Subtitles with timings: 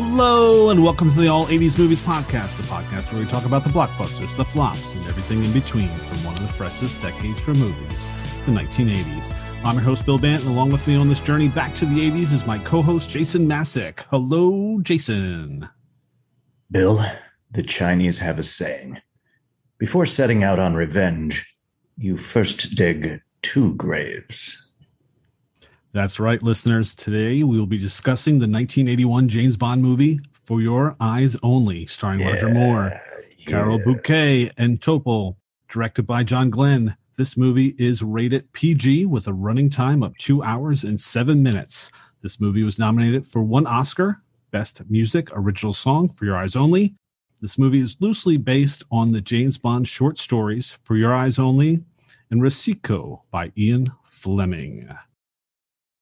[0.00, 3.64] Hello, and welcome to the All 80s Movies Podcast, the podcast where we talk about
[3.64, 7.52] the blockbusters, the flops, and everything in between from one of the freshest decades for
[7.52, 8.06] movies,
[8.46, 9.34] the 1980s.
[9.64, 12.08] I'm your host, Bill Bant, and along with me on this journey back to the
[12.12, 14.04] 80s is my co host, Jason Masek.
[14.08, 15.68] Hello, Jason.
[16.70, 17.04] Bill,
[17.50, 19.00] the Chinese have a saying
[19.78, 21.52] before setting out on revenge,
[21.96, 24.67] you first dig two graves.
[25.92, 26.94] That's right, listeners.
[26.94, 32.20] Today we will be discussing the 1981 James Bond movie For Your Eyes Only, starring
[32.20, 33.00] yeah, Roger Moore.
[33.46, 35.36] Carole Bouquet, and Topol,
[35.70, 36.94] directed by John Glen.
[37.16, 41.90] This movie is rated PG with a running time of two hours and seven minutes.
[42.20, 46.96] This movie was nominated for one Oscar Best Music Original Song for Your Eyes Only.
[47.40, 51.82] This movie is loosely based on the James Bond short stories For Your Eyes Only
[52.30, 54.86] and Risico by Ian Fleming.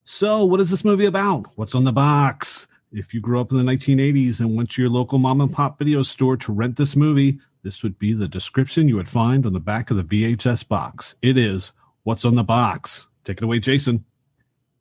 [0.08, 1.46] So, what is this movie about?
[1.56, 2.68] What's on the box?
[2.92, 5.80] If you grew up in the 1980s and went to your local mom and pop
[5.80, 9.52] video store to rent this movie, this would be the description you would find on
[9.52, 11.16] the back of the VHS box.
[11.22, 11.72] It is
[12.04, 13.08] What's on the Box.
[13.24, 14.04] Take it away, Jason.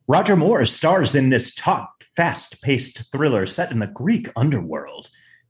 [0.07, 5.09] Roger Moore stars in this taut, fast paced thriller set in the Greek underworld.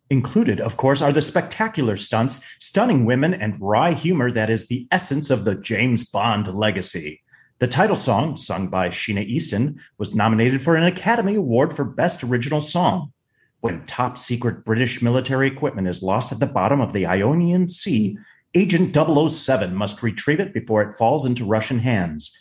[0.10, 4.88] Included, of course, are the spectacular stunts, stunning women, and wry humor that is the
[4.90, 7.24] essence of the James Bond legacy.
[7.60, 12.22] The title song, sung by Sheena Easton, was nominated for an Academy Award for Best
[12.22, 13.14] Original Song.
[13.62, 18.18] When top secret British military equipment is lost at the bottom of the Ionian Sea,
[18.56, 22.38] Agent 007 must retrieve it before it falls into Russian hands.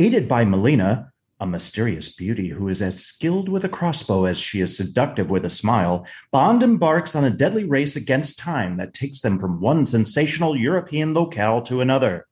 [0.00, 4.60] Aided by Melina, a mysterious beauty who is as skilled with a crossbow as she
[4.60, 9.20] is seductive with a smile, Bond embarks on a deadly race against time that takes
[9.20, 12.26] them from one sensational European locale to another.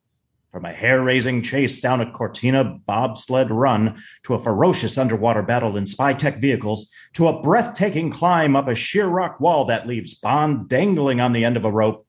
[0.54, 5.76] From a hair raising chase down a Cortina bobsled run to a ferocious underwater battle
[5.76, 10.14] in spy tech vehicles to a breathtaking climb up a sheer rock wall that leaves
[10.14, 12.06] Bond dangling on the end of a rope.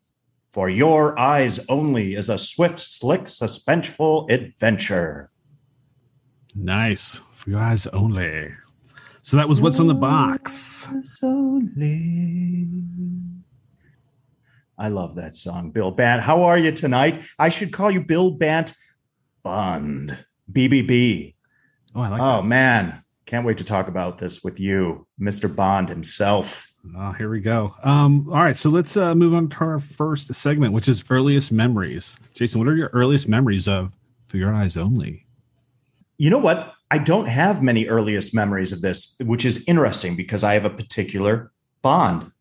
[0.51, 5.31] For your eyes only is a swift, slick, suspenseful adventure.
[6.53, 7.23] Nice.
[7.31, 8.51] For your eyes only.
[9.23, 10.88] So that was what's on the box.
[14.77, 16.21] I love that song, Bill Bant.
[16.21, 17.23] How are you tonight?
[17.39, 18.73] I should call you Bill Bant
[19.43, 20.17] Bond.
[20.51, 21.33] BBB.
[21.95, 22.45] Oh, I like Oh, that.
[22.47, 23.01] man.
[23.25, 25.53] Can't wait to talk about this with you, Mr.
[25.53, 26.71] Bond himself.
[26.95, 27.75] Oh, here we go.
[27.83, 31.51] Um, all right, so let's uh, move on to our first segment, which is earliest
[31.51, 32.19] memories.
[32.35, 35.25] Jason, what are your earliest memories of For Your Eyes Only?
[36.19, 36.73] You know what?
[36.91, 40.69] I don't have many earliest memories of this, which is interesting because I have a
[40.69, 42.31] particular bond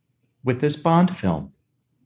[0.44, 1.53] with this Bond film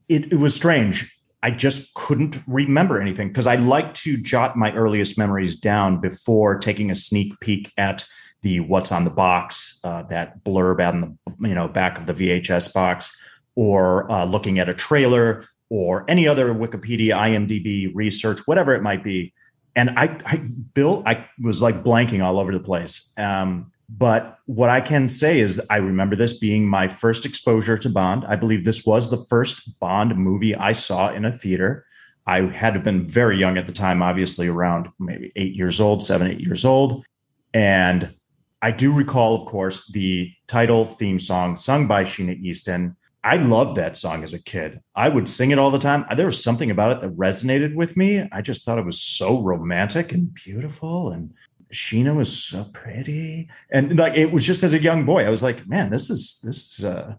[0.09, 1.15] it, it was strange.
[1.43, 6.59] I just couldn't remember anything because I like to jot my earliest memories down before
[6.59, 8.05] taking a sneak peek at
[8.43, 12.13] the what's on the box, uh, that blurb on the you know back of the
[12.13, 13.21] VHS box,
[13.55, 19.05] or uh, looking at a trailer or any other Wikipedia, IMDb research, whatever it might
[19.05, 19.33] be.
[19.77, 20.43] And I, I
[20.75, 23.13] Bill, I was like blanking all over the place.
[23.19, 27.89] Um, but what I can say is I remember this being my first exposure to
[27.89, 28.25] Bond.
[28.27, 31.87] I believe this was the first Bond movie I saw in a theater.
[32.27, 36.31] I had been very young at the time, obviously around maybe eight years old, seven,
[36.31, 37.07] eight years old.
[37.55, 38.15] And
[38.61, 42.97] I do recall, of course, the title theme song sung by Sheena Easton.
[43.25, 44.81] I loved that song as a kid.
[44.95, 46.05] I would sing it all the time.
[46.15, 48.29] There was something about it that resonated with me.
[48.31, 51.11] I just thought it was so romantic and beautiful.
[51.11, 51.33] And
[51.73, 55.43] Sheena was so pretty, and like it was just as a young boy, I was
[55.43, 57.15] like, man, this is this is uh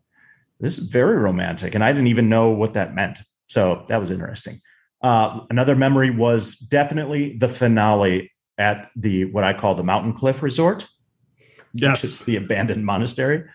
[0.60, 3.20] this is very romantic, and I didn't even know what that meant.
[3.48, 4.58] So that was interesting.
[5.02, 10.44] Uh, another memory was definitely the finale at the what I call the Mountain Cliff
[10.44, 10.88] Resort.
[11.74, 13.46] Yes, it's the abandoned monastery.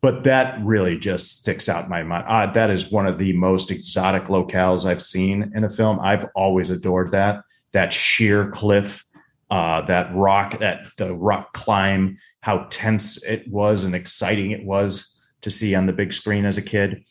[0.00, 2.24] But that really just sticks out in my mind.
[2.28, 5.98] Uh, that is one of the most exotic locales I've seen in a film.
[6.00, 7.42] I've always adored that.
[7.72, 9.02] That sheer cliff
[9.50, 15.20] uh, that rock, that the rock climb, how tense it was and exciting it was
[15.40, 17.04] to see on the big screen as a kid.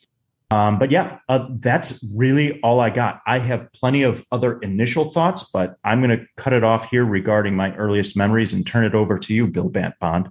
[0.50, 3.20] Um, but yeah, uh, that's really all I got.
[3.26, 7.04] I have plenty of other initial thoughts, but I'm going to cut it off here
[7.04, 10.30] regarding my earliest memories and turn it over to you, Bill Bant Bond.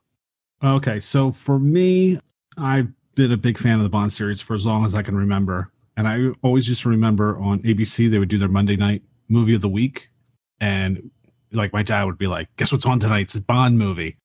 [0.63, 2.17] Okay, so for me,
[2.57, 5.15] I've been a big fan of the Bond series for as long as I can
[5.15, 9.03] remember, and I always used to remember on ABC they would do their Monday night
[9.29, 10.09] movie of the week,
[10.59, 11.11] and
[11.51, 13.21] like my dad would be like, "Guess what's on tonight?
[13.21, 14.15] It's a Bond movie,"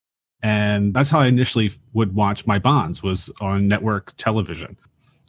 [0.43, 4.77] and that's how I initially would watch my Bonds was on network television.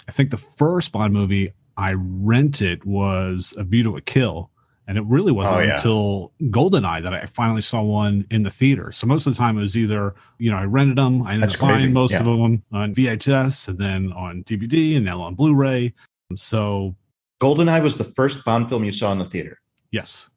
[0.08, 4.50] I think the first Bond movie I rented was A View to a Kill,
[4.86, 5.72] And it really wasn't Oh, yeah.
[5.76, 8.92] until Goldeneye that I finally saw one in the theater.
[8.92, 11.44] So most of the time it was either, you know, I rented them, I ended
[11.44, 11.90] That's up buying crazy.
[11.94, 12.20] most Yeah.
[12.20, 15.94] of them on VHS and then on DVD and now on Blu-ray.
[16.36, 16.98] So
[17.42, 19.60] Goldeneye was the first Bond film you saw in the theater,
[19.92, 20.30] yes,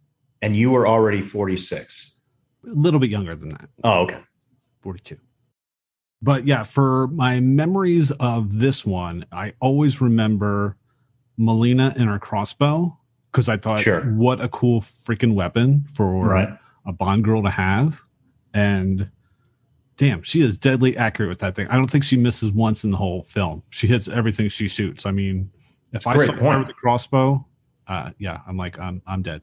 [0.42, 2.20] and you were already 46.
[2.64, 3.68] a little bit younger than that.
[3.84, 4.20] Oh, okay.
[4.82, 5.16] 42.
[6.22, 10.76] But yeah, for my memories of this one, I always remember
[11.36, 12.98] Melina and her crossbow
[13.30, 14.00] because I thought, Sure.
[14.14, 16.48] what a cool freaking weapon for Right.
[16.86, 18.02] a Bond girl to have.
[18.54, 19.10] And
[19.98, 21.68] damn, she is deadly accurate with that thing.
[21.68, 23.62] I don't think she misses once in the whole film.
[23.70, 25.04] She hits everything she shoots.
[25.04, 25.50] I mean,
[25.92, 26.58] That's if a I saw her point.
[26.60, 27.46] with the crossbow,
[27.86, 29.42] uh, yeah, I'm like, I'm, I'm dead.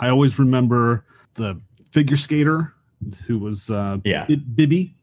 [0.00, 1.04] I always remember
[1.34, 1.60] the
[1.90, 2.74] figure skater
[3.26, 4.26] who was uh, Yeah.
[4.28, 4.96] Bi- Bibby,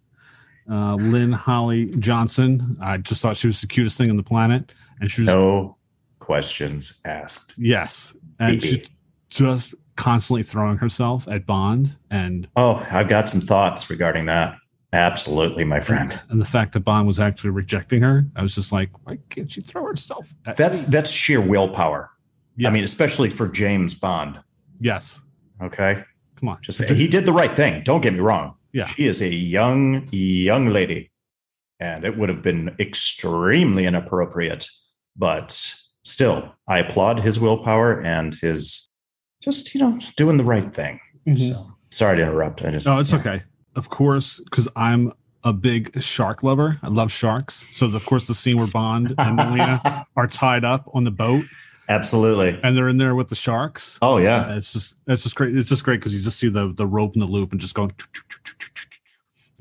[0.69, 2.77] uh, Lynn Holly Johnson.
[2.81, 5.77] I just thought she was the cutest thing on the planet, and she was No
[6.19, 7.53] questions asked.
[7.57, 8.65] yes, and Bibi.
[8.67, 8.85] she
[9.29, 14.55] just constantly throwing herself at Bond, and Oh, I've got some thoughts regarding that.
[14.93, 16.17] Absolutely, my friend.
[16.29, 19.51] and the fact that Bond was actually rejecting her, I was just like, why can't
[19.51, 20.33] she throw herself?
[20.45, 20.91] At That's me?
[20.91, 22.09] that's sheer willpower.
[22.55, 22.69] yes.
[22.69, 24.39] I mean, especially for James Bond.
[24.79, 25.21] Yes.
[25.61, 26.03] Okay.
[26.35, 27.81] Come on, Just he did the right thing.
[27.83, 28.55] Don't get me wrong.
[28.73, 28.85] Yeah.
[28.85, 31.11] She is a young, young lady.
[31.79, 34.67] And it would have been extremely inappropriate.
[35.15, 35.51] But
[36.03, 38.85] still, I applaud his willpower and his
[39.41, 40.99] just, you know, doing the right thing.
[41.27, 41.37] Mhm.
[41.53, 42.63] So sorry to interrupt.
[42.63, 43.43] I just No, it's okay.
[43.75, 45.13] Of course, because I'm
[45.43, 46.79] a big shark lover.
[46.81, 47.67] I love sharks.
[47.77, 51.45] So, of course, the scene where Bond and Melina are tied up on the boat
[51.87, 52.59] Absolutely.
[52.63, 53.99] and they're in there with the sharks.
[54.01, 54.47] Oh yeah.
[54.47, 55.55] Uh, It's just it's just great.
[55.55, 57.75] It's just great because you just see the the rope in the loop and just
[57.75, 57.91] going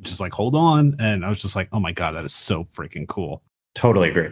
[0.00, 0.97] just like hold on.
[0.99, 3.43] And I was just like, oh my god, that is so freaking cool.
[3.75, 4.29] Totally agree.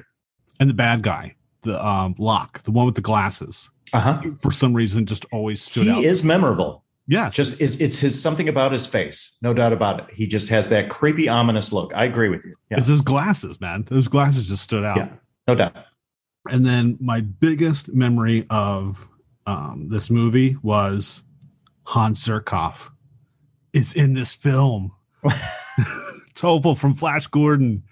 [0.61, 4.21] And the bad guy, the um Locke, the one with the glasses, Uh-huh.
[4.41, 5.99] for some reason just always stood out.
[5.99, 6.85] He is memorable.
[7.09, 10.07] yes, Just it's, it's his something about his face, no doubt about it.
[10.15, 11.93] He just has that creepy, ominous look.
[11.95, 12.55] I agree with you.
[12.71, 13.85] Yeah, it's those glasses, man.
[13.89, 14.97] Those glasses just stood out.
[14.97, 15.09] Yeah.
[15.49, 15.75] no doubt.
[16.51, 19.09] And then my biggest memory of
[19.47, 21.25] um, this movie was
[21.85, 22.91] Hans Zarkov
[23.73, 24.93] is in this film.
[26.35, 27.83] Topol from Flash Gordon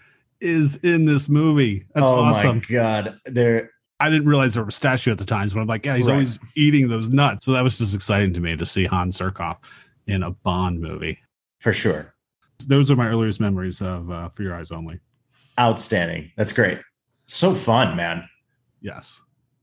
[0.41, 1.85] is in this movie.
[1.95, 2.57] That's oh awesome.
[2.59, 3.71] my god, there.
[4.01, 6.07] I didn't realize there was a statue at the time, but I'm like, yeah, he's
[6.09, 6.15] Right.
[6.15, 7.45] always eating those nuts.
[7.45, 9.59] So that was just exciting to me to see Hans Zarkov
[10.07, 11.19] in a Bond movie.
[11.61, 12.15] For sure.
[12.67, 15.01] Those are my earliest memories of uh, For Your Eyes Only.
[15.59, 16.33] Outstanding.
[16.39, 16.79] That's great.
[17.27, 18.27] So fun, man.
[18.81, 19.23] Yes.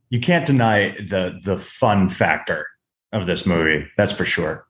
[0.10, 2.66] You can't deny the the fun factor
[3.12, 3.88] of this movie.
[3.98, 4.66] That's for sure.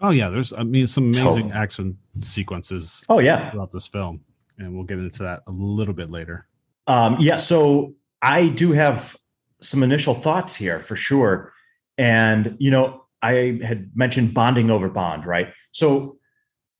[0.00, 1.52] Oh yeah, there's I mean some amazing Totally.
[1.52, 3.50] action sequences Oh yeah.
[3.50, 4.20] throughout this film,
[4.58, 6.46] and we'll get into that a little bit later.
[6.86, 9.16] Um, yeah, so I do have
[9.60, 11.52] some initial thoughts here for sure.
[11.98, 15.48] And, you know, I had mentioned bonding over Bond, right?
[15.72, 16.16] So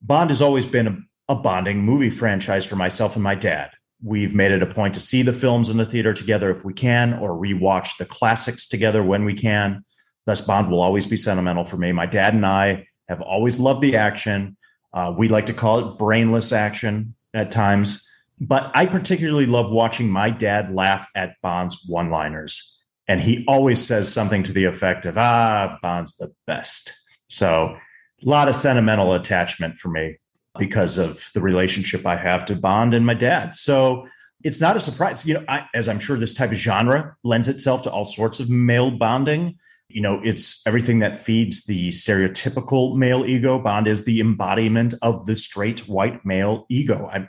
[0.00, 0.96] Bond has always been a,
[1.28, 3.70] a bonding movie franchise for myself and my dad.
[4.02, 6.72] We've made it a point to see the films in the theater together if we
[6.72, 9.84] can, or rewatch the classics together when we can.
[10.26, 11.92] Thus, Bond will always be sentimental for me.
[11.92, 14.56] My dad and I have always loved the action.
[14.92, 18.08] Uh, we like to call it brainless action at times.
[18.40, 22.82] But I particularly love watching my dad laugh at Bond's one liners.
[23.06, 27.04] And he always says something to the effect of, ah, Bond's the best.
[27.28, 27.76] So,
[28.24, 30.18] a lot of sentimental attachment for me
[30.58, 33.54] because of the relationship I have to Bond and my dad.
[33.54, 34.06] So,
[34.42, 35.26] it's not a surprise.
[35.26, 38.40] You know, I, as I'm sure this type of genre lends itself to all sorts
[38.40, 39.58] of male bonding.
[39.88, 43.58] You know, it's everything that feeds the stereotypical male ego.
[43.58, 47.10] Bond is the embodiment of the straight white male ego.
[47.12, 47.28] I,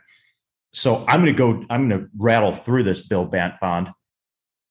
[0.73, 3.91] so I'm going to go, I'm going to rattle through this Bill Bant Bond.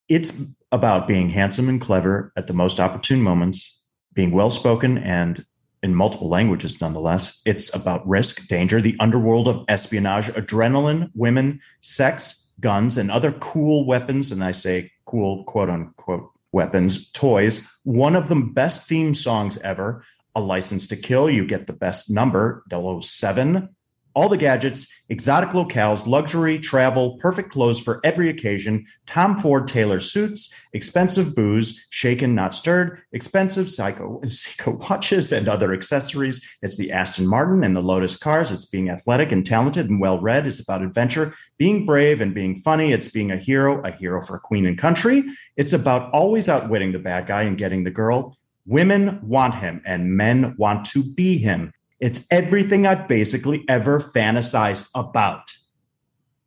[0.09, 5.45] It's about being handsome and clever at the most opportune moments, being well spoken and
[5.83, 7.41] in multiple languages, nonetheless.
[7.47, 13.87] It's about risk, danger, the underworld of espionage, adrenaline, women, sex, guns, and other cool
[13.87, 14.31] weapons.
[14.31, 17.79] And I say cool, quote unquote, weapons, toys.
[17.85, 20.05] One of the best theme songs ever.
[20.37, 21.29] A license to kill.
[21.29, 23.69] You get the best number, 007
[24.15, 30.01] all the gadgets, exotic locales, luxury, travel, perfect clothes for every occasion, Tom Ford Taylor
[30.01, 36.57] suits, expensive booze, shaken, not stirred, expensive Seiko, Seiko watches and other accessories.
[36.63, 38.53] It's the Aston Martin and the Lotus cars.
[38.53, 40.47] It's being athletic and talented and well read.
[40.47, 42.93] It's about adventure, being brave and being funny.
[42.93, 45.25] It's being a hero, a hero for queen and country.
[45.57, 48.37] It's about always outwitting the bad guy and getting the girl.
[48.67, 51.73] Women want him and men want to be him.
[52.01, 55.51] It's everything I've basically ever fantasized about.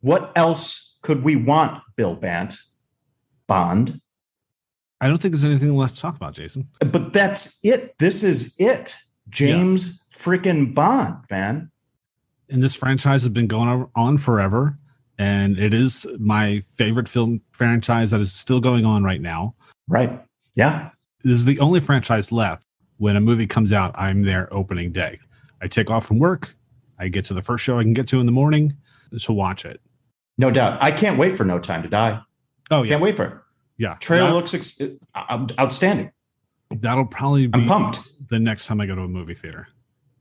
[0.00, 2.56] What else could we want, Bill Bant?
[3.46, 4.00] Bond.
[5.00, 6.68] I don't think there's anything left to talk about, Jason.
[6.80, 7.96] But that's it.
[7.98, 8.96] This is it.
[9.28, 10.22] James yes.
[10.22, 11.70] freaking Bond, man.
[12.50, 14.78] And this franchise has been going on forever.
[15.18, 19.54] And it is my favorite film franchise that is still going on right now.
[19.88, 20.20] Right.
[20.56, 20.90] Yeah.
[21.22, 22.66] This is the only franchise left.
[22.96, 25.18] When a movie comes out, I'm there opening day.
[25.64, 26.54] I take off from work.
[26.98, 28.76] I get to the first show I can get to in the morning
[29.18, 29.80] to watch it.
[30.36, 30.76] No doubt.
[30.82, 32.20] I can't wait for No Time to Die.
[32.70, 32.88] Oh, yeah.
[32.90, 33.32] Can't wait for it.
[33.78, 33.96] Yeah.
[33.98, 34.82] Trailer that, looks ex-
[35.14, 36.12] uh, outstanding.
[36.70, 38.28] That'll probably be I'm pumped.
[38.28, 39.68] the next time I go to a movie theater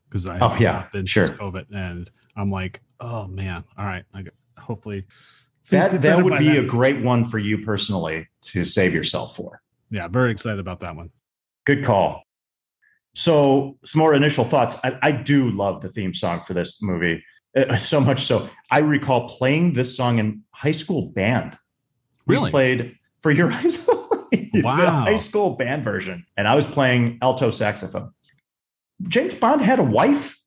[0.08, 4.24] because I oh yeah been sure COVID and I'm like oh man all right I
[4.24, 5.06] get, hopefully
[5.72, 9.62] that that would be a great one for you personally to save yourself for.
[9.90, 11.10] Yeah, very excited about that one.
[11.66, 12.23] Good call.
[13.16, 14.84] So, some more initial thoughts.
[14.84, 17.24] I, I do love the theme song for this movie
[17.56, 18.50] uh, so much so.
[18.72, 21.58] I recall playing this song in high school band.
[22.26, 22.46] Really?
[22.46, 25.02] We played for your high school, wow.
[25.02, 28.12] high school band version, and I was playing alto saxophone.
[29.08, 30.40] James Bond had a wife.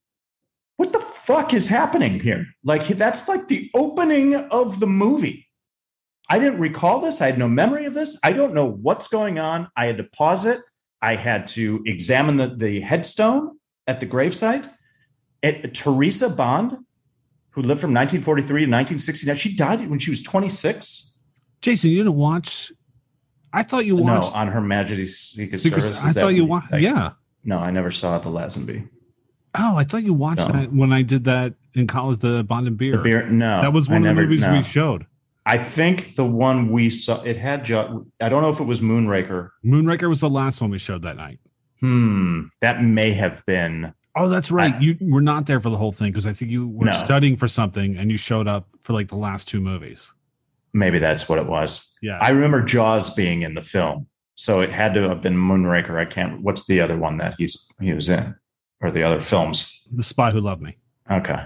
[0.77, 2.45] What the fuck is happening here?
[2.63, 5.47] Like that's like the opening of the movie.
[6.29, 7.21] I didn't recall this.
[7.21, 8.19] I had no memory of this.
[8.23, 9.69] I don't know what's going on.
[9.75, 10.59] I had to pause it.
[11.01, 14.67] I had to examine the, the headstone at the gravesite.
[15.43, 16.71] At Teresa Bond,
[17.51, 21.19] who lived from 1943 to 1969, she died when she was 26.
[21.61, 22.71] Jason, you didn't watch.
[23.53, 24.33] I thought you watched.
[24.33, 26.03] No, on Her Majesty's Secret, Secret Service.
[26.17, 26.73] I thought you watched.
[26.73, 27.11] Yeah.
[27.43, 28.89] No, I never saw the Lazenby.
[29.57, 30.59] Oh, I thought you watched no.
[30.59, 32.97] that when I did that in college, the Bond and Beer.
[32.97, 34.53] The beer, no, that was one I of never, the movies no.
[34.53, 35.05] we showed.
[35.47, 37.71] I think the one we saw, it had.
[37.71, 39.51] I don't know if it was Moonraker.
[39.63, 41.39] Moonraker was the last one we showed that night.
[41.79, 43.93] Hmm, that may have been.
[44.13, 44.73] Oh, that's right.
[44.73, 46.91] I, you were not there for the whole thing because I think you were no.
[46.91, 50.13] studying for something and you showed up for like the last two movies.
[50.73, 51.97] Maybe that's what it was.
[52.01, 55.97] Yeah, I remember Jaws being in the film, so it had to have been Moonraker.
[55.97, 56.41] I can't.
[56.41, 58.35] What's the other one that he's he was in,
[58.81, 59.81] or the other films?
[59.93, 60.75] The Spy Who Loved Me.
[61.09, 61.45] Okay,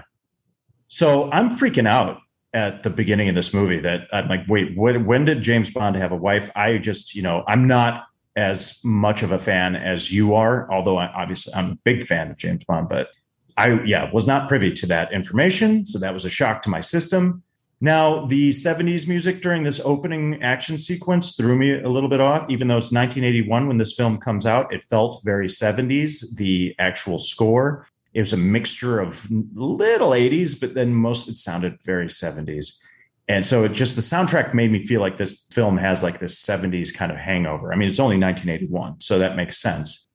[0.88, 2.18] so I'm freaking out
[2.54, 6.12] at the beginning of this movie that I'm like, wait, when, did James Bond have
[6.12, 6.50] a wife?
[6.54, 8.04] I just, you know, I'm not
[8.36, 12.30] as much of a fan as you are, although I, obviously I'm a big fan
[12.30, 13.08] of James Bond, but
[13.56, 15.86] I, yeah, was not privy to that information.
[15.86, 17.42] So that was a shock to my system.
[17.80, 22.48] Now, the 70s music during this opening action sequence threw me a little bit off,
[22.48, 24.72] even though it's 1981 when this film comes out.
[24.72, 27.86] It felt very 70s, the actual score.
[28.14, 32.84] It was a mixture of little 80s, but then most it sounded very 70s.
[33.28, 36.44] And so it just the soundtrack made me feel like this film has like this
[36.44, 37.72] 70s kind of hangover.
[37.72, 40.08] I mean, it's only 1981, so that makes sense.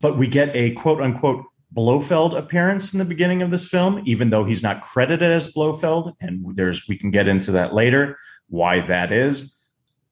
[0.00, 4.30] But we get a quote unquote Blofeld appearance in the beginning of this film, even
[4.30, 6.14] though he's not credited as Blofeld.
[6.20, 8.16] And there's we can get into that later,
[8.48, 9.60] why that is.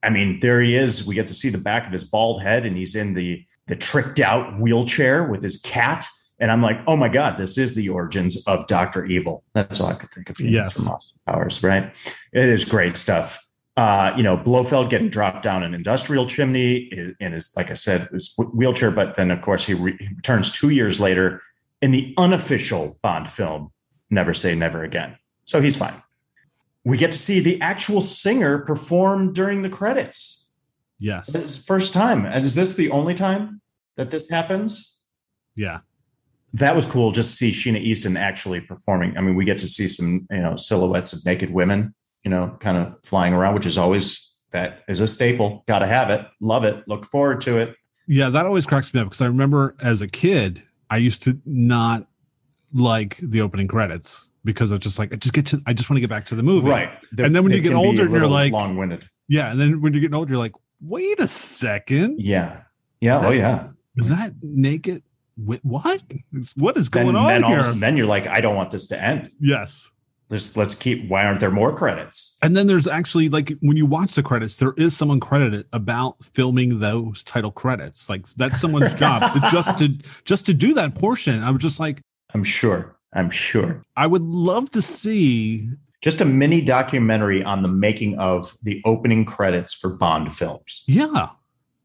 [0.02, 1.06] I mean, there he is.
[1.06, 3.76] We get to see the back of his bald head, and he's in the the
[3.76, 6.04] tricked out wheelchair with his cat
[6.42, 9.06] and I'm like, oh my God, this is the origins of Dr.
[9.06, 9.44] Evil.
[9.52, 10.74] That's all I could think of yes.
[10.74, 11.96] from Austin Powers, right?
[12.32, 13.46] It is great stuff.
[13.76, 18.08] Uh, you know, Blofeld getting dropped down an industrial chimney in his, like I said,
[18.12, 18.90] his wheelchair.
[18.90, 21.40] But then, of course, he, re- he returns two years later
[21.80, 23.70] in the unofficial Bond film,
[24.10, 25.16] Never Say Never Again.
[25.44, 26.02] So he's fine.
[26.84, 30.48] We get to see the actual singer perform during the credits.
[30.98, 31.32] Yes.
[31.36, 32.26] It's first time.
[32.26, 33.60] And is this the only time
[33.94, 35.00] that this happens?
[35.54, 35.78] Yeah
[36.54, 39.16] that was cool just to see Sheena Easton actually performing.
[39.16, 41.94] I mean, we get to see some, you know, silhouettes of naked women,
[42.24, 45.64] you know, kind of flying around, which is always that is a staple.
[45.66, 46.26] Got to have it.
[46.40, 46.86] Love it.
[46.86, 47.74] Look forward to it.
[48.06, 51.40] Yeah, that always cracks me up because I remember as a kid, I used to
[51.46, 52.06] not
[52.74, 55.88] like the opening credits because I was just like I just get to I just
[55.88, 56.68] want to get back to the movie.
[56.68, 56.90] Right.
[57.16, 59.08] And then when you get older, and you're like long winded.
[59.28, 62.20] Yeah, and then when you're getting older, you're like, wait a second.
[62.20, 62.62] Yeah.
[63.00, 63.18] Yeah.
[63.18, 63.68] Oh, that, oh yeah.
[63.96, 65.02] Is that naked?
[65.62, 66.02] What?
[66.56, 67.62] What is going then, on then here?
[67.62, 69.30] then you're like, I don't want this to end.
[69.40, 69.90] Yes.
[70.30, 71.10] Let's let's keep.
[71.10, 72.38] Why aren't there more credits?
[72.42, 76.24] And then there's actually like when you watch the credits, there is someone credited about
[76.24, 78.08] filming those title credits.
[78.08, 79.88] Like that's someone's job just to
[80.24, 81.42] just to do that portion.
[81.42, 82.00] I was just like,
[82.32, 82.96] I'm sure.
[83.12, 83.82] I'm sure.
[83.94, 85.68] I would love to see
[86.00, 90.82] just a mini documentary on the making of the opening credits for Bond films.
[90.86, 91.28] Yeah,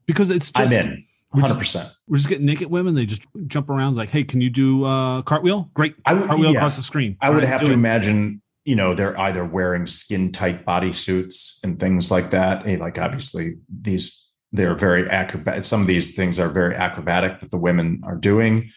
[0.06, 1.06] because it's just, I'm in.
[1.34, 1.94] Hundred percent.
[2.08, 2.96] We're just getting naked women.
[2.96, 5.70] They just jump around like, "Hey, can you do uh, cartwheel?
[5.74, 6.58] Great, I would, cartwheel yeah.
[6.58, 7.74] across the screen." I would right, have to it.
[7.74, 12.66] imagine, you know, they're either wearing skin tight bodysuits and things like that.
[12.66, 15.64] Hey, like obviously these they're very acrobatic.
[15.66, 18.72] Some of these things are very acrobatic that the women are doing.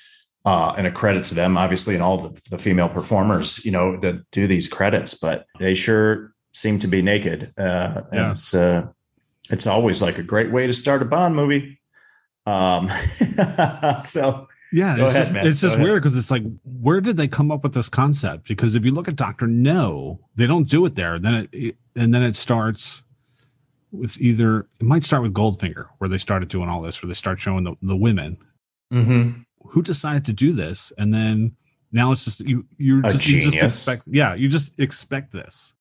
[0.45, 4.01] Uh, and a credit to them, obviously, and all the, the female performers, you know,
[4.01, 7.53] that do these credits, but they sure seem to be naked.
[7.59, 8.87] Uh, and it's, uh,
[9.51, 11.80] It's always like a great way to start a Bond movie.
[12.47, 12.89] Um,
[14.03, 15.47] so yeah, it's ahead, just man.
[15.47, 18.47] it's just weird because it's like, where did they come up with this concept?
[18.47, 21.19] Because if you look at Doctor No, they don't do it there.
[21.19, 23.03] Then it, and then it starts
[23.91, 27.15] with either it might start with Goldfinger, where they started doing all this, where they
[27.15, 28.39] start showing the, the women.
[28.93, 29.41] Mm-hmm.
[29.71, 30.93] Who decided to do this?
[30.99, 31.57] And then
[31.93, 35.75] now it's just you you're just you just expect yeah, you just expect this.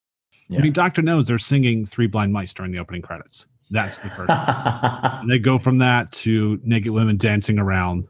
[0.49, 0.59] Yeah.
[0.59, 3.45] I mean, Doctor No's they're singing Three Blind Mice during the opening credits.
[3.69, 5.27] That's the first.
[5.27, 8.07] they go from that to naked women dancing around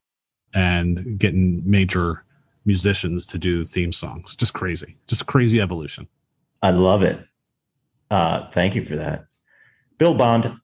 [0.54, 2.24] and getting major
[2.66, 4.36] musicians to do theme songs.
[4.36, 4.96] Just crazy.
[5.08, 6.08] Just crazy evolution.
[6.62, 7.20] I love it.
[8.10, 9.26] Uh, thank you for that.
[9.98, 10.60] Bill Bond,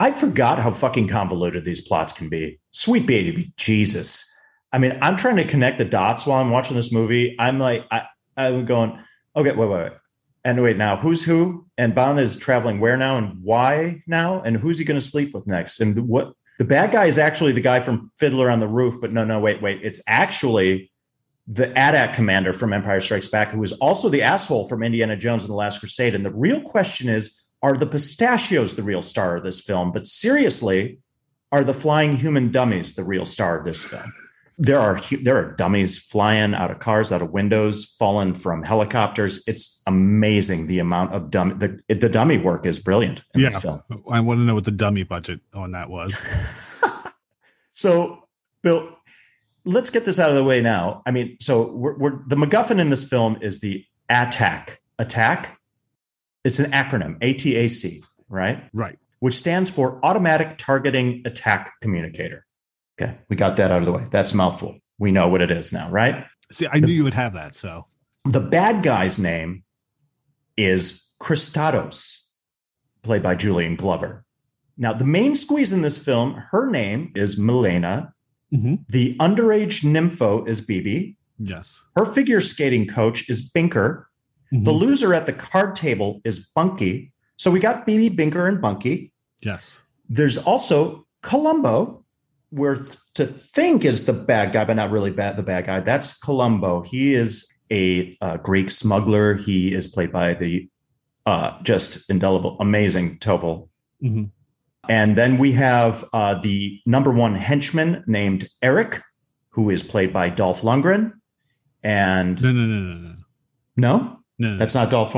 [0.00, 2.60] I forgot how fucking convoluted these plots can be.
[2.70, 4.40] Sweet baby Jesus.
[4.72, 7.34] I mean, I'm trying to connect the dots while I'm watching this movie.
[7.38, 8.98] I'm like, I, I'm going,
[9.34, 9.92] okay, wait, wait, wait.
[10.48, 11.66] And wait, now who's who?
[11.76, 14.40] And Bond is traveling where now and why now?
[14.40, 15.78] And who's he going to sleep with next?
[15.78, 19.12] And what the bad guy is actually the guy from Fiddler on the Roof, but
[19.12, 19.80] no, no, wait, wait.
[19.82, 20.90] It's actually
[21.46, 25.44] the AT-AT commander from Empire Strikes Back, who is also the asshole from Indiana Jones
[25.44, 26.14] and the Last Crusade.
[26.14, 29.92] And the real question is, are the pistachios the real star of this film?
[29.92, 30.98] But seriously,
[31.52, 34.10] are the flying human dummies the real star of this film?
[34.58, 39.44] There are there are dummies flying out of cars, out of windows, falling from helicopters.
[39.46, 43.62] It's amazing the amount of dummy the, the dummy work is brilliant in yeah, this
[43.62, 43.82] film.
[44.10, 46.26] I want to know what the dummy budget on that was.
[47.72, 48.24] so,
[48.62, 48.98] Bill,
[49.64, 51.02] let's get this out of the way now.
[51.06, 55.58] I mean, so we're, we're the MacGuffin in this film is the attack attack
[56.44, 58.64] it's an acronym, ATAC, right?
[58.72, 58.98] Right.
[59.20, 62.46] Which stands for Automatic Targeting Attack Communicator.
[63.00, 64.06] Okay, we got that out of the way.
[64.10, 64.78] That's mouthful.
[64.98, 66.24] We know what it is now, right?
[66.50, 67.54] See, I the, knew you would have that.
[67.54, 67.84] So
[68.24, 69.62] the bad guy's name
[70.56, 72.30] is Kristatos,
[73.02, 74.24] played by Julian Glover.
[74.76, 78.14] Now, the main squeeze in this film, her name is Melina.
[78.52, 78.76] Mm-hmm.
[78.88, 81.16] The underage nympho is Bibi.
[81.38, 81.84] Yes.
[81.96, 84.04] Her figure skating coach is Binker.
[84.52, 84.64] Mm-hmm.
[84.64, 87.12] The loser at the card table is Bunky.
[87.36, 89.12] So we got Bibi Binker and Bunky.
[89.42, 89.82] Yes.
[90.08, 92.04] There's also Columbo,
[92.50, 92.76] where
[93.14, 95.36] to think is the bad guy, but not really bad.
[95.36, 95.80] The bad guy.
[95.80, 96.82] That's Columbo.
[96.82, 99.34] He is a uh, Greek smuggler.
[99.34, 100.68] He is played by the
[101.26, 103.68] uh, just indelible, amazing Topol.
[104.02, 104.24] Mm-hmm.
[104.88, 109.02] And then we have uh, the number one henchman named Eric,
[109.50, 111.12] who is played by Dolph Lundgren.
[111.82, 113.14] And no, no, no, no, no.
[113.76, 114.20] No?
[114.38, 115.14] No, that's not Dolph.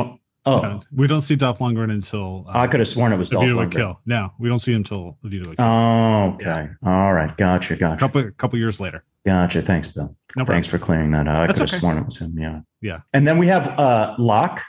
[0.51, 3.31] Oh, no, we don't see Dolph Lundgren until uh, I could have sworn it was
[3.31, 3.73] Dolph Lundgren.
[3.73, 4.01] Kill.
[4.07, 5.65] No, we don't see him until The View to Kill.
[5.65, 6.69] Oh, okay.
[6.83, 6.91] Yeah.
[6.91, 7.37] All right.
[7.37, 7.77] Gotcha.
[7.77, 7.99] Gotcha.
[7.99, 9.05] Couple couple years later.
[9.25, 9.63] Gotcha.
[9.63, 10.17] Thanks, Bill.
[10.37, 11.35] No Thanks for clearing that up.
[11.35, 11.79] I could have okay.
[11.79, 12.35] sworn it was him.
[12.39, 12.61] Yeah.
[12.81, 13.01] Yeah.
[13.13, 14.63] And then we have uh Locke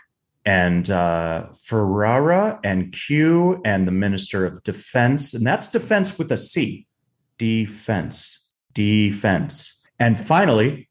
[0.45, 5.33] and uh Ferrara and Q and the Minister of Defense.
[5.33, 6.87] And that's defense with a C.
[7.37, 8.53] Defense.
[8.73, 9.85] Defense.
[9.99, 10.89] And finally,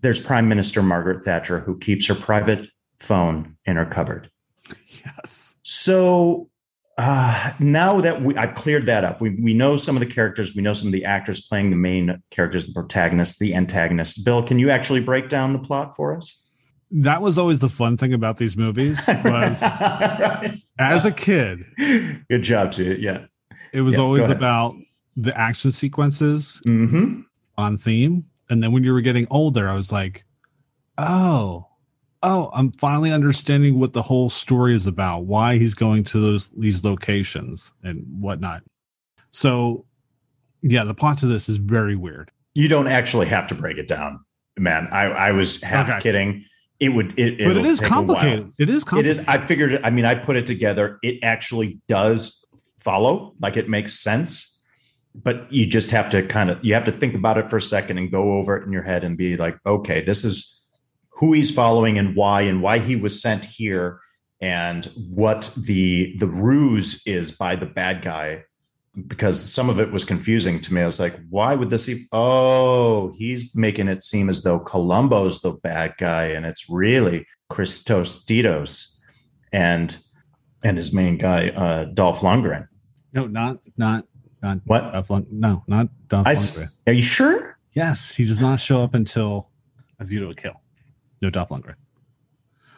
[0.00, 2.68] there's Prime Minister Margaret Thatcher, who keeps her private
[3.00, 4.30] phone in her cupboard.
[5.04, 5.54] Yes.
[5.62, 6.50] So
[6.98, 10.54] uh, now that we, I've cleared that up, we, we know some of the characters,
[10.54, 14.22] we know some of the actors playing the main characters, the protagonists, the antagonists.
[14.22, 16.48] Bill, can you actually break down the plot for us?
[16.90, 20.52] That was always the fun thing about these movies was right.
[20.78, 21.64] as a kid.
[22.28, 23.00] Good job to it.
[23.00, 23.26] Yeah.
[23.72, 24.74] It was yeah, always about
[25.16, 27.20] the action sequences mm-hmm.
[27.56, 28.26] on theme.
[28.50, 30.24] And then when you were getting older, I was like,
[30.98, 31.69] oh,
[32.22, 36.50] oh, I'm finally understanding what the whole story is about, why he's going to those
[36.50, 38.62] these locations and whatnot.
[39.30, 39.86] So,
[40.60, 42.30] yeah, the plot to this is very weird.
[42.54, 44.20] You don't actually have to break it down,
[44.58, 44.88] man.
[44.90, 46.00] I, I was half okay.
[46.00, 46.44] kidding.
[46.80, 48.52] It would, it, but it is complicated.
[48.58, 49.18] It is complicated.
[49.18, 49.28] It is.
[49.28, 49.80] I figured.
[49.84, 50.98] I mean, I put it together.
[51.02, 52.46] It actually does
[52.78, 53.34] follow.
[53.38, 54.62] Like it makes sense,
[55.14, 57.62] but you just have to kind of you have to think about it for a
[57.62, 60.49] second and go over it in your head and be like, okay, this is
[61.20, 64.00] who he's following and why and why he was sent here
[64.40, 68.42] and what the the ruse is by the bad guy
[69.06, 70.80] because some of it was confusing to me.
[70.80, 71.86] I was like, why would this?
[71.86, 72.06] Be?
[72.10, 78.98] Oh, he's making it seem as though Columbo's the bad guy, and it's really Kristatos
[79.52, 79.96] and
[80.64, 82.66] and his main guy, uh, Dolph Lundgren.
[83.12, 84.06] No, not not
[84.42, 84.92] not what?
[84.92, 86.76] Dolph Lund- no, not Dolph I, Lundgren.
[86.88, 87.58] Are you sure?
[87.74, 89.50] Yes, he does not show up until
[90.00, 90.60] A View to a Kill
[91.20, 91.74] no Lundgren.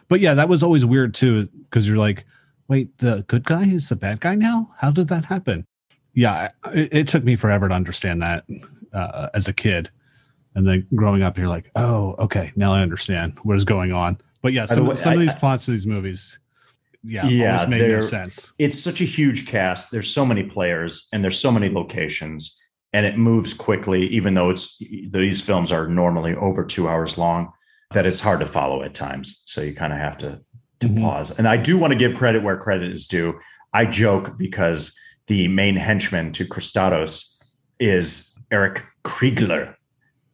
[0.09, 2.25] But yeah, that was always weird too, because you're like,
[2.69, 4.73] wait, the good guy is the bad guy now?
[4.79, 5.67] How did that happen?
[6.15, 8.45] Yeah, it, it took me forever to understand that
[8.93, 9.91] uh, as a kid,
[10.55, 14.19] and then growing up, you're like, oh, okay, now I understand what is going on.
[14.43, 16.39] But yeah, some, way, some I, of these plots of these movies,
[17.03, 18.53] yeah, Yeah, almost made no sense.
[18.59, 19.91] it's such a huge cast.
[19.91, 24.51] There's so many players and there's so many locations, and it moves quickly, even though
[24.51, 27.53] it's these films are normally over two hours long,
[27.95, 29.43] that it's hard to follow at times.
[29.47, 30.41] So you kind of have to,
[30.81, 31.01] to Mhm.
[31.03, 31.39] pause.
[31.39, 33.39] And I do want to give credit where credit is due.
[33.73, 37.39] I joke because the main henchman to Kristatos
[37.79, 39.75] is Eric Kriegler.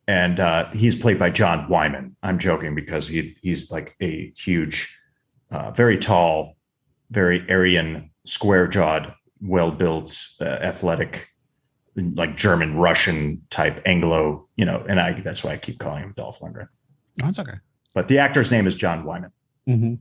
[0.07, 2.17] And uh, he's played by John Wyman.
[2.23, 4.97] I'm joking because he he's like a huge,
[5.51, 6.57] uh, very tall,
[7.11, 11.29] very Aryan, square jawed, well built, uh, athletic,
[11.95, 16.15] like German Russian type Anglo, you know, and I that's why I keep calling him
[16.17, 16.69] Dolph Lundgren.
[17.19, 17.59] That's okay.
[17.95, 19.33] But the actor's name is John Wyman.
[19.67, 19.95] hmm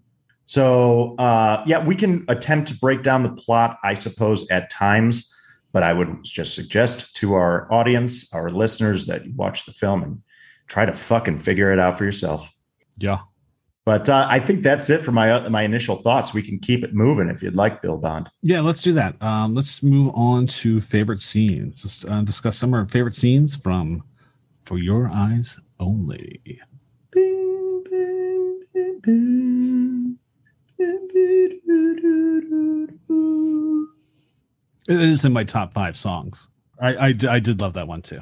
[0.46, 5.34] So uh, yeah, we can attempt to break down the plot, I suppose, at times.
[5.74, 10.02] But I would just suggest to our audience, our listeners, that you watch the film
[10.02, 10.22] and
[10.68, 12.54] try to fucking figure it out for yourself.
[12.98, 13.20] Yeah.
[13.86, 16.34] But uh, I think that's it for my my initial thoughts.
[16.34, 18.30] We can keep it moving if you'd like, Bill Bond.
[18.42, 19.16] Yeah, let's do that.
[19.22, 21.86] Um, let's move on to favorite scenes.
[21.86, 24.04] Let's uh, discuss some of our favorite scenes from
[24.60, 26.42] For Your Eyes Only.
[34.90, 36.50] It is in my top five songs.
[36.80, 38.20] I I did love that one too.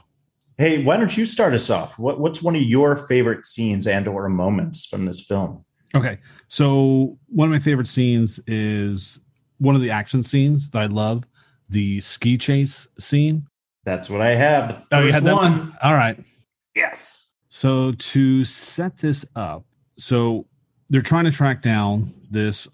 [0.57, 1.99] Hey, why don't you start us off?
[1.99, 5.65] What, what's one of your favorite scenes and or moments from this film?
[5.93, 6.17] Okay.
[6.47, 9.19] So one of my favorite scenes is
[9.57, 11.25] one of the action scenes that I love,
[11.69, 13.47] the ski chase scene.
[13.83, 14.85] That's what I have.
[14.91, 15.75] Oh, you had that one?
[15.83, 16.17] All right.
[16.73, 17.24] Yes.
[17.55, 19.63] So to set this up,
[19.97, 20.45] so
[20.89, 22.67] they're trying to track down this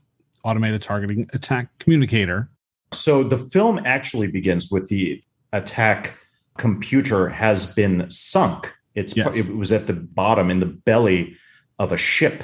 [0.43, 2.49] automated targeting attack communicator.
[2.91, 5.21] So the film actually begins with the
[5.53, 6.17] attack
[6.57, 8.73] computer has been sunk.
[8.95, 9.37] It's Yes.
[9.37, 11.37] it was at the bottom in the belly
[11.77, 12.41] of a ship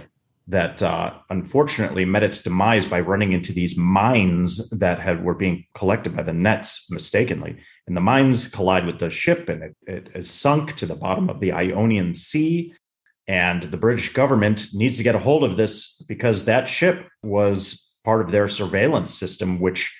[0.49, 5.65] that uh, unfortunately met its demise by running into these mines that had were being
[5.73, 7.57] collected by the nets mistakenly.
[7.86, 11.29] And the mines collide with the ship and it, it is sunk to the bottom
[11.29, 12.73] of the Ionian Sea.
[13.27, 17.97] And the British government needs to get a hold of this because that ship was
[18.05, 19.93] part of their surveillance system, which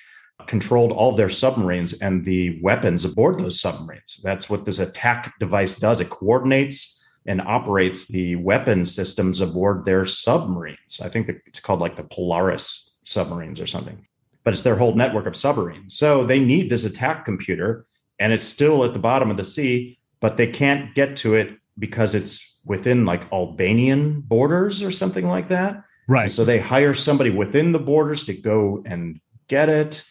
[0.46, 4.18] controlled all their submarines and the weapons aboard those submarines.
[4.22, 6.00] That's what this attack device does.
[6.00, 11.00] It coordinates and operates the weapon systems aboard their submarines.
[11.02, 14.06] I think it's called like the Polaris submarines or something,
[14.44, 15.94] but it's their whole network of submarines.
[15.94, 17.86] So they need this attack computer
[18.18, 21.58] and it's still at the bottom of the sea, but they can't get to it
[21.78, 25.82] because it's within like Albanian borders or something like that.
[26.08, 26.30] Right.
[26.30, 30.04] So they hire somebody within the borders to go and get it.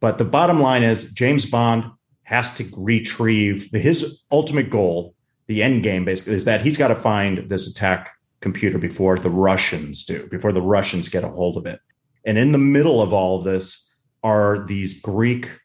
[0.00, 1.84] But the bottom line is James Bond
[2.24, 5.13] has to retrieve his ultimate goal,
[5.46, 9.30] the end game basically, is that he's got to find this attack computer before the
[9.30, 11.80] Russians do, before the Russians get a hold of it.
[12.24, 15.58] And in the middle of all of this are these Greek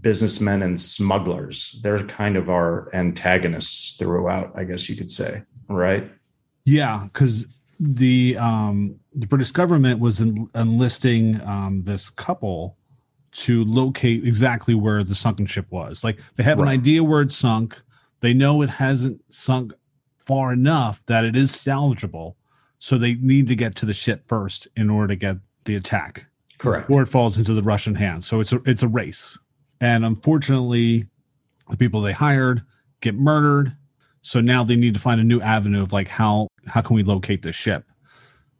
[0.00, 1.80] businessmen and smugglers.
[1.82, 6.10] They're kind of our antagonists throughout, I guess you could say, right?
[6.64, 12.76] Yeah, because the um, the British government was en- enlisting um, this couple
[13.32, 16.04] to locate exactly where the sunken ship was.
[16.04, 17.82] Like they have an idea where it's sunk.
[18.24, 19.74] They know it hasn't sunk
[20.18, 22.36] far enough that it is salvageable.
[22.78, 26.26] So they need to get to the ship first in order to get the attack
[26.58, 26.88] Correct.
[26.88, 28.26] Or it falls into the Russian hands.
[28.26, 29.38] So it's a, it's a race.
[29.80, 31.06] And unfortunately,
[31.68, 32.62] the people they hired
[33.02, 33.76] get murdered.
[34.22, 37.02] So now they need to find a new avenue of like how how can we
[37.02, 37.84] locate this ship?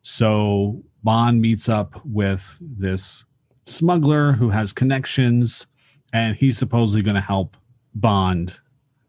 [0.03, 3.25] So Bond meets up with this
[3.65, 5.67] smuggler who has connections,
[6.13, 7.57] and he's supposedly going to help
[7.95, 8.59] Bond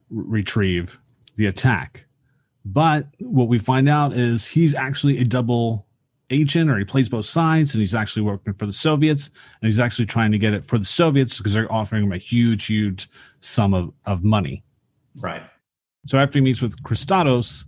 [0.10, 1.00] retrieve
[1.36, 2.06] the attack.
[2.64, 5.86] But what we find out is he's actually a double
[6.32, 9.30] agent, or he plays both sides, and he's actually working for the Soviets,
[9.62, 12.18] and he's actually trying to get it for the Soviets because they're offering him a
[12.18, 13.08] huge, huge
[13.42, 14.64] sum of, of money.
[15.20, 15.46] Right.
[16.08, 17.66] So after he meets with Kristatos,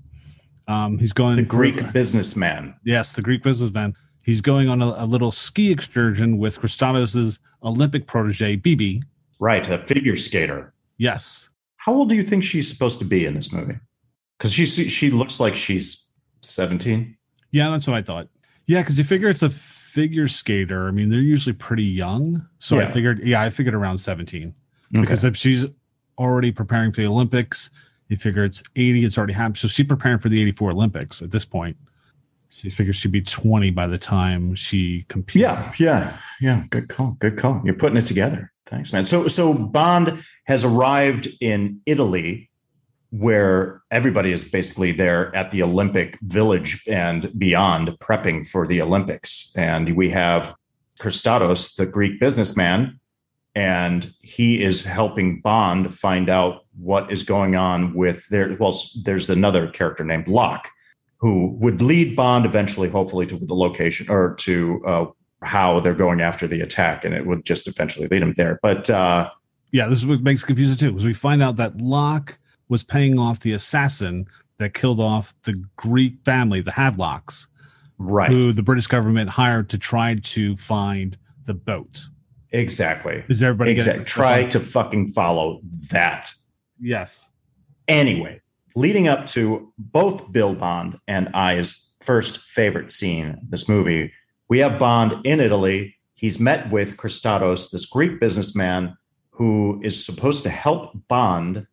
[0.68, 2.76] um, he's going The through- Greek businessman.
[2.84, 3.94] Yes, the Greek businessman.
[4.24, 9.02] He's going on a, a little ski excursion with Kristatos's Olympic protege, Bibi.
[9.40, 10.74] Right, a figure skater.
[10.98, 11.50] Yes.
[11.88, 13.80] How old do you think she's supposed to be in this movie?
[14.38, 17.18] Because she she looks like she's seventeen.
[17.52, 18.28] Yeah, that's what I thought.
[18.66, 20.90] Yeah, because you figure it's a figure skater.
[20.90, 22.46] I mean, they're usually pretty young.
[22.60, 24.54] So I figured, yeah, I figured around 17.
[24.92, 25.66] Because if she's
[26.18, 27.70] already preparing for the Olympics,
[28.10, 29.58] you figure it's 80, it's already happened.
[29.58, 31.78] So she's preparing for the 84 Olympics at this point.
[32.50, 35.42] So you figure she'd be 20 by the time she competes.
[35.42, 36.64] yeah, yeah, yeah.
[36.70, 37.18] Good call.
[37.20, 37.62] Good call.
[37.66, 38.52] You're putting it together.
[38.66, 39.06] Thanks, man.
[39.06, 42.50] So so Bond has arrived in Italy,
[43.12, 49.54] where everybody is basically there at the Olympic Village and beyond, prepping for the Olympics.
[49.58, 50.56] And we have
[51.00, 53.00] Kristatos, the Greek businessman,
[53.56, 58.56] and he is helping Bond find out what is going on with there.
[58.60, 60.70] Well, there's another character named Locke
[61.18, 65.06] who would lead Bond eventually, hopefully, to the location or to uh,
[65.44, 68.60] how they're going after the attack, and it would just eventually lead him there.
[68.62, 69.30] But uh,
[69.72, 72.84] yeah, this is what makes it confusing too, because we find out that Locke was
[72.84, 74.26] paying off the assassin
[74.58, 77.48] that killed off the Greek family, the Havelocks,
[77.98, 78.30] right?
[78.30, 82.08] Who the British government hired to try to find the boat.
[82.52, 83.24] Exactly.
[83.28, 86.32] Is everybody exactly try to fucking follow that?
[86.80, 87.30] Yes.
[87.88, 88.42] Anyway,
[88.78, 94.14] leading up to both Bill Bond and I's first favorite scene this movie,
[94.50, 95.96] we have Bond in Italy.
[96.14, 98.96] He's met with Kristatos, this Greek businessman
[99.32, 101.66] who is supposed to help Bond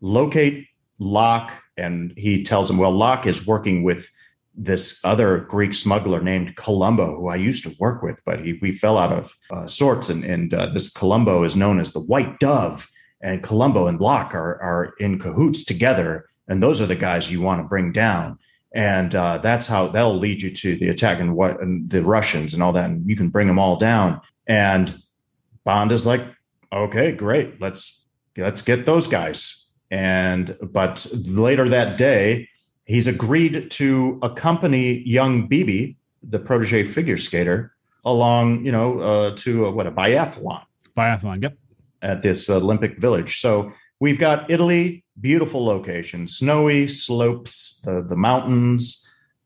[0.00, 0.66] locate
[0.98, 1.52] Locke.
[1.76, 4.10] And he tells him, well, Locke is working with
[4.52, 8.72] this other Greek smuggler named Columbo, who I used to work with, but he, we
[8.72, 10.10] fell out of uh, sorts.
[10.10, 12.88] And, and uh, this Columbo is known as the White Dove.
[13.20, 16.27] And Columbo and Locke are, are in cahoots together.
[16.48, 18.38] And those are the guys you want to bring down.
[18.74, 22.54] And uh, that's how that'll lead you to the attack and what and the Russians
[22.54, 22.90] and all that.
[22.90, 24.20] And you can bring them all down.
[24.46, 24.94] And
[25.64, 26.20] Bond is like,
[26.72, 27.60] okay, great.
[27.60, 29.70] Let's let's get those guys.
[29.90, 32.48] And but later that day,
[32.84, 37.72] he's agreed to accompany young Bibi, the protege figure skater,
[38.04, 40.62] along, you know, uh, to a, what a biathlon.
[40.96, 41.56] Biathlon, yep.
[42.02, 43.38] At this Olympic village.
[43.38, 49.04] So we've got Italy, beautiful location, snowy slopes, the, the mountains,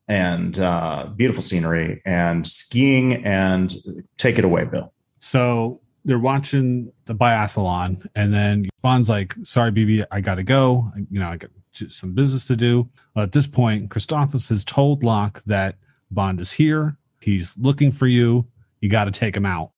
[0.09, 3.25] and uh, beautiful scenery, and skiing.
[3.25, 3.73] And
[4.19, 4.93] take it away, Bill.
[5.21, 10.93] So they're watching the biathlon, and then Bond's like, "Sorry, BB, I gotta go.
[11.11, 12.89] You know, I got some business to do.
[13.17, 15.77] at this point, Christophus has told Locke that
[16.11, 16.97] Bond is here.
[17.21, 18.47] He's looking for you.
[18.81, 19.71] You got to take him out.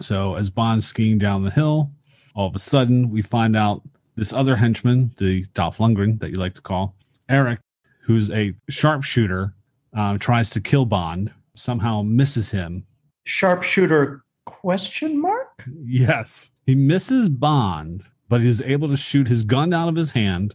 [0.00, 1.90] So as Bond's skiing down the hill,
[2.34, 3.82] all of a sudden we find out
[4.16, 6.94] this other henchman, the Dolph Lundgren that you like to call
[7.28, 7.60] Eric,
[8.02, 9.54] who's a sharpshooter,
[9.92, 11.32] um, tries to kill Bond.
[11.56, 12.84] Somehow misses him.
[13.24, 14.24] Sharpshooter?
[14.44, 15.64] Question mark?
[15.84, 20.10] Yes, he misses Bond, but he is able to shoot his gun out of his
[20.10, 20.54] hand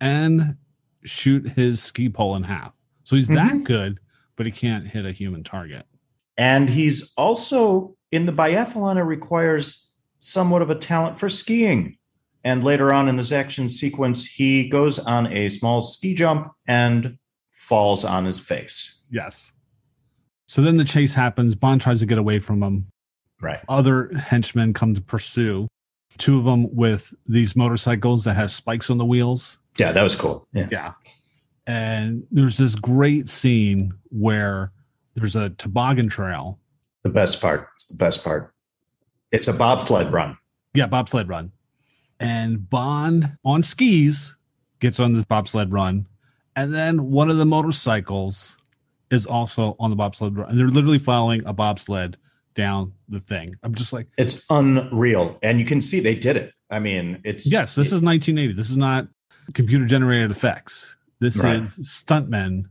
[0.00, 0.56] and
[1.04, 2.74] shoot his ski pole in half.
[3.04, 3.58] So he's mm-hmm.
[3.58, 4.00] that good,
[4.36, 5.86] but he can't hit a human target.
[6.38, 11.97] And he's also in the biathlon, it requires somewhat of a talent for skiing.
[12.44, 17.18] And later on in this action sequence, he goes on a small ski jump and
[17.52, 19.06] falls on his face.
[19.10, 19.52] Yes.
[20.46, 21.54] So then the chase happens.
[21.54, 22.86] Bond tries to get away from him.
[23.40, 23.60] Right.
[23.68, 25.68] Other henchmen come to pursue.
[26.16, 29.60] Two of them with these motorcycles that have spikes on the wheels.
[29.78, 30.48] Yeah, that was cool.
[30.52, 30.68] Yeah.
[30.72, 30.92] Yeah.
[31.66, 34.72] And there's this great scene where
[35.14, 36.58] there's a toboggan trail.
[37.02, 37.68] The best part.
[37.74, 38.54] It's the best part.
[39.30, 40.38] It's a bobsled run.
[40.74, 41.52] Yeah, bobsled run.
[42.20, 44.36] And Bond on skis
[44.80, 46.06] gets on this bobsled run.
[46.56, 48.56] And then one of the motorcycles
[49.10, 50.50] is also on the bobsled run.
[50.50, 52.16] And they're literally following a bobsled
[52.54, 53.54] down the thing.
[53.62, 55.38] I'm just like, it's unreal.
[55.42, 56.52] And you can see they did it.
[56.70, 58.52] I mean, it's yes, this it, is 1980.
[58.54, 59.08] This is not
[59.54, 60.96] computer generated effects.
[61.20, 61.60] This right.
[61.60, 62.64] is stuntmen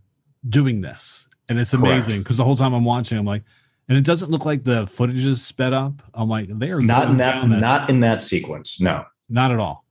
[0.48, 1.28] doing this.
[1.50, 3.44] And it's amazing because the whole time I'm watching, I'm like,
[3.88, 6.04] and it doesn't look like the footage is sped up.
[6.14, 8.82] I'm like, they are not in that, that, not in that sequence.
[8.82, 9.84] No, not at all.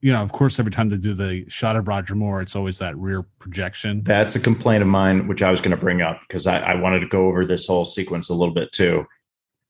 [0.00, 2.78] You know, of course, every time they do the shot of Roger Moore, it's always
[2.78, 4.02] that rear projection.
[4.02, 6.74] That's a complaint of mine, which I was going to bring up because I, I
[6.74, 9.06] wanted to go over this whole sequence a little bit too.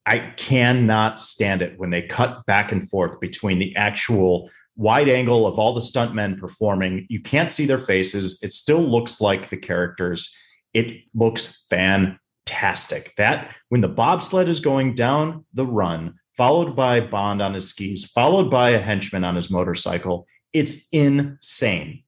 [0.05, 5.47] I cannot stand it when they cut back and forth between the actual wide angle
[5.47, 7.07] of all the stuntmen performing.
[7.09, 8.41] You can't see their faces.
[8.43, 10.35] It still looks like the characters.
[10.73, 13.13] It looks fantastic.
[13.17, 18.05] That when the bobsled is going down the run, followed by Bond on his skis,
[18.05, 22.03] followed by a henchman on his motorcycle, it's insane.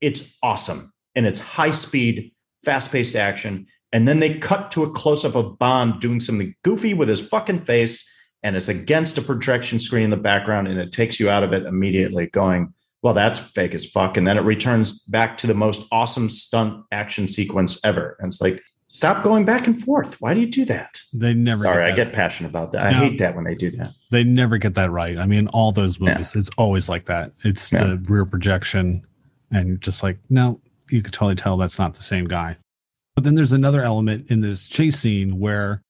[0.00, 0.92] It's awesome.
[1.14, 2.32] And it's high speed,
[2.64, 3.66] fast paced action.
[3.92, 7.26] And then they cut to a close up of Bond doing something goofy with his
[7.26, 8.10] fucking face
[8.42, 11.52] and it's against a projection screen in the background and it takes you out of
[11.52, 15.54] it immediately going well that's fake as fuck and then it returns back to the
[15.54, 20.34] most awesome stunt action sequence ever and it's like stop going back and forth why
[20.34, 23.08] do you do that they never sorry get i get passionate about that no, i
[23.08, 26.00] hate that when they do that they never get that right i mean all those
[26.00, 26.40] movies yeah.
[26.40, 27.84] it's always like that it's yeah.
[27.84, 29.06] the rear projection
[29.50, 32.56] and just like no you could totally tell that's not the same guy
[33.14, 35.82] but then there's another element in this chase scene where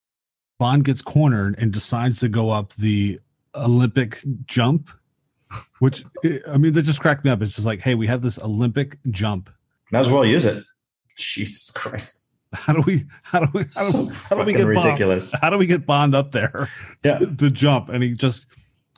[0.59, 3.19] Bond gets cornered and decides to go up the
[3.55, 4.91] Olympic jump,
[5.79, 6.05] which
[6.49, 7.41] I mean, that just cracked me up.
[7.43, 9.51] It's just like, hey, we have this Olympic jump.
[9.91, 10.65] Might as well use it.
[11.17, 12.30] Jesus Christ.
[12.55, 15.33] how do we how do we how do, how do we get ridiculous?
[15.33, 16.69] Bond, how do we get Bond up there?
[17.05, 18.47] Yeah, the jump, and he just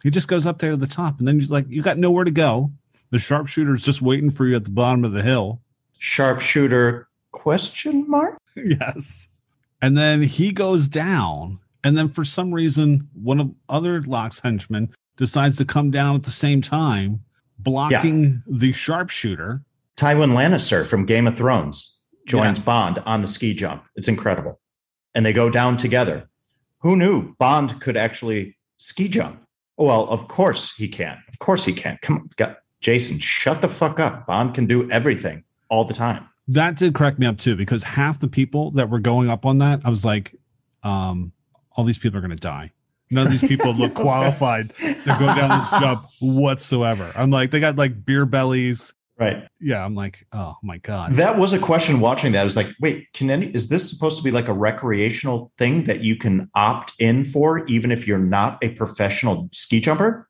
[0.03, 2.25] he just goes up there to the top, and then you're like, you got nowhere
[2.25, 2.71] to go.
[3.11, 5.61] The sharpshooter's just waiting for you at the bottom of the hill.
[5.99, 8.39] Sharpshooter question mark?
[8.57, 9.29] yes.
[9.83, 14.95] And then he goes down, and then for some reason, one of other Locke's henchmen
[15.19, 17.21] decides to come down at the same time,
[17.59, 18.39] blocking yeah.
[18.47, 19.61] the sharpshooter.
[19.97, 21.92] Tywin Lannister from Game of Thrones
[22.27, 22.65] joins yes.
[22.65, 23.85] Bond on the ski jump.
[23.97, 24.61] It's incredible.
[25.15, 26.29] And they go down together.
[26.81, 29.43] Who knew Bond could actually ski jump?
[29.77, 31.19] Well, of course he can.
[31.29, 31.99] Of course he can.
[32.03, 34.27] Come on, Jason, shut the fuck up.
[34.27, 36.29] Bond can do everything all the time.
[36.49, 39.59] That did crack me up too, because half the people that were going up on
[39.59, 40.35] that, I was like,
[40.83, 41.33] um,
[41.73, 42.73] all these people are going to die.
[43.11, 47.11] None of these people look qualified to go down this jump whatsoever.
[47.15, 48.95] I'm like, they got like beer bellies.
[49.19, 49.47] Right.
[49.61, 49.85] Yeah.
[49.85, 51.13] I'm like, oh my God.
[51.13, 52.41] That was a question watching that.
[52.41, 55.85] I was like, wait, can any, is this supposed to be like a recreational thing
[55.85, 60.29] that you can opt in for, even if you're not a professional ski jumper?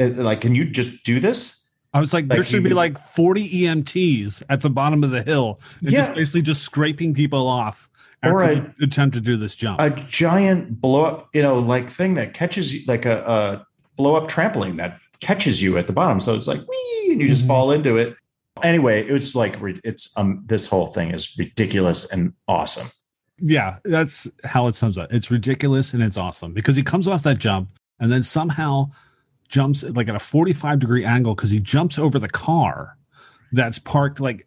[0.00, 1.72] Uh, like, can you just do this?
[1.94, 5.22] I was like, like there should be like 40 EMTs at the bottom of the
[5.22, 5.98] hill and yeah.
[5.98, 7.90] just basically just scraping people off
[8.22, 9.80] or a, attempt to do this jump.
[9.80, 14.16] A giant blow up, you know, like thing that catches you like a, a blow
[14.16, 16.18] up trampoline that catches you at the bottom.
[16.20, 17.48] So it's like, wee, and you just mm-hmm.
[17.48, 18.16] fall into it.
[18.62, 22.88] Anyway, it's like, it's, um, this whole thing is ridiculous and awesome.
[23.40, 25.12] Yeah, that's how it sums up.
[25.12, 28.90] It's ridiculous and it's awesome because he comes off that jump and then somehow
[29.48, 32.96] jumps like at a 45 degree angle because he jumps over the car
[33.52, 34.46] that's parked like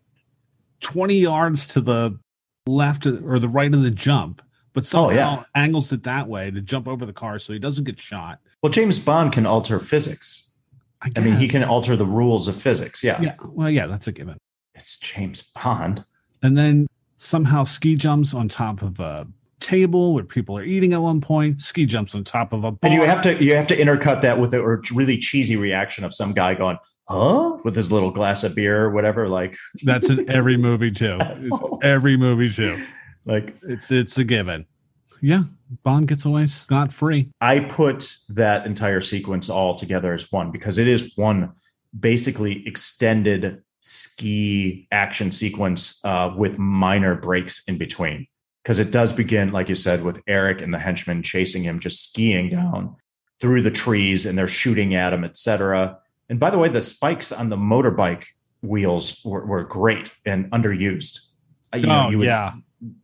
[0.82, 2.20] 20 yards to the
[2.68, 4.42] left or the right of the jump,
[4.74, 5.44] but somehow oh, yeah.
[5.54, 8.40] angles it that way to jump over the car so he doesn't get shot.
[8.64, 10.55] Well, James Bond can alter physics.
[11.06, 13.04] I, I mean, he can alter the rules of physics.
[13.04, 13.22] Yeah.
[13.22, 13.36] Yeah.
[13.44, 14.38] Well, yeah, that's a given.
[14.74, 16.04] It's James Bond.
[16.42, 16.88] And then
[17.18, 19.28] somehow ski jumps on top of a
[19.60, 21.62] table where people are eating at one point.
[21.62, 22.80] Ski jumps on top of a bar.
[22.84, 26.14] And you have to you have to intercut that with a really cheesy reaction of
[26.14, 29.28] some guy going, "Huh?" with his little glass of beer or whatever.
[29.28, 31.18] Like that's in every movie too.
[31.38, 32.84] It's every movie too.
[33.26, 34.66] Like it's it's a given.
[35.26, 35.46] Yeah,
[35.82, 37.32] Bond gets away scot free.
[37.42, 41.54] I put that entire sequence all together as one because it is one
[42.00, 48.28] basically extended ski action sequence uh, with minor breaks in between
[48.62, 52.08] because it does begin, like you said, with Eric and the henchmen chasing him, just
[52.08, 52.96] skiing down
[53.40, 55.98] through the trees, and they're shooting at him, etc.
[56.30, 58.28] And by the way, the spikes on the motorbike
[58.62, 61.32] wheels were, were great and underused.
[61.74, 62.54] You know, oh, you would, yeah.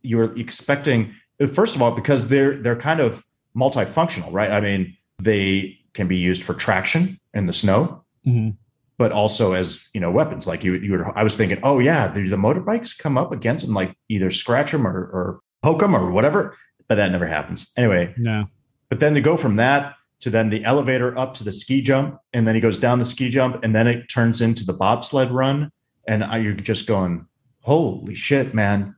[0.02, 3.24] You were expecting, first of all, because they're they're kind of
[3.56, 4.50] multifunctional, right?
[4.50, 8.04] I mean, they can be used for traction in the snow.
[8.26, 8.50] Mm-hmm
[8.98, 12.06] but also as you know weapons like you you were i was thinking oh yeah
[12.08, 15.94] the, the motorbikes come up against and like either scratch them or, or poke them
[15.94, 16.56] or whatever,
[16.88, 17.72] but that never happens.
[17.76, 18.48] Anyway, no.
[18.88, 22.18] But then they go from that to then the elevator up to the ski jump,
[22.32, 25.30] and then he goes down the ski jump, and then it turns into the bobsled
[25.30, 25.72] run,
[26.06, 27.26] and you're just going,
[27.60, 28.94] "Holy shit, man!"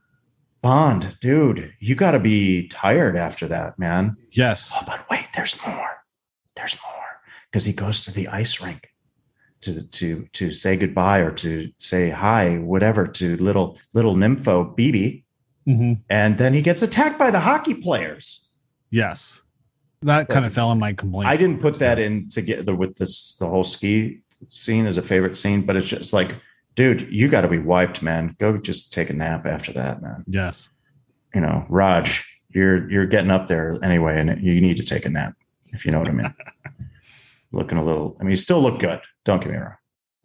[0.65, 4.17] Bond, dude, you got to be tired after that, man.
[4.31, 4.73] Yes.
[4.75, 6.03] Oh, but wait, there's more.
[6.55, 7.05] There's more
[7.51, 8.89] because he goes to the ice rink
[9.61, 15.25] to to to say goodbye or to say hi, whatever, to little little nympho Bibi
[15.67, 15.93] Mm-hmm.
[16.09, 18.55] And then he gets attacked by the hockey players.
[18.91, 19.41] Yes.
[20.01, 21.27] That kind of fell in my complaint.
[21.27, 25.35] I didn't put that in together with this, the whole ski scene as a favorite
[25.35, 26.35] scene, but it's just like,
[26.75, 28.35] dude, you got to be wiped, man.
[28.39, 30.23] Go just take a nap after that, man.
[30.27, 30.69] Yes.
[31.33, 35.09] You know, Raj, you're, you're getting up there anyway, and you need to take a
[35.09, 35.33] nap,
[35.73, 36.33] if you know what I mean.
[37.51, 39.01] Looking a little, I mean, you still look good.
[39.23, 39.75] Don't get me wrong.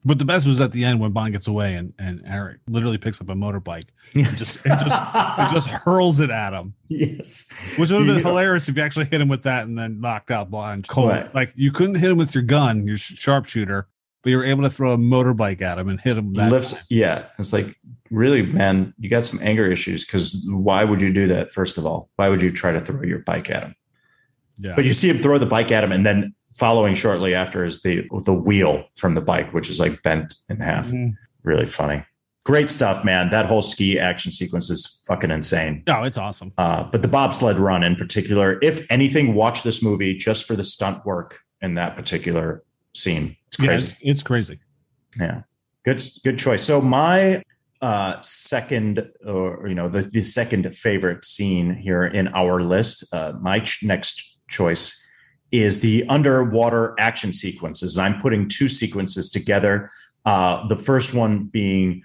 [0.05, 2.97] But the best was at the end when Bond gets away and, and Eric literally
[2.97, 6.75] picks up a motorbike and just and just and just hurls it at him.
[6.89, 10.01] Yes, which would have been hilarious if you actually hit him with that and then
[10.01, 11.11] knocked out Bond cold.
[11.11, 11.35] Right.
[11.35, 13.89] Like you couldn't hit him with your gun, your sharpshooter,
[14.23, 16.35] but you were able to throw a motorbike at him and hit him.
[16.35, 17.79] That Lifts, yeah, it's like
[18.11, 21.51] really, man, you got some anger issues because why would you do that?
[21.51, 23.75] First of all, why would you try to throw your bike at him?
[24.59, 24.75] Yeah.
[24.77, 27.83] But you see him throw the bike at him and then following shortly after is
[27.83, 30.89] the the wheel from the bike, which is like bent in half.
[30.89, 31.15] Mm-hmm.
[31.43, 32.05] Really funny.
[32.45, 33.31] Great stuff, man.
[33.31, 35.83] That whole ski action sequence is fucking insane.
[35.87, 36.53] Oh, it's awesome.
[36.57, 40.65] Uh, but the bobsled run in particular, if anything, watch this movie just for the
[40.65, 42.65] stunt work in that particular
[42.95, 43.37] scene.
[43.49, 43.97] It's crazy.
[44.01, 44.59] Yeah, it's, crazy.
[45.19, 45.43] Yeah.
[45.85, 46.63] Good, good choice.
[46.63, 47.43] So my
[47.81, 53.33] uh, second, or you know, the, the second favorite scene here in our list, uh,
[53.41, 54.97] my ch- next choice
[55.51, 57.97] is the underwater action sequences.
[57.97, 59.91] And I'm putting two sequences together.
[60.25, 62.03] Uh, the first one being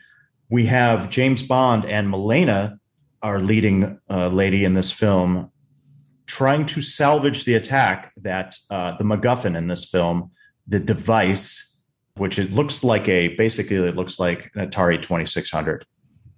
[0.49, 2.79] we have James Bond and Melina
[3.25, 5.51] our leading uh, lady in this film
[6.27, 10.31] trying to salvage the attack that uh, the MacGuffin in this film,
[10.67, 11.83] the device,
[12.15, 15.85] which it looks like a basically it looks like an Atari 2600.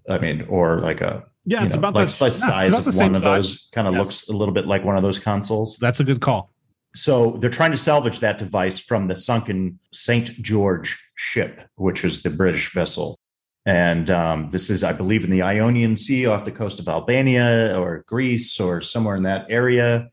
[0.09, 3.15] I mean, or like a yeah, it's know, about like the size yeah, of one
[3.15, 3.69] of those.
[3.73, 4.03] Kind of Yes.
[4.03, 5.77] looks a little bit like one of those consoles.
[5.77, 6.51] That's a good call.
[6.93, 10.29] So they're trying to salvage that device from the sunken St.
[10.41, 13.17] George ship, which was the British vessel.
[13.65, 17.77] And um, this is, I believe, in the Ionian Sea off the coast of Albania
[17.77, 20.09] or Greece or somewhere in that area.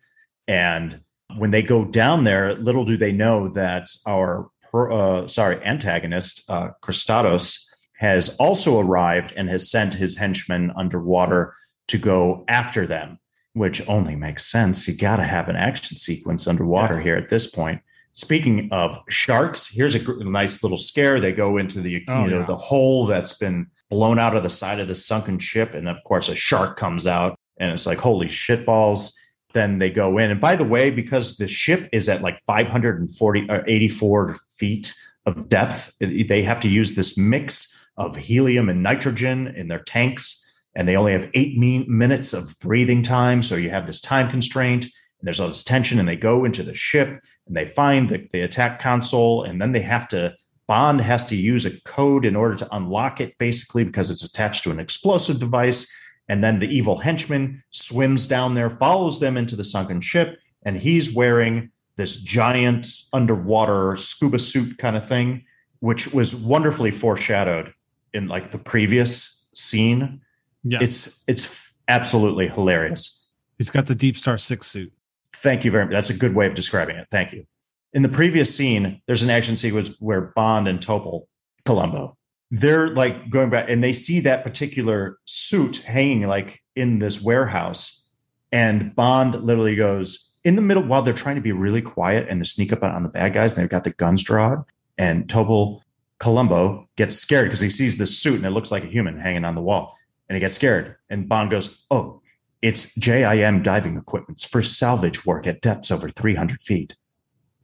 [0.47, 1.01] And
[1.37, 6.71] when they go down there, little do they know that our, uh, sorry, antagonist, uh,
[6.83, 7.67] Kristatos,
[7.99, 11.55] has also arrived and has sent his henchmen underwater
[11.89, 13.19] to go after them
[13.55, 14.89] which only makes sense.
[14.89, 17.05] You got to have an action sequence underwater Yes.
[17.05, 17.81] here at this point.
[18.13, 21.21] Speaking of sharks, here's a nice little scare.
[21.21, 22.47] They go into the Oh, you know yeah.
[22.47, 26.03] the hole that's been blown out of the side of the sunken ship, and of
[26.03, 29.17] course a shark comes out, and it's like holy shit balls.
[29.55, 33.47] Then they go in, and by the way, because the ship is at like 540
[33.49, 34.95] or uh, 84 feet
[35.27, 40.45] of depth, they have to use this mix of helium and nitrogen in their tanks
[40.75, 43.43] and they only have eight min- minutes of breathing time.
[43.43, 46.63] So you have this time constraint, and there's all this tension, and they go into
[46.63, 50.35] the ship and they find the, the attack console, and then they have to.
[50.67, 54.65] Bond has to use a code in order to unlock it, basically, because it's attached
[54.65, 55.93] to an explosive device.
[56.29, 60.79] And then the evil henchman swims down there, follows them into the sunken ship, and
[60.79, 65.45] he's wearing this giant underwater scuba suit kind of thing,
[65.81, 67.73] which was wonderfully foreshadowed
[68.13, 70.21] in like the previous scene
[70.65, 73.29] Yeah, it's it's absolutely hilarious.
[73.59, 74.93] he's got the Deep Star Six suit.
[75.37, 75.93] Thank you very much.
[75.93, 77.07] That's a good way of describing it.
[77.11, 77.45] Thank you.
[77.93, 81.27] In the previous scene, there's an action sequence where Bond and Topol,
[81.65, 82.17] Columbo,
[82.55, 88.13] they're like going back and they see that particular suit hanging like in this warehouse.
[88.53, 92.41] And Bond literally goes in the middle while they're trying to be really quiet and
[92.41, 94.65] to sneak up on the bad guys, and they've got the guns drawn.
[94.97, 95.81] And Topol
[96.21, 99.45] Columbo gets scared because he sees this suit and it looks like a human hanging
[99.45, 99.97] on the wall.
[100.29, 100.95] And he gets scared.
[101.11, 102.23] And Bond goes, Oh,
[102.63, 106.97] it's JIM diving equipment for salvage work at depths over 300 feet.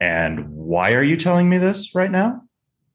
[0.01, 2.41] And why are you telling me this right now?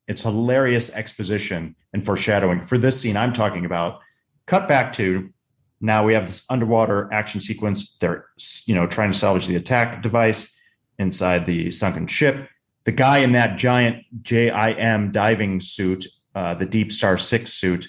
[0.08, 4.00] It's hilarious exposition and foreshadowing for this scene I'm talking about.
[4.46, 5.30] Cut back to
[5.80, 7.96] now we have this underwater action sequence.
[7.98, 8.26] They're
[8.66, 10.58] you know trying to salvage the attack device
[10.98, 12.48] inside the sunken ship.
[12.84, 17.88] The guy in that giant JIM diving suit, uh, the Deep Star Six suit,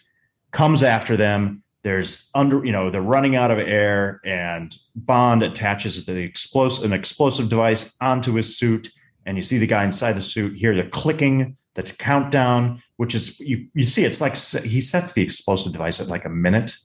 [0.51, 1.63] comes after them.
[1.83, 6.93] There's under, you know, they're running out of air, and Bond attaches the explosive, an
[6.97, 8.89] explosive device onto his suit,
[9.25, 13.39] and you see the guy inside the suit hear the clicking, the countdown, which is
[13.39, 14.33] you you see it's like
[14.65, 16.75] he sets the explosive device at like a minute,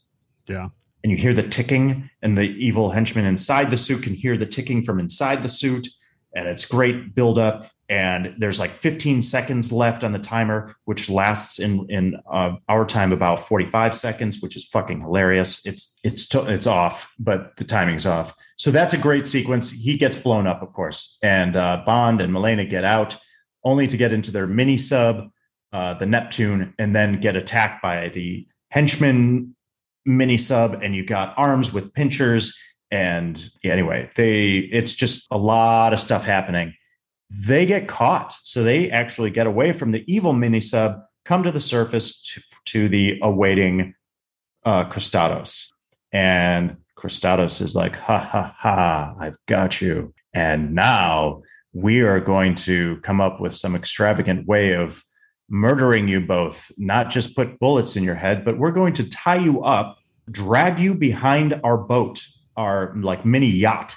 [0.49, 0.69] Yeah.
[1.03, 4.47] and you hear the ticking, and the evil henchman inside the suit can hear the
[4.47, 5.89] ticking from inside the suit,
[6.35, 7.67] and it's great build up.
[7.89, 12.87] And there's like 15 seconds left on the timer, which lasts in in uh, our
[12.87, 15.67] time about 45 seconds, which is fucking hilarious.
[15.67, 18.35] It's it's to, it's off, but the timing's off.
[18.57, 19.73] So that's a great sequence.
[19.73, 23.17] He gets blown up, of course, and uh, Bond and Melina get out,
[23.65, 25.31] only to get into their mini sub,
[25.73, 29.55] uh, the Neptune, and then get attacked by the henchman
[30.05, 32.59] mini sub, and you got arms with pinchers.
[32.91, 36.75] And yeah, anyway, they it's just a lot of stuff happening.
[37.31, 41.51] They get caught, so they actually get away from the evil mini sub, come to
[41.51, 43.95] the surface to, to the awaiting
[44.65, 45.73] uh, Kristatos,
[46.13, 49.15] and Kristatos is like, "Ha ha ha!
[49.19, 51.43] I've got you!" And now
[51.73, 55.03] we are going to come up with some extravagant way of
[55.49, 56.71] murdering you both.
[56.79, 59.99] Not just put bullets in your head, but we're going to tie you up,
[60.31, 63.97] drag you behind our boat, our like mini yacht,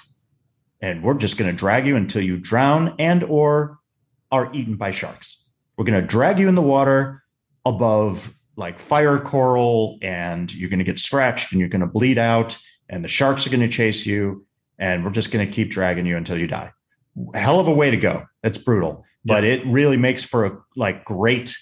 [0.80, 3.78] and we're just going to drag you until you drown and or
[4.30, 5.54] are eaten by sharks.
[5.76, 7.22] We're going to drag you in the water
[7.64, 12.16] above like fire coral and you're going to get scratched and you're going to bleed
[12.16, 12.58] out
[12.88, 14.46] and the sharks are going to chase you
[14.78, 16.72] and we're just going to keep dragging you until you die.
[17.34, 18.26] Hell of a way to go.
[18.42, 19.60] That's brutal, but Yes.
[19.60, 21.56] it really makes for a like great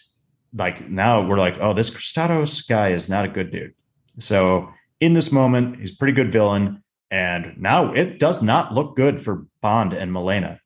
[0.57, 3.75] like now we're like, oh, this Kristatos guy is not a good dude.
[4.19, 4.69] So
[5.01, 6.83] in this moment, he's a pretty good villain.
[7.11, 10.61] And now it does not look good for Bond and Melina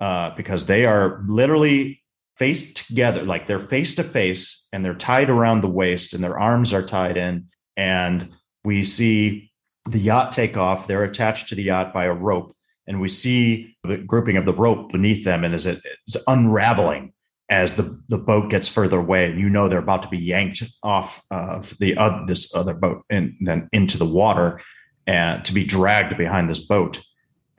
[0.00, 2.02] uh, because they are literally
[2.36, 6.38] face together, like they're face to face and they're tied around the waist and their
[6.38, 7.46] arms are tied in.
[7.76, 8.28] And
[8.64, 9.52] we see
[9.88, 10.86] the yacht take off.
[10.86, 12.56] They're attached to the yacht by a rope.
[12.86, 17.12] And we see the grouping of the rope beneath them and as it is unraveling.
[17.48, 20.62] as the, the boat gets further away and you know they're about to be yanked
[20.82, 24.60] off of the uh, this other boat and then into the water
[25.06, 27.02] and to be dragged behind this boat.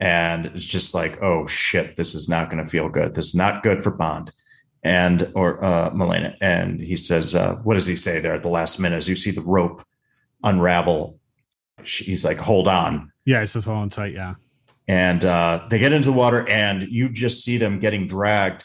[0.00, 3.14] And it's just like oh shit this is not going to feel good.
[3.14, 4.32] This is not good for bond
[4.82, 5.90] and or uh
[6.40, 8.96] and he says uh what does he say there at the last minute?
[8.96, 9.84] As you see the rope
[10.42, 11.18] unravel
[11.82, 13.12] he's like hold on.
[13.24, 14.34] Yeah he says hold on tight yeah
[14.88, 18.64] and uh they get into the water and you just see them getting dragged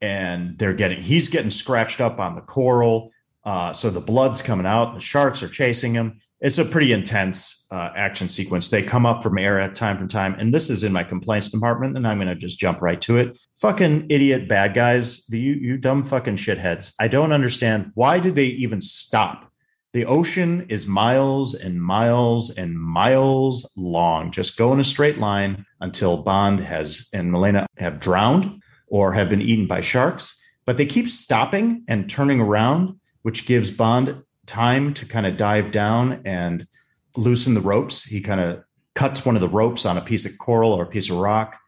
[0.00, 3.10] and they're getting he's getting scratched up on the coral
[3.44, 7.68] uh so the blood's coming out the sharks are chasing him it's a pretty intense
[7.70, 8.68] uh, action sequence.
[8.68, 11.50] They come up from air at time from time, and this is in my complaints
[11.50, 13.40] department, and I'm going to just jump right to it.
[13.58, 16.94] Fucking idiot bad guys, you you dumb fucking shitheads.
[16.98, 19.51] I don't understand why did they even stop?
[19.92, 24.30] The ocean is miles and miles and miles long.
[24.30, 29.28] Just go in a straight line until Bond has and Melina have drowned or have
[29.28, 30.42] been eaten by sharks.
[30.64, 35.72] But they keep stopping and turning around, which gives Bond time to kind of dive
[35.72, 36.66] down and
[37.14, 38.04] loosen the ropes.
[38.04, 38.64] He kind of
[38.94, 41.58] cuts one of the ropes on a piece of coral or a piece of rock.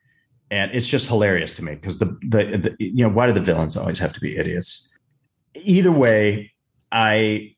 [0.50, 3.40] And it's just hilarious to me because the, the, the, you know, why do the
[3.40, 4.98] villains always have to be idiots?
[5.56, 6.52] Either way,
[6.90, 7.53] I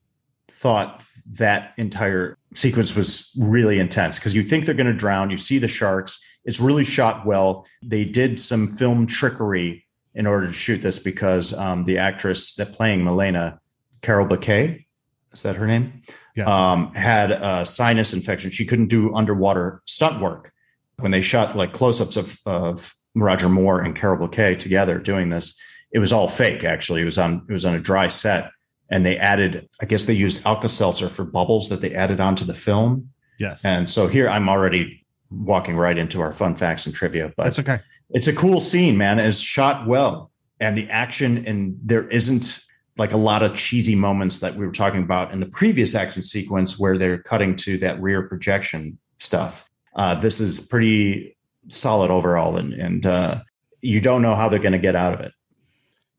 [0.67, 5.31] thought that entire sequence was really intense because you think they're going to drown.
[5.31, 6.13] You see the sharks.
[6.45, 7.69] It's really shot well.
[7.85, 12.73] They did some film trickery in order to shoot this because um, the actress that
[12.73, 13.61] playing Melina,
[14.03, 14.89] Carole Bouquet,
[15.33, 16.03] is that her name?
[16.35, 16.47] Yeah.
[16.47, 18.51] Um, had a sinus infection.
[18.51, 20.53] She couldn't do underwater stunt work.
[20.99, 25.57] When they shot like close-ups of, of Roger Moore and Carole Bouquet together doing this,
[25.93, 26.65] it was all fake.
[26.65, 28.51] Actually, it was on it was on a dry set,
[28.91, 29.69] and they added.
[29.81, 33.11] I guess they used Alka Seltzer for bubbles that they added onto the film.
[33.39, 33.65] Yes.
[33.65, 37.59] And so here I'm already walking right into our fun facts and trivia, but that's
[37.59, 37.79] okay.
[38.11, 39.19] It's a cool scene, man.
[39.19, 40.31] It's shot well,
[40.61, 42.61] and the action and there isn't
[42.99, 46.23] like a lot of cheesy moments that we were talking about in the previous action
[46.23, 49.69] sequence where they're cutting to that rear projection stuff.
[49.97, 51.37] Uh, this is pretty
[51.69, 53.41] solid overall, and and uh,
[53.81, 55.33] you don't know how they're going to get out of it.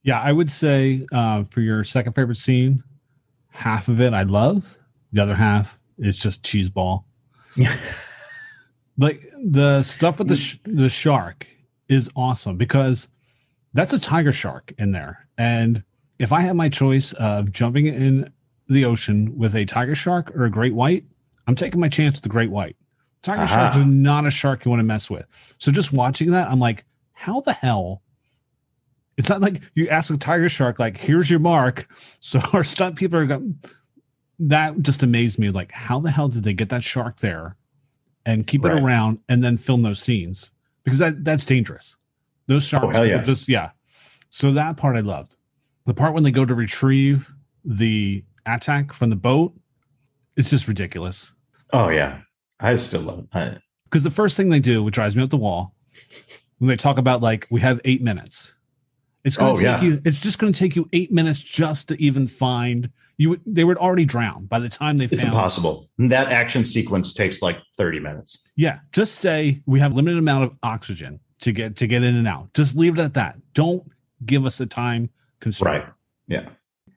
[0.07, 2.81] Yeah, I would say uh, for your second favorite scene,
[3.49, 4.77] half of it I love,
[5.11, 7.05] the other half is just cheese ball.
[7.57, 7.75] Yeah.
[8.97, 11.45] like the stuff with the sh- the shark
[11.89, 13.09] is awesome because
[13.73, 15.83] that's a tiger shark in there, and
[16.19, 18.31] if I had my choice of jumping in
[18.69, 21.03] the ocean with a tiger shark or a great white,
[21.47, 22.77] I'm taking my chance with the great white.
[23.23, 23.55] Tiger uh-huh.
[23.55, 25.55] sharks are not a shark you want to mess with.
[25.57, 28.03] So just watching that, I'm like, how the hell?
[29.17, 31.87] It's not like you ask a tiger shark, like, here's your mark.
[32.19, 33.59] So our stunt people are going,
[34.39, 35.49] that just amazed me.
[35.49, 37.55] Like, how the hell did they get that shark there
[38.25, 38.77] and keep right.
[38.77, 40.51] it around and then film those scenes?
[40.83, 41.97] Because that that's dangerous.
[42.45, 43.21] Those oh, sharks, oh, yeah.
[43.21, 43.71] just yeah.
[44.29, 45.35] So that part I loved
[45.87, 49.53] the part when they go to retrieve the attack from the boat,
[50.35, 51.33] it's just ridiculous.
[51.73, 52.19] Oh yeah,
[52.59, 53.61] I still love it.
[53.85, 55.73] Because the first thing they do, which drives me up the wall,
[56.59, 58.53] when they talk about like we have eight minutes,
[59.27, 59.87] it's going to oh, take yeah.
[59.87, 60.01] you.
[60.05, 63.39] It's just going to take you eight minutes just to even find you.
[63.45, 65.05] They would already drown by the time they.
[65.05, 65.89] It's found, impossible.
[65.97, 68.51] That action sequence takes like thirty minutes.
[68.55, 72.27] Yeah, just say we have limited amount of oxygen to get to get in and
[72.27, 72.53] out.
[72.53, 73.37] Just leave it at that.
[73.53, 73.91] Don't
[74.25, 75.09] give us the time
[75.41, 75.83] constraint.
[75.83, 75.93] Right.
[76.27, 76.49] Yeah.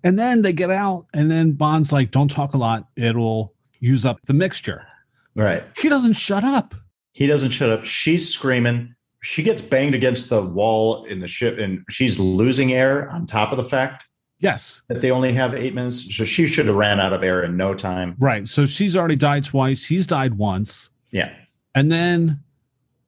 [0.02, 4.06] And then they get out, and then Bond's like, "Don't talk a lot; it'll use
[4.06, 4.86] up the mixture."
[5.34, 5.64] Right.
[5.78, 6.74] He doesn't shut up.
[7.12, 7.84] He doesn't shut up.
[7.84, 8.94] She's screaming.
[9.22, 13.08] She gets banged against the wall in the ship, and she's losing air.
[13.10, 14.08] On top of the fact,
[14.38, 17.42] yes, that they only have eight minutes, so she should have ran out of air
[17.42, 18.16] in no time.
[18.18, 18.48] Right.
[18.48, 19.84] So she's already died twice.
[19.86, 20.90] He's died once.
[21.10, 21.34] Yeah.
[21.74, 22.40] And then,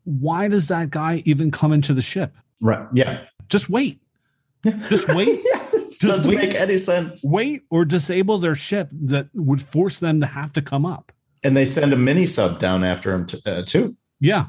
[0.04, 2.34] why does that guy even come into the ship?
[2.60, 2.86] Right.
[2.92, 3.24] Yeah.
[3.48, 4.00] Just wait.
[4.88, 5.40] Just wait.
[5.52, 5.60] yeah,
[6.00, 7.24] doesn't wait, make any sense.
[7.26, 11.10] Wait or disable their ship that would force them to have to come up.
[11.42, 13.96] And they send a mini sub down after him t- uh, too.
[14.20, 14.46] Yeah.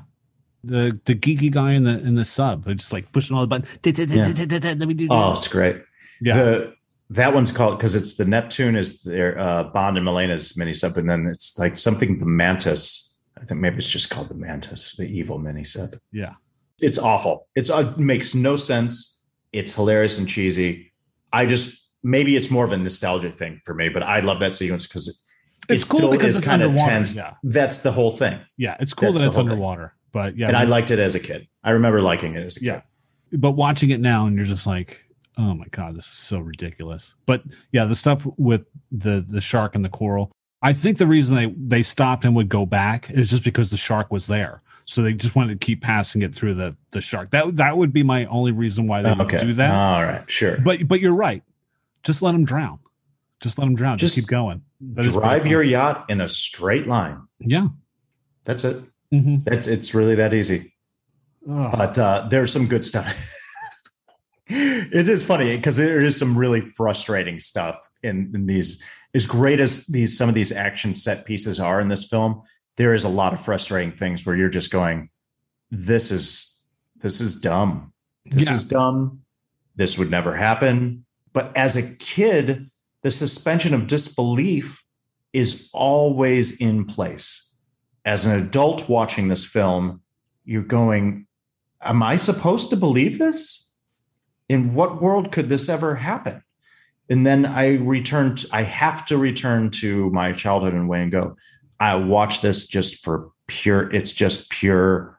[0.63, 3.77] The the geeky guy in the in the sub, just like pushing all the buttons.
[3.83, 5.07] Let me do.
[5.09, 5.81] Oh, it's great.
[6.21, 6.35] Yeah.
[6.35, 6.75] The,
[7.09, 10.97] that one's called because it's the Neptune is their uh, Bond and Melina's mini sub,
[10.97, 13.19] and then it's like something the Mantis.
[13.37, 15.89] I think maybe it's just called the Mantis, the evil mini sub.
[16.11, 16.35] Yeah,
[16.81, 17.47] it's awful.
[17.55, 19.13] It's uh, makes no sense
[19.53, 20.91] it's hilarious and cheesy.
[21.31, 24.53] I just maybe it's more of a nostalgic thing for me, but I love that
[24.53, 25.15] sequence because it,
[25.73, 27.15] it's cool still because is kind of tense.
[27.15, 27.35] Yeah.
[27.43, 28.39] That's the whole thing.
[28.57, 29.87] Yeah, it's cool That's that it's underwater.
[29.87, 29.89] Thing.
[30.13, 31.49] But yeah, and I liked it as a kid.
[31.63, 32.81] I remember liking it as a yeah.
[33.31, 33.41] kid.
[33.41, 35.05] But watching it now, and you're just like,
[35.37, 37.15] oh my god, this is so ridiculous.
[37.25, 40.31] But yeah, the stuff with the the shark and the coral.
[40.61, 43.77] I think the reason they they stopped and would go back is just because the
[43.77, 44.61] shark was there.
[44.85, 47.31] So they just wanted to keep passing it through the the shark.
[47.31, 49.39] That that would be my only reason why they would okay.
[49.39, 49.73] do that.
[49.73, 50.59] All right, sure.
[50.63, 51.41] but but you're right.
[52.03, 52.79] Just let them drown.
[53.39, 53.97] Just let them drown.
[53.97, 54.61] Just, Just keep going.
[54.79, 57.21] That Drive your yacht in a straight line.
[57.39, 57.69] yeah.
[58.45, 58.83] That's it.
[59.13, 60.73] Hmm That's it's really that easy.
[61.45, 63.35] But uh, there's some good stuff.
[64.47, 68.83] it is funny because there is some really frustrating stuff in, in these.
[69.13, 72.41] As great as these some of these action set pieces are in this film,
[72.77, 75.09] there is a lot of frustrating things where you're just going,
[75.69, 76.61] "This is
[76.97, 77.93] this is dumb.
[78.25, 78.53] This Yeah.
[78.55, 79.21] is dumb.
[79.75, 82.69] This would never happen." But as a kid,
[83.03, 84.83] the suspension of disbelief
[85.33, 87.52] is always in place.
[88.05, 90.01] As an adult watching this film,
[90.45, 91.27] you're going,
[91.81, 93.73] Am I supposed to believe this?
[94.47, 96.43] In what world could this ever happen?
[97.09, 101.35] And then I return, I have to return to my childhood and way and go,
[101.79, 105.17] I watch this just for pure, it's just pure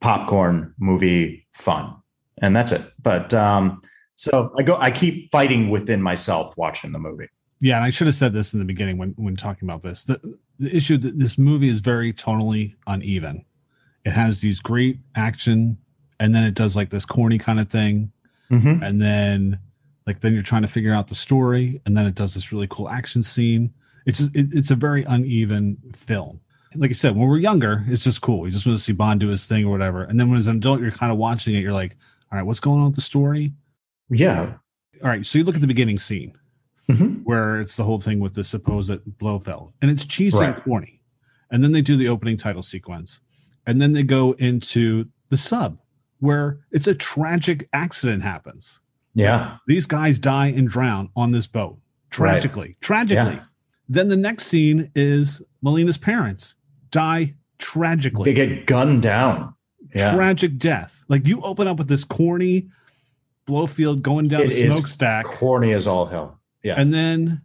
[0.00, 1.94] popcorn movie fun.
[2.40, 2.82] And that's it.
[3.02, 3.80] But um,
[4.16, 7.28] so I go, I keep fighting within myself watching the movie.
[7.60, 10.04] Yeah, and I should have said this in the beginning when when talking about this.
[10.04, 13.44] The the issue that this movie is very tonally uneven.
[14.04, 15.78] It has these great action,
[16.18, 18.12] and then it does like this corny kind of thing,
[18.50, 18.82] Mhm.
[18.82, 19.58] and then
[20.06, 22.66] like then you're trying to figure out the story, and then it does this really
[22.68, 23.72] cool action scene.
[24.06, 26.40] It's just, it, it's a very uneven film.
[26.74, 28.46] Like I said, when we're younger, it's just cool.
[28.46, 30.46] You just want to see Bond do his thing or whatever, and then when as
[30.46, 31.60] an adult, you're kind of watching it.
[31.60, 31.94] You're like,
[32.32, 33.52] all right, what's going on with the story?
[34.10, 34.54] Yeah.
[35.02, 36.32] All right, so you look at the beginning scene
[36.90, 37.22] Mhm.
[37.24, 41.00] where it's the whole thing with the supposed Blofeld, and it's cheesy and corny.
[41.50, 43.20] And then they do the opening title sequence,
[43.66, 45.78] and then they go into the sub
[46.20, 48.80] where it's a tragic accident happens.
[49.14, 49.56] Yeah.
[49.66, 51.78] These guys die and drown on this boat
[52.10, 53.34] tragically, tragically.
[53.34, 53.44] Yeah.
[53.88, 56.56] Then the next scene is Melina's parents
[56.90, 59.54] die tragically, They get gunned down.
[59.94, 60.14] Yeah.
[60.14, 61.04] tragic death.
[61.08, 62.68] Like you open up with this corny
[63.46, 65.24] Blofeld going down It a smokestack.
[65.24, 66.37] Corny as all hell.
[66.62, 66.74] Yeah.
[66.76, 67.42] and then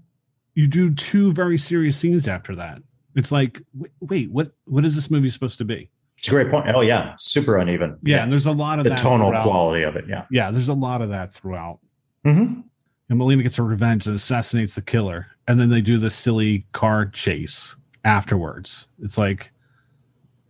[0.55, 2.81] you do two very serious scenes after that.
[3.15, 3.61] It's like,
[3.99, 4.51] wait, what?
[4.65, 5.89] What is this movie supposed to be?
[6.17, 6.67] It's a great point.
[6.73, 7.97] Oh yeah, super uneven.
[8.01, 9.43] Yeah, and there's a lot of the tonal throughout.
[9.43, 10.05] quality of it.
[10.07, 10.25] Yeah.
[10.31, 11.79] Yeah, there's a lot of that throughout.
[12.25, 12.61] Mm-hmm.
[13.09, 16.65] And Melina gets her revenge and assassinates the killer, and then they do the silly
[16.71, 18.87] car chase afterwards.
[18.99, 19.51] It's like,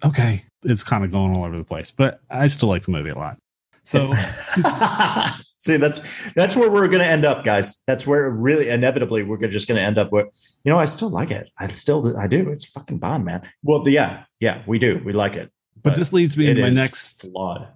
[0.06, 3.10] okay, it's kind of going all over the place, but I still like the movie
[3.10, 3.38] a lot.
[3.84, 4.14] So
[5.64, 7.84] See, that's that's where we're going to end up, guys.
[7.88, 10.26] That's where really inevitably we're gonna- just going to end up with.
[10.66, 11.50] You know, I still like it.
[11.58, 12.50] I still I do.
[12.50, 13.44] It's fucking Bond, man.
[13.64, 15.02] Well, yeah, yeah, we do.
[15.06, 15.52] We like it.
[15.82, 17.68] but this leads me to my next flawed.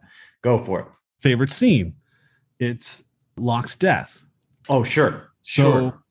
[0.41, 0.87] Go for it.
[1.21, 1.95] favorite scene.
[2.59, 3.03] It's
[3.37, 4.25] Locke's death.
[4.69, 6.03] Oh, sure, So sure.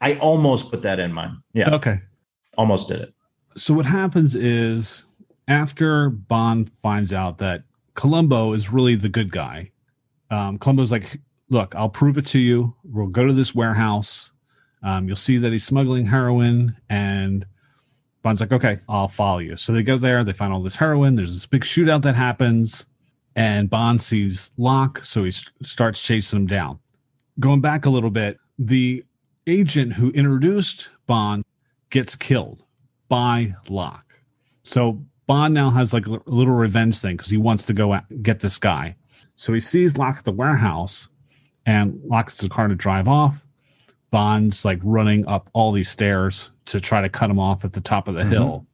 [0.00, 1.38] I almost put that in mine.
[1.52, 1.98] Yeah, okay,
[2.58, 3.14] almost did it.
[3.56, 5.04] so what happens is
[5.46, 7.64] after Bond finds out that
[7.94, 9.70] Columbo is really the good guy,
[10.32, 11.20] um, Columbo's like,
[11.50, 12.74] "Look, I'll prove it to you.
[12.84, 14.32] We'll go to this warehouse.
[14.82, 17.46] Um, you'll see that he's smuggling heroin." And
[18.22, 20.24] Bond's like, "Okay, I'll follow you." So they go there.
[20.24, 21.16] They find all this heroin.
[21.16, 22.86] There's this big shootout that happens,
[23.36, 26.78] and Bond sees Locke, so he s- starts chasing him down.
[27.38, 29.04] Going back a little bit, the
[29.46, 31.44] agent who introduced Bond
[31.90, 32.64] gets killed
[33.08, 34.20] by Locke.
[34.62, 38.40] So Bond now has like a little revenge thing because he wants to go get
[38.40, 38.96] this guy.
[39.36, 41.08] So he sees Locke at the warehouse
[41.66, 43.46] and locks the car to drive off.
[44.10, 47.80] Bond's like running up all these stairs to try to cut him off at the
[47.80, 48.30] top of the Mhm.
[48.30, 48.66] hill.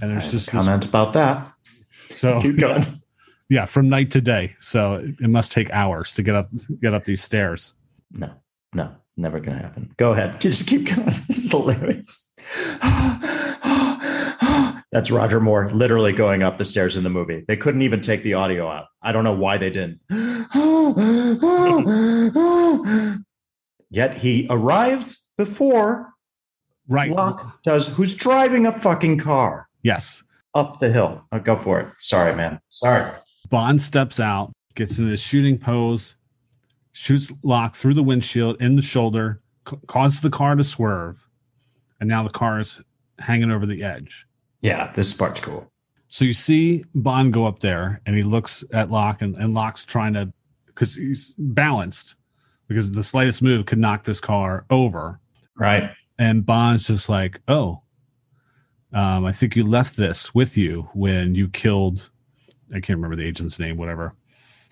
[0.00, 1.52] And there's just a this, comment about that.
[1.92, 2.82] so Keep going.
[3.48, 4.54] yeah, from night to day.
[4.60, 6.48] So it must take hours to get up
[6.80, 7.74] get up these stairs.
[8.12, 8.32] No,
[8.74, 9.92] no, never gonna happen.
[9.98, 10.40] Go ahead.
[10.40, 11.04] Just keep going.
[11.06, 12.36] This is hilarious.
[14.90, 17.44] That's Roger Moore literally going up the stairs in the movie.
[17.46, 18.86] They couldn't even take the audio out.
[19.02, 20.00] I don't know why they didn't.
[23.90, 26.12] Yet he arrives before
[26.90, 27.10] Right.
[27.10, 30.24] Locke does, who's driving a fucking car Yes.
[30.54, 31.22] up the hill.
[31.32, 31.88] Oh, go for it.
[31.98, 32.60] Sorry, man.
[32.70, 33.10] Sorry.
[33.50, 36.16] Bond steps out, gets in this shooting pose,
[36.92, 41.28] shoots Locke through the windshield in the shoulder, ca- causes the car to swerve,
[42.00, 42.80] and now the car is
[43.18, 44.26] hanging over the edge.
[44.60, 45.70] Yeah, this part's cool.
[46.08, 49.84] So you see Bond go up there and he looks at Locke, and, and Locke's
[49.84, 50.32] trying to,
[50.66, 52.16] because he's balanced,
[52.66, 55.20] because the slightest move could knock this car over.
[55.56, 55.90] Right.
[56.18, 57.82] And Bond's just like, oh,
[58.92, 62.10] um, I think you left this with you when you killed,
[62.70, 64.14] I can't remember the agent's name, whatever.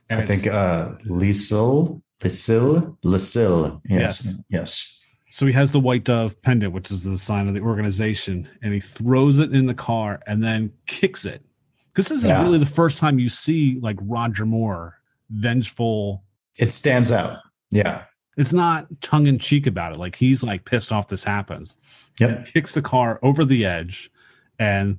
[0.09, 3.80] And I think uh Lisl, Lisl, Lisl.
[3.89, 4.26] Yes.
[4.26, 4.45] Yes.
[4.49, 4.95] Yes.
[5.37, 8.72] So he has the white dove pendant, which is the sign of the organization, and
[8.72, 11.45] he throws it in the car and then kicks it
[11.93, 12.43] Because this is Yeah.
[12.43, 16.24] really the first time you see like Roger Moore vengeful.
[16.59, 17.41] It stands out.
[17.70, 18.05] Yeah.
[18.39, 19.99] It's not tongue in cheek about it.
[19.99, 21.76] Like he's like pissed off this happens.
[22.18, 22.47] Yep.
[22.47, 24.11] Kicks the car over the edge
[24.59, 24.97] and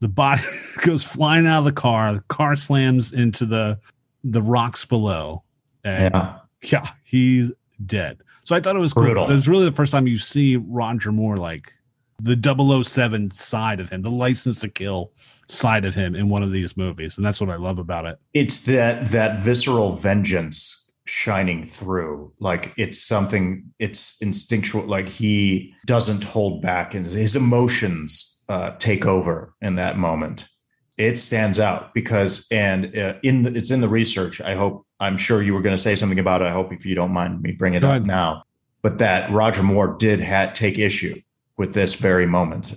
[0.00, 0.42] the body
[0.84, 2.12] goes flying out of the car.
[2.12, 3.78] The car slams into the
[4.22, 5.44] the rocks below.
[5.82, 6.38] And Yeah.
[6.62, 8.18] yeah, he's dead.
[8.48, 9.24] So I thought it was Brutal.
[9.24, 9.30] cool.
[9.30, 11.70] It was really the first time you see Roger Moore like
[12.18, 15.12] the 007 side of him, the license to kill
[15.48, 17.18] side of him in one of these movies.
[17.18, 18.18] And that's what I love about it.
[18.32, 22.32] It's that that visceral vengeance shining through.
[22.40, 24.86] Like it's something it's instinctual.
[24.86, 30.48] Like he doesn't hold back and his emotions uh, take over in that moment.
[30.96, 34.40] It stands out because and uh, in the, it's in the research.
[34.40, 36.46] I hope I'm sure you were going to say something about it.
[36.46, 38.06] I hope if you don't mind me bring it Go up ahead.
[38.06, 38.42] now.
[38.82, 41.14] But that Roger Moore did ha- take issue
[41.56, 42.74] with this very moment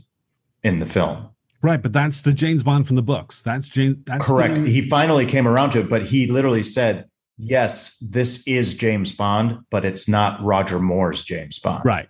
[0.63, 1.27] in the film.
[1.61, 3.41] Right, but that's the James Bond from the books.
[3.43, 4.55] That's James that's Correct.
[4.55, 7.05] the- He finally came around to it, but he literally said,
[7.37, 12.07] "Yes, this is James Bond, but it's not Roger Moore's James Bond." right.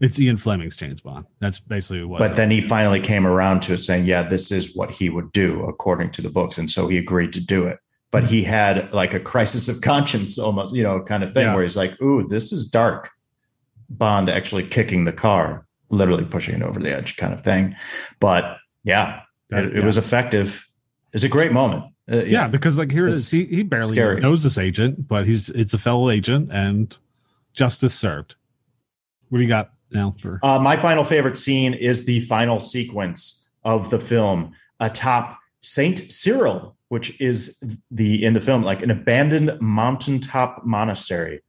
[0.00, 1.26] It's Ian Fleming's James Bond.
[1.40, 2.30] That's basically what it was.
[2.30, 5.30] But then he finally came around to it, saying, "Yeah, this is what he would
[5.30, 7.78] do according to the books," and so he agreed to do it.
[8.10, 11.54] But he had like a crisis of conscience, almost, you know, kind of thing, Yeah.
[11.54, 13.10] where he's like, "Ooh, this is dark."
[13.88, 17.74] Bond actually kicking the car, literally pushing it over the edge, kind of thing.
[18.20, 19.84] But yeah, That- it, yeah.
[19.84, 20.66] was effective.
[21.12, 21.84] It's a great moment.
[22.10, 23.30] Uh, yeah, because like here it is.
[23.30, 24.20] He, he barely scary.
[24.20, 26.96] knows this agent, but he's it's a fellow agent and
[27.52, 28.34] justice served.
[29.28, 33.52] What do you got now for Uh, my final favorite scene is the final sequence
[33.64, 39.56] of the film atop Saint Cyril, which is the in the film like an abandoned
[39.60, 41.40] mountaintop monastery.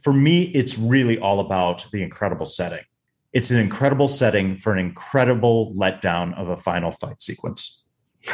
[0.00, 2.84] For me, it's really all about the incredible setting.
[3.32, 7.88] It's an incredible setting for an incredible letdown of a final fight sequence.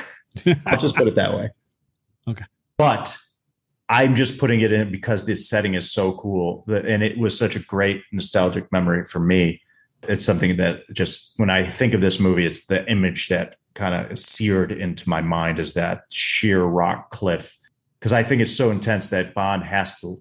[0.66, 1.48] I'll just put it that way.
[2.28, 2.44] Okay.
[2.76, 3.16] But
[3.88, 7.56] I'm just putting it in because this setting is so cool and it was such
[7.56, 9.62] a great nostalgic memory for me.
[10.02, 13.94] It's something that just when I think of this movie, it's the image that kind
[14.10, 17.56] of seared into my mind is that sheer rock cliff.
[17.98, 20.20] Because I think it's so intense that Bond has to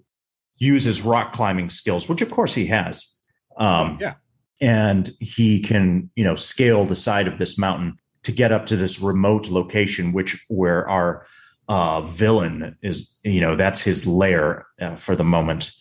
[0.58, 3.18] use his rock climbing skills, which of course he has.
[3.58, 4.14] Um, yeah.
[4.62, 8.76] and he can you know scale the side of this mountain to get up to
[8.76, 11.26] this remote location which where our
[11.68, 15.72] uh villain is you know that's his lair uh, for the moment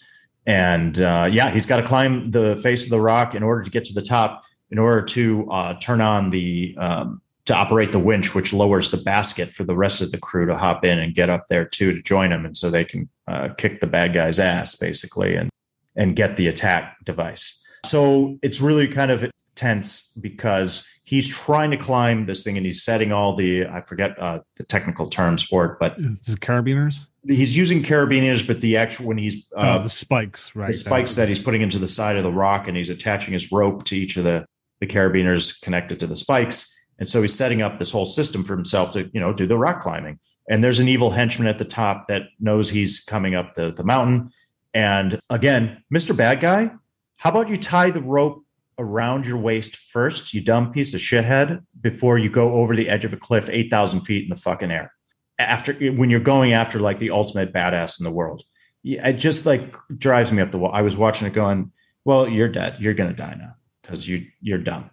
[0.45, 3.69] and uh yeah he's got to climb the face of the rock in order to
[3.71, 7.21] get to the top in order to uh turn on the um
[7.51, 10.55] to operate the winch which lowers the basket for the rest of the crew to
[10.55, 13.49] hop in and get up there too to join them, and so they can uh,
[13.57, 15.49] kick the bad guy's ass basically and
[15.95, 21.77] and get the attack device so it's really kind of tense because he's trying to
[21.77, 25.65] climb this thing and he's setting all the I forget uh, the technical terms for
[25.65, 27.07] it, but Is it carabiners?
[27.27, 28.47] he's using carabiners.
[28.47, 30.67] But the actual when he's Uh, uh, the spikes, right?
[30.67, 33.51] the spikes that he's putting into the side of the rock and he's attaching his
[33.51, 34.45] rope to each of the
[34.79, 38.55] the carabiners connected to the spikes and so he's setting up this whole system for
[38.55, 40.17] himself to you know do the rock climbing
[40.49, 43.83] and there's an evil henchman at the top that knows he's coming up the, the
[43.83, 44.29] mountain
[44.73, 46.71] and again mr bad guy
[47.17, 48.45] how about you tie the rope
[48.79, 53.03] around your waist first you dumb piece of shithead before you go over the edge
[53.03, 54.93] of a cliff 8000 feet in the fucking air
[55.37, 58.45] after when you're going after like the ultimate badass in the world
[58.83, 60.71] it just like drives me up the wall.
[60.73, 61.71] I was watching it going,
[62.03, 62.77] well, you're dead.
[62.79, 64.89] You're going to die now because you you're dumb.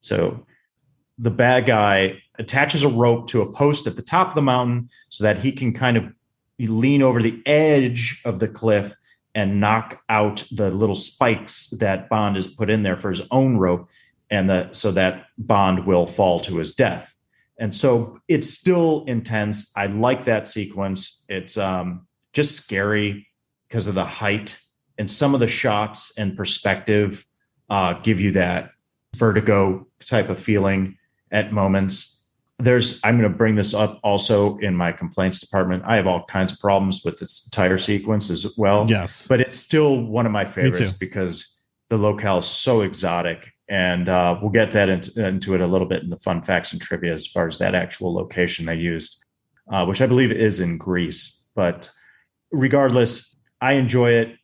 [0.00, 0.46] So
[1.18, 4.88] the bad guy attaches a rope to a post at the top of the mountain
[5.08, 6.04] so that he can kind of
[6.58, 8.94] lean over the edge of the cliff
[9.34, 13.58] and knock out the little spikes that Bond has put in there for his own
[13.58, 13.88] rope,
[14.30, 17.14] and the, so that Bond will fall to his death.
[17.58, 19.72] And so it's still intense.
[19.76, 21.26] I like that sequence.
[21.28, 23.28] It's um, just scary
[23.68, 24.58] because of the height
[24.98, 27.24] and some of the shots and perspective
[27.68, 28.70] uh, give you that
[29.16, 30.95] vertigo type of feeling
[31.30, 32.28] at moments.
[32.58, 35.82] There's, I'm going to bring this up also in my complaints department.
[35.86, 39.26] I have all kinds of problems with this entire sequence as well yes.
[39.28, 41.56] but it's still one of my favorites because
[41.88, 45.86] the locale is so exotic and uh, we'll get that into, into it a little
[45.86, 49.24] bit in the fun facts and trivia as far as that actual location they used
[49.72, 51.90] uh, which i believe is in greece but
[52.52, 54.36] regardless i enjoy it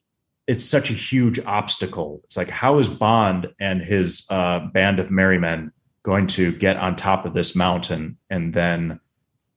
[0.46, 5.10] it's such a huge obstacle it's like how is bond and his uh, band of
[5.10, 5.72] merry men
[6.04, 8.98] going to get on top of this mountain and then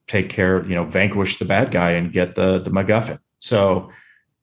[0.08, 3.90] take care you know vanquish the bad guy and get the the macguffin so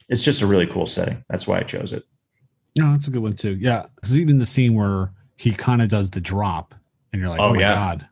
[0.09, 1.25] it's just a really cool setting.
[1.29, 2.03] That's why I chose it.
[2.77, 3.57] No, that's a good one too.
[3.61, 6.75] Yeah, because even the scene where he kind of does the drop,
[7.13, 7.75] and you're like, Oh, "Oh, my yeah.
[7.75, 8.09] god!"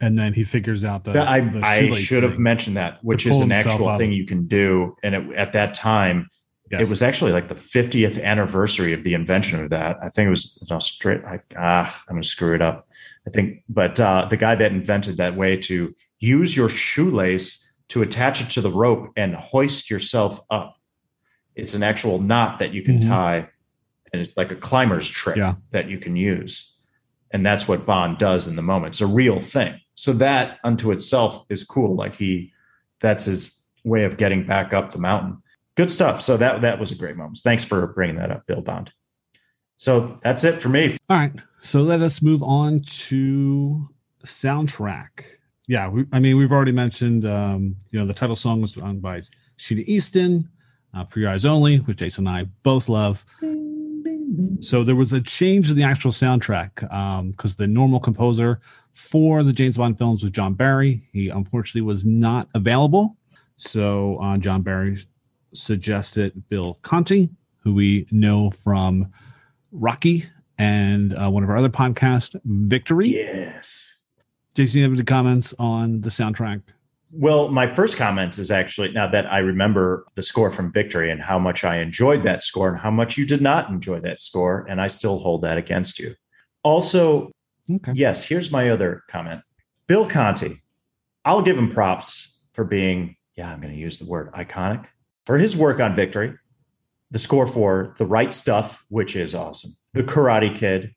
[0.00, 1.20] and then he figures out the.
[1.20, 4.96] I, the I should have mentioned that, which is an actual thing you can do.
[5.02, 6.28] And it, at that time,
[6.70, 6.82] Yes.
[6.82, 9.96] it was actually like the 50th anniversary of the invention of that.
[10.02, 11.40] I think it was an Australia.
[11.56, 12.87] Ah, I'm going to screw it up.
[13.28, 18.00] I think, but uh, the guy that invented that way to use your shoelace to
[18.02, 20.76] attach it to the rope and hoist yourself up.
[21.54, 23.06] It's an actual knot that you can Mhm.
[23.08, 23.48] tie,
[24.12, 25.56] and it's like a climber's trick Yeah.
[25.72, 26.78] that you can use.
[27.30, 28.92] And that's what Bond does in the moment.
[28.92, 29.78] It's a real thing.
[29.94, 31.94] So that unto itself is cool.
[31.94, 32.52] Like he,
[33.00, 35.42] that's his way of getting back up the mountain.
[35.74, 36.22] Good stuff.
[36.22, 37.36] So that that was a great moment.
[37.38, 38.92] Thanks for bringing that up, Bill Bond.
[39.76, 40.96] So that's it for me.
[41.10, 41.32] All right.
[41.68, 43.90] So let us move on to
[44.24, 45.24] soundtrack.
[45.66, 49.00] Yeah, we, I mean, we've already mentioned, um, you know, the title song was done
[49.00, 49.20] by
[49.58, 50.48] Sheena Easton,
[50.94, 53.26] uh, For Your Eyes Only, which Jason and I both love.
[54.60, 56.76] So there was a change in the actual soundtrack
[57.32, 58.62] because the normal composer
[58.92, 61.06] for the James Bond films was John Barry.
[61.12, 63.18] He unfortunately was not available.
[63.56, 64.96] So uh, John Barry
[65.52, 67.28] suggested Bill Conti,
[67.62, 69.12] who we know from
[69.70, 70.24] Rocky
[70.58, 73.08] and uh, one of our other podcasts, Victory.
[73.08, 74.08] Yes.
[74.54, 76.62] Jason, you have any comments on the soundtrack?
[77.10, 81.22] Well, my first comment is actually now that I remember the score from Victory and
[81.22, 84.66] how much I enjoyed that score and how much you did not enjoy that score,
[84.68, 86.14] and I still hold that against you.
[86.62, 87.30] Also,
[87.70, 87.92] Okay.
[87.94, 89.42] yes, here's my other comment.
[89.86, 90.56] Bill Conti,
[91.24, 94.84] I'll give him props for being, yeah, I'm going to use the word iconic,
[95.24, 96.34] for his work on Victory,
[97.10, 100.94] the score for The Right Stuff, which is awesome, The Karate Kid,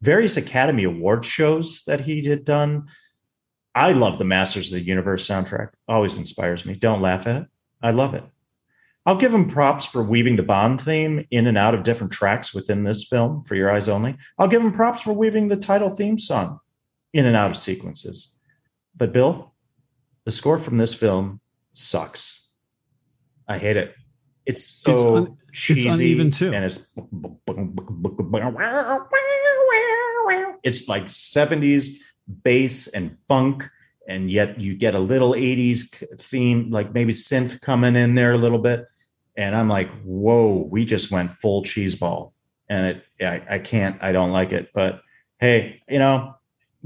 [0.00, 2.88] various Academy Award shows that he had done.
[3.74, 5.72] I love the Masters of the Universe soundtrack.
[5.86, 6.74] Always inspires me.
[6.74, 7.48] Don't laugh at it.
[7.82, 8.24] I love it.
[9.04, 12.54] I'll give him props for weaving the Bond theme in and out of different tracks
[12.54, 14.16] within this film, For Your Eyes Only.
[14.38, 16.58] I'll give him props for weaving the title theme song
[17.12, 18.40] in and out of sequences.
[18.96, 19.52] But Bill,
[20.24, 22.48] the score from this film sucks.
[23.46, 23.94] I hate it.
[24.46, 26.52] It's so It's un- cheesy uneven, too.
[26.52, 26.94] and it's
[30.62, 31.96] it's like 70s
[32.42, 33.68] bass and funk
[34.08, 38.38] and yet you get a little 80s theme like maybe synth coming in there a
[38.38, 38.86] little bit
[39.36, 42.32] and i'm like whoa we just went full cheese ball
[42.68, 45.02] and it I, I can't i don't like it but
[45.38, 46.34] hey you know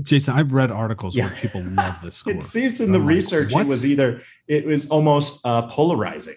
[0.02, 2.34] Jason, I've read articles where people love this score.
[2.34, 3.62] it seems in the I'm research what?
[3.62, 6.34] it was either it was almost uh, polarizing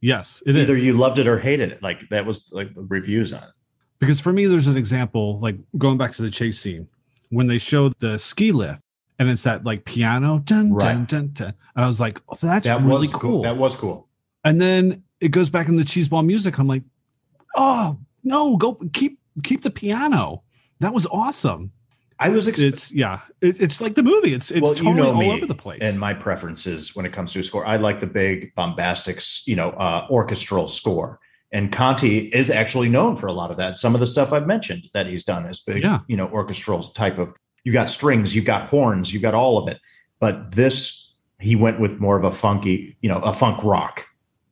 [0.00, 0.62] yes, it is.
[0.62, 3.50] either you loved it or hated it like that was like reviews on it
[3.98, 6.88] Because for me, there's an example, like going back to the chase scene,
[7.30, 8.82] when they showed the ski lift
[9.18, 11.08] and it's that like piano, dun, dun, Right.
[11.08, 11.54] dun, dun.
[11.74, 13.42] And I was like, oh, that's that really was cool.
[13.42, 14.08] that was cool
[14.44, 16.54] and then it goes back in the cheeseball music.
[16.54, 16.84] And I'm like,
[17.56, 20.42] oh, no, go keep keep the piano.
[20.80, 21.72] That was awesome.
[22.20, 24.34] I was ex- It's, yeah, it, it's like the movie.
[24.34, 25.80] It's, it's Well, totally all over the place.
[25.82, 27.64] and my preferences when it comes to a score.
[27.66, 31.20] I like the big bombastic, you know, uh, orchestral score.
[31.52, 33.78] And Conti is actually known for a lot of that.
[33.78, 36.00] Some of the stuff I've mentioned that he's done is big, Yeah.
[36.08, 37.32] you know, orchestral type of.
[37.64, 39.78] You got strings, you got horns, you got all of it.
[40.20, 44.04] But this, he went with more of a funky, you know, a funk rock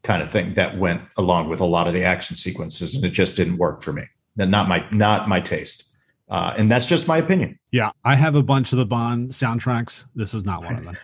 [0.03, 3.11] kind of thing that went along with a lot of the action sequences, and it
[3.11, 4.03] just didn't work for me.
[4.37, 5.95] Not my not my taste.
[6.29, 7.59] Uh, and that's just my opinion.
[7.70, 10.07] Yeah, I have a bunch of the Bond soundtracks.
[10.14, 10.97] This is not one of them.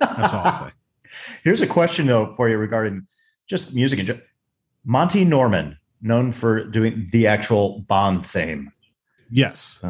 [0.00, 0.70] That's all I'll say.
[1.42, 3.06] Here's a question though for you regarding
[3.46, 3.98] just music
[4.84, 8.72] Monty Norman, known for doing the actual Bond theme.
[9.30, 9.80] Yes.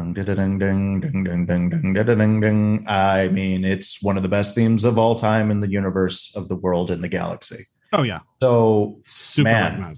[2.87, 6.49] I mean, it's one of the best themes of all time in the universe of
[6.49, 7.63] the world and the galaxy.
[7.93, 8.19] Oh yeah.
[8.41, 9.93] So super man.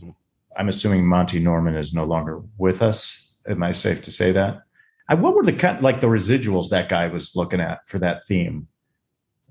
[0.57, 3.35] I'm assuming Monty Norman is no longer with us.
[3.47, 4.61] Am I safe to say that?
[5.11, 8.25] I, what were the kind like the residuals that guy was looking at for that
[8.25, 8.69] theme?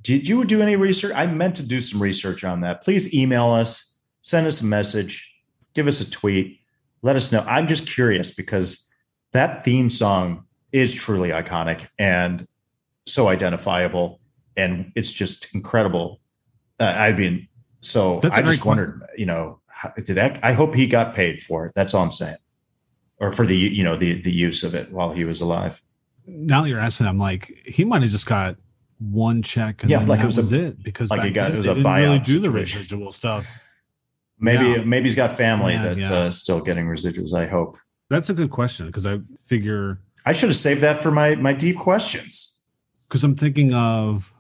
[0.01, 1.13] Did you do any research?
[1.15, 2.83] I meant to do some research on that.
[2.83, 5.31] Please email us, send us a message,
[5.75, 6.61] give us a tweet,
[7.03, 7.45] let us know.
[7.47, 8.95] I'm just curious because
[9.33, 12.49] that theme song is truly iconic and
[13.05, 14.19] so identifiable,
[14.57, 16.23] and it's just incredible.
[16.79, 17.49] Uh, I mean,
[17.83, 19.61] so That's I just wondered, you know,
[19.97, 20.43] did that?
[20.43, 21.73] I hope he got paid for it.
[21.75, 22.37] That's all I'm saying,
[23.21, 25.81] or for the you know the the use of it while he was alive.
[26.27, 28.57] Now that you're asking, I'm like, he might have just got
[28.99, 31.45] one check and Yeah, like it that was a- was, it because like he got-
[31.49, 33.49] then it was a didn't really do the residual stuff.
[34.39, 34.85] Maybe Yeah.
[34.85, 36.13] maybe he's got family Man, that yeah.
[36.13, 37.35] uh, still getting residuals.
[37.35, 37.77] I hope.
[38.09, 41.53] That's a good question because I figure I should have saved that for my my
[41.53, 42.65] deep questions.
[43.09, 44.33] because I'm thinking of,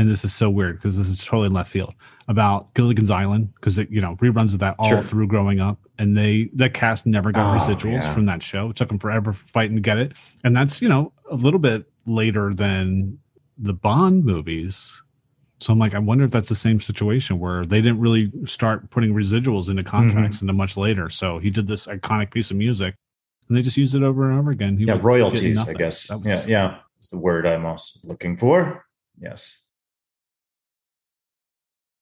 [0.00, 1.94] and this is so weird because this is totally left field
[2.26, 5.02] about Gilligan's Island because it you know reruns of that all Sure.
[5.02, 8.14] through growing up, and they that cast never got Oh, residuals yeah.
[8.14, 8.70] from that show.
[8.70, 11.84] It took them forever fighting to get it, and that's you know a little bit
[12.06, 13.18] later than
[13.58, 15.02] the Bond movies.
[15.58, 18.88] So I'm like, I wonder if that's the same situation where they didn't really start
[18.88, 20.48] putting residuals into contracts mm-hmm.
[20.48, 21.10] until much later.
[21.10, 22.94] So he did this iconic piece of music,
[23.46, 24.78] and they just used it over and over again.
[24.78, 26.10] He yeah, royalties, I guess.
[26.10, 28.86] Was, yeah, yeah, it's the word I'm also looking for.
[29.20, 29.59] Yes.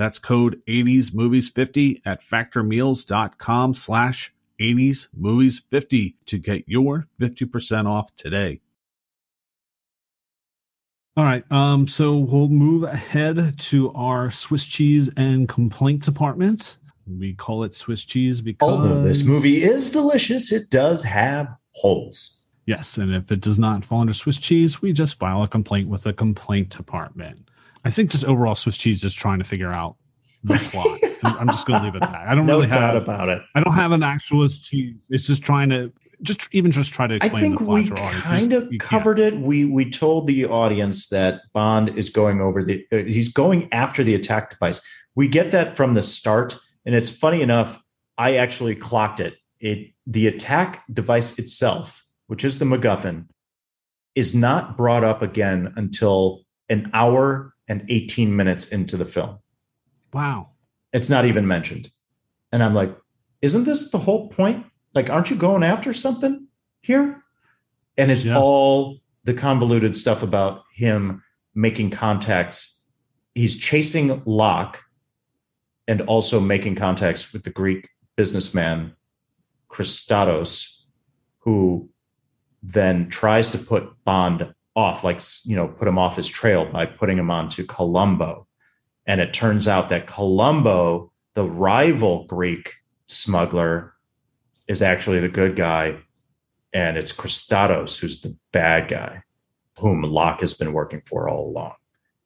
[0.00, 8.62] That's code 80smovies50 at factormeals.com slash 80smovies50 to get your 50% off today.
[11.18, 11.44] All right.
[11.52, 16.78] Um, so we'll move ahead to our Swiss cheese and complaints department.
[17.06, 22.46] We call it Swiss cheese because although this movie is delicious, it does have holes.
[22.64, 25.90] Yes, and if it does not fall under Swiss cheese, we just file a complaint
[25.90, 27.49] with the complaint department.
[27.84, 29.96] I think just overall Swiss cheese is trying to figure out
[30.44, 30.98] the plot.
[31.22, 32.28] I'm just going to leave it at that.
[32.28, 33.42] I don't no really have about it.
[33.54, 35.06] I don't have an actual cheese.
[35.10, 37.54] It's just trying to just even just try to explain.
[37.54, 39.38] I think we kind of covered it.
[39.38, 42.84] We we told the audience that Bond is going over the.
[42.92, 44.86] Uh, he's going after the attack device.
[45.14, 47.84] We get that from the start and it's funny enough,
[48.18, 49.36] I actually clocked it.
[49.60, 53.26] It the attack device itself, which is the MacGuffin,
[54.14, 59.38] is not brought up again until an hour and 18 minutes into the film.
[60.12, 60.48] Wow.
[60.92, 61.88] It's not even mentioned.
[62.50, 62.94] And I'm like,
[63.42, 64.66] isn't this the whole point?
[64.92, 66.48] Like, aren't you going after something
[66.82, 67.22] here?
[67.96, 68.36] And it's yeah.
[68.36, 71.22] all the convoluted stuff about him
[71.54, 72.88] making contacts.
[73.36, 74.82] He's chasing Locke
[75.86, 78.96] and also making contacts with the Greek businessman
[79.70, 80.86] Kristatos,
[81.38, 81.88] who
[82.64, 86.86] then tries to put Bond off, like you know, put him off his trail by
[86.86, 88.46] putting him onto Columbo.
[89.06, 92.74] And it turns out that Columbo, the rival Greek
[93.06, 93.94] smuggler,
[94.68, 95.98] is actually the good guy,
[96.72, 99.22] and it's Kristatos who's the bad guy,
[99.78, 101.74] whom Locke has been working for all along.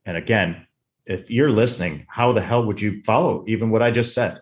[0.04, 0.66] And again,
[1.06, 4.38] if you're listening, how the hell would you follow even what I just said?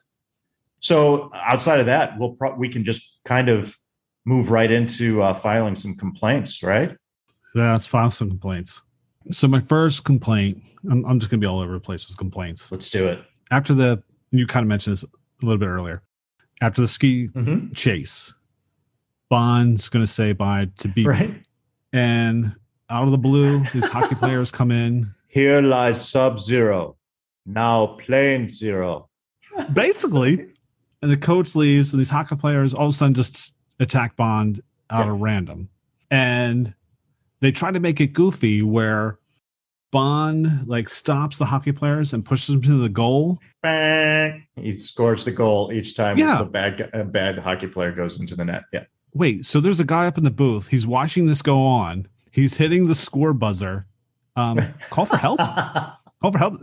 [0.80, 3.76] So outside of that, we'll pro- we can just kind of
[4.24, 6.96] move right into uh, filing some complaints, right?
[7.56, 8.82] File some complaints.
[9.30, 12.16] So my first complaint, I'm, I'm just going to be all over the place with
[12.16, 12.72] complaints.
[12.72, 13.22] Let's do it.
[13.50, 15.08] After the, you kind of mentioned this a
[15.42, 16.02] little bit earlier.
[16.60, 17.72] After the ski mm-hmm.
[17.72, 18.34] chase,
[19.28, 21.04] Bond's going to say bye to B.
[21.06, 21.34] Right.
[21.92, 22.52] And
[22.90, 26.96] out of the blue, these hockey players come in here lies Sub Zero,
[27.46, 29.08] now Plane Zero.
[29.72, 30.46] Basically.
[31.00, 34.62] And the coach leaves, and these hockey players all of a sudden just attack Bond
[34.90, 35.12] out yeah.
[35.12, 35.70] of random.
[36.10, 36.74] And
[37.42, 39.18] they try to make it goofy where
[39.90, 43.38] Bond like stops the hockey players and pushes them to the goal.
[43.62, 44.46] Bang.
[44.56, 46.38] He scores the goal each time yeah.
[46.38, 48.64] the bad a bad hockey player goes into the net.
[48.72, 48.84] Yeah.
[49.12, 50.68] Wait, so there's a guy up in the booth.
[50.68, 52.08] He's watching this go on.
[52.30, 53.86] He's hitting the score buzzer
[54.36, 54.58] um,
[54.90, 55.38] call for help.
[55.38, 56.62] call for help.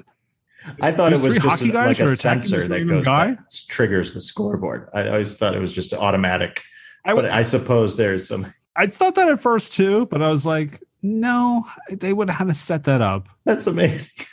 [0.81, 3.37] I thought it was just a, like a sensor that goes guy?
[3.69, 4.89] triggers the scoreboard.
[4.93, 6.63] I always thought it was just automatic.
[7.05, 8.47] I but I suppose there's some.
[8.79, 12.47] I thought that at first too, but I was like, no, they would have had
[12.47, 13.27] to set that up.
[13.43, 14.25] That's amazing.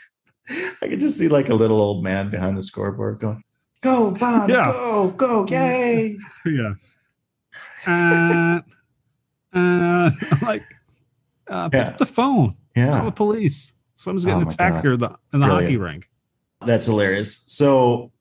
[0.81, 3.43] I could just see like a little old man behind the scoreboard going,
[3.81, 4.49] "Go, Bob!
[4.49, 4.71] Yeah.
[4.71, 5.47] Go, go!
[5.49, 6.17] Yay!"
[6.47, 6.75] yeah.
[7.89, 8.61] Uh,
[9.53, 10.11] uh,
[10.43, 10.63] like,
[11.49, 11.89] uh, pick yeah.
[11.89, 12.57] up the phone.
[12.77, 12.93] Yeah.
[12.93, 13.73] Call the police.
[13.97, 14.85] Someone's getting oh attacked God.
[14.85, 16.09] here in the, in the hockey rink.
[16.65, 17.45] That's hilarious.
[17.49, 18.13] So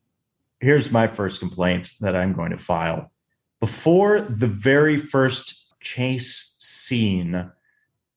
[0.59, 3.11] here's my first complaint that I'm going to file.
[3.59, 7.49] Before the very first chase scene,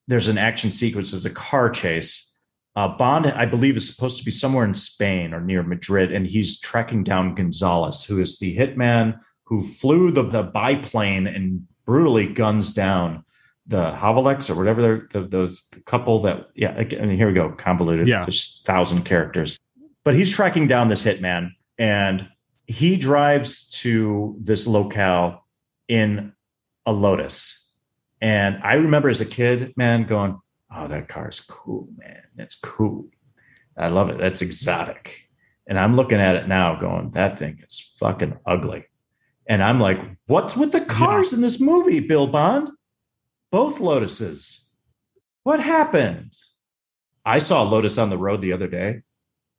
[0.08, 2.40] there's an action sequence, there's a car chase.
[2.74, 6.26] Uh, Bond, I believe, is supposed to be somewhere in Spain or near Madrid, and
[6.26, 12.26] he's tracking down Gonzalez, who is the hitman who flew the, the biplane and brutally
[12.26, 13.24] guns down
[13.66, 18.06] the Havelocks or whatever the, those the couple that yeah mean here we go convoluted
[18.06, 19.58] yeah just thousand characters
[20.04, 22.28] but he's tracking down this hitman and
[22.66, 25.46] he drives to this locale
[25.86, 26.32] in
[26.88, 27.74] a Lotus.
[28.20, 30.40] And I remember as a kid, man, going,
[30.74, 32.22] Oh, that car is cool, man.
[32.36, 33.08] That's cool.
[33.76, 34.18] I love it.
[34.18, 35.28] That's exotic.
[35.66, 38.84] And I'm looking at it now going, that thing is fucking ugly.
[39.46, 41.36] And I'm like, what's with the cars yeah.
[41.36, 42.68] in this movie, Bill Bond?
[43.50, 44.74] Both Lotuses.
[45.42, 46.34] What happened?
[47.24, 49.02] I saw a Lotus on the road the other day.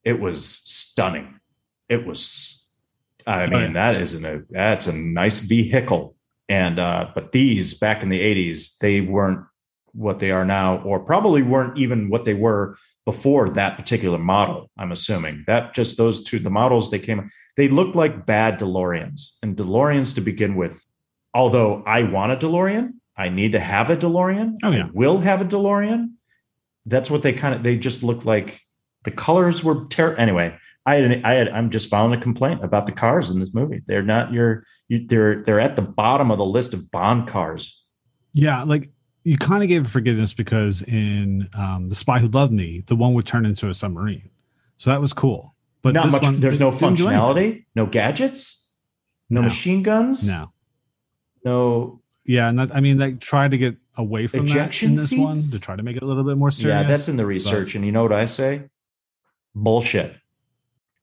[0.03, 1.39] It was stunning.
[1.87, 2.71] It was,
[3.25, 3.73] I oh, mean, oh, yeah.
[3.73, 6.15] that isn't a, that's a nice vehicle.
[6.49, 9.45] And, uh, but these back in the 80s, they weren't
[9.93, 12.75] what they are now, or probably weren't even what they were
[13.05, 14.69] before that particular model.
[14.77, 19.37] I'm assuming that just those two, the models they came, they looked like bad DeLoreans.
[19.41, 20.85] And DeLoreans to begin with,
[21.33, 24.55] although I want a DeLorean, I need to have a DeLorean.
[24.63, 24.85] Oh, yeah.
[24.85, 26.13] I will have a DeLorean.
[26.85, 28.61] That's what they kind of, they just looked like
[29.03, 30.21] the colors were terrible.
[30.21, 30.57] Anyway,
[30.89, 33.81] I had, I had, I'm just filing a complaint about the cars in this movie.
[33.85, 37.85] They're not your, you, they're, they're at the bottom of the list of Bond cars.
[38.33, 38.63] Yeah.
[38.63, 38.89] Like
[39.23, 43.13] you kind of gave forgiveness because in um, the Spy Who Loved Me, the one
[43.13, 44.29] would turn into a submarine,
[44.77, 45.55] so that was cool.
[45.81, 46.23] But not much.
[46.23, 48.75] One, there's no functionality, no gadgets,
[49.29, 50.47] no, no, machine guns, no,
[51.45, 52.01] no.
[52.25, 55.09] Yeah, and that, I mean, they tried to get away from Ejection that in this
[55.09, 55.21] seats?
[55.21, 56.81] one to try to make it a little bit more serious.
[56.81, 58.69] Yeah, that's in the research, but, and you know what I say?
[59.53, 60.15] Bullshit.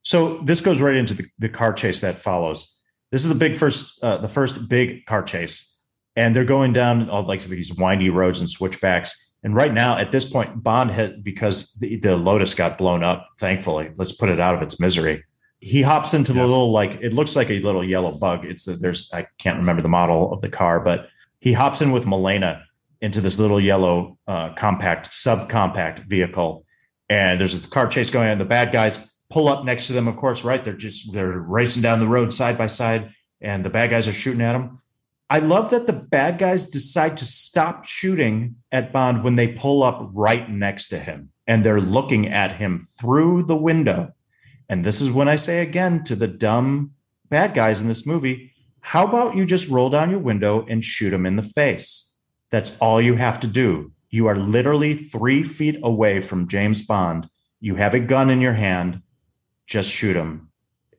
[0.06, 2.80] So this goes right into the, the car chase that follows.
[3.10, 5.76] This is the big first, uh, the first big car chase
[6.16, 9.36] and they're going down all like these windy roads and switchbacks.
[9.42, 13.28] And right now, at this point, Bond had because the, the Lotus got blown up.
[13.38, 15.22] Thankfully, let's put it out of its misery.
[15.60, 18.44] He hops into the little like it looks like a little yellow bug.
[18.44, 21.08] It's a, there's I can't remember the model of the car, but
[21.40, 22.64] he hops in with Melina
[23.00, 26.64] into this little yellow uh, compact subcompact vehicle,
[27.08, 28.38] and there's a car chase going on.
[28.38, 30.08] The bad guys pull up next to them.
[30.08, 30.62] Of course, right?
[30.62, 34.12] They're just they're racing down the road side by side, and the bad guys are
[34.12, 34.80] shooting at them
[35.28, 39.82] I love that the bad guys decide to stop shooting at Bond when they pull
[39.82, 44.12] up right next to him and they're looking at him through the window.
[44.68, 46.92] And this is when I say again to the dumb
[47.28, 51.12] bad guys in this movie, how about you just roll down your window and shoot
[51.12, 52.18] him in the face?
[52.52, 53.90] That's all you have to do.
[54.10, 57.28] You are literally three feet away from James Bond.
[57.58, 59.02] You have a gun in your hand.
[59.66, 60.50] Just shoot him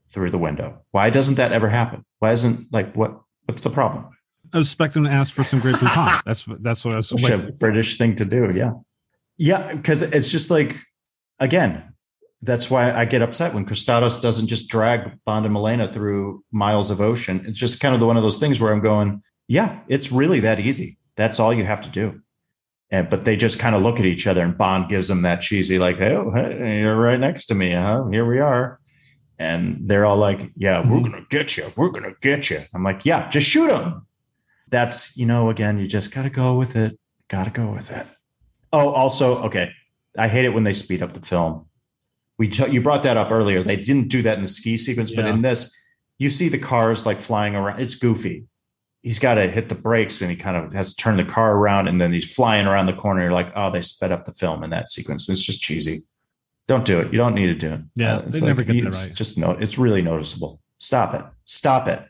[0.10, 0.82] through the window.
[0.92, 2.06] Why doesn't that ever happen?
[2.20, 3.20] Why isn't like what?
[3.46, 4.10] What's the problem?
[4.54, 6.22] I was expecting to ask for some Grey Poupon.
[6.26, 7.10] That's that's what I was.
[7.10, 8.50] Such a British thing to do.
[8.54, 8.74] Yeah,
[9.38, 10.78] yeah, because it's just like
[11.40, 11.94] again,
[12.42, 16.90] that's why I get upset when Kristatos doesn't just drag Bond and Melina through miles
[16.90, 17.44] of ocean.
[17.48, 20.40] It's just kind of the, one of those things where I'm going, yeah, it's really
[20.42, 20.98] that easy.
[21.16, 22.22] That's all you have to do.
[22.90, 25.42] And but they just kind of look at each other, and Bond gives them that
[25.42, 28.08] cheesy, like, "Hey, oh, hey you're right next to me, huh?
[28.12, 28.80] Here we are."
[29.38, 30.92] And they're all like, "Yeah, mm-hmm.
[30.92, 31.66] we're gonna get you.
[31.76, 34.08] We're gonna get you." I'm like, "Yeah, just shoot him."
[34.70, 37.92] that's you know again you just got to go with it got to go with
[37.92, 38.06] it
[38.74, 39.72] oh also okay
[40.18, 41.66] i hate it when they speed up the film
[42.38, 45.22] we you brought that up earlier they didn't do that in the ski sequence yeah.
[45.22, 45.74] but in this
[46.20, 48.46] you see the cars like flying around it's goofy
[49.04, 51.56] he's got to hit the brakes and he kind of has to turn the car
[51.56, 54.34] around and then he's flying around the corner you're like oh they sped up the
[54.34, 56.00] film in that sequence it's just cheesy
[56.68, 58.74] don't do it you don't need to do it yeah uh, they like, never get
[58.74, 62.08] that right just no it's really noticeable stop it stop it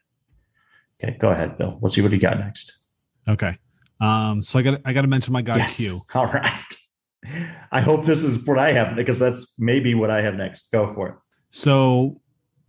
[1.03, 1.77] Okay, go ahead, Bill.
[1.81, 2.87] Let's see what you got next.
[3.27, 3.57] Okay.
[3.99, 5.77] Um, so I got I got to mention my guy yes.
[5.77, 5.99] Q.
[6.19, 6.73] All right.
[7.71, 10.71] I hope this is what I have because that's maybe what I have next.
[10.71, 11.15] Go for it.
[11.49, 12.21] So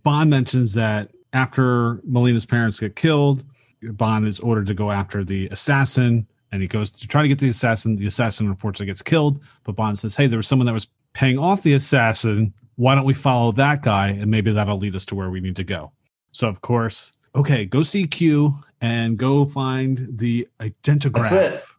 [0.02, 3.44] Bond mentions that after Melina's parents get killed,
[3.82, 7.38] Bond is ordered to go after the assassin, and he goes to try to get
[7.38, 7.96] the assassin.
[7.96, 11.38] The assassin unfortunately gets killed, but Bond says, "Hey, there was someone that was paying
[11.38, 12.54] off the assassin.
[12.76, 15.56] Why don't we follow that guy, and maybe that'll lead us to where we need
[15.56, 15.92] to go."
[16.30, 21.74] So of course, okay, go see Q and go find the identigraph.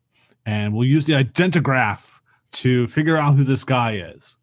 [0.45, 2.19] And we'll use the identigraph
[2.51, 4.37] to figure out who this guy is.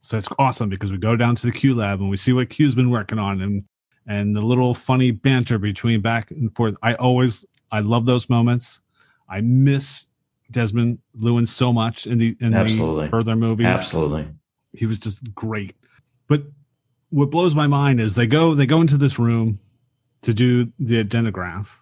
[0.00, 2.50] So it's awesome because we go down to the Q lab and we see what
[2.50, 3.62] Q's been working on and
[4.06, 6.76] and the little funny banter between back and forth.
[6.82, 8.80] I always I love those moments.
[9.28, 10.08] I miss
[10.50, 13.06] Desmond Llewellyn so much in the in Absolutely.
[13.06, 13.66] the further movies.
[13.66, 14.28] Absolutely.
[14.72, 15.76] He was just great.
[16.26, 16.42] But
[17.10, 19.58] what blows my mind is they go they go into this room
[20.22, 21.80] to do the identigraph.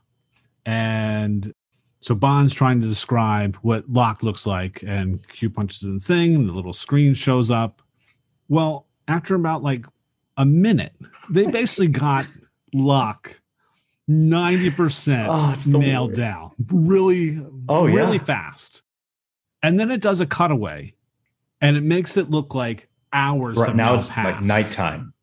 [0.64, 1.52] And
[2.00, 6.34] so Bond's trying to describe what Locke looks like, and Q punches in the thing,
[6.34, 7.82] and the little screen shows up.
[8.48, 9.86] Well, after about like
[10.36, 10.94] a minute,
[11.30, 12.26] they basically got
[12.72, 13.40] Locke
[14.08, 17.38] 90% oh, nailed down really,
[17.68, 18.24] oh, really yeah.
[18.24, 18.82] fast.
[19.62, 20.94] And then it does a cutaway
[21.60, 23.58] and it makes it look like hours.
[23.58, 24.26] Right now it's passed.
[24.26, 25.14] like nighttime.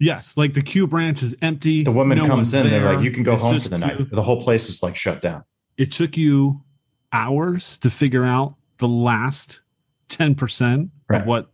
[0.00, 1.84] Yes, like the Q branch is empty.
[1.84, 4.10] The woman no comes in, they're like, you can go it's home for the night.
[4.10, 5.44] The whole place is like shut down.
[5.76, 6.64] It took you
[7.12, 9.60] hours to figure out the last
[10.08, 11.20] 10% Right.
[11.20, 11.50] of what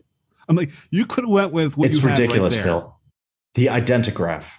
[0.49, 2.65] I'm like, you could have went with what it's you had right ridiculous, there.
[2.65, 2.98] Bill.
[3.55, 4.55] The identigraph.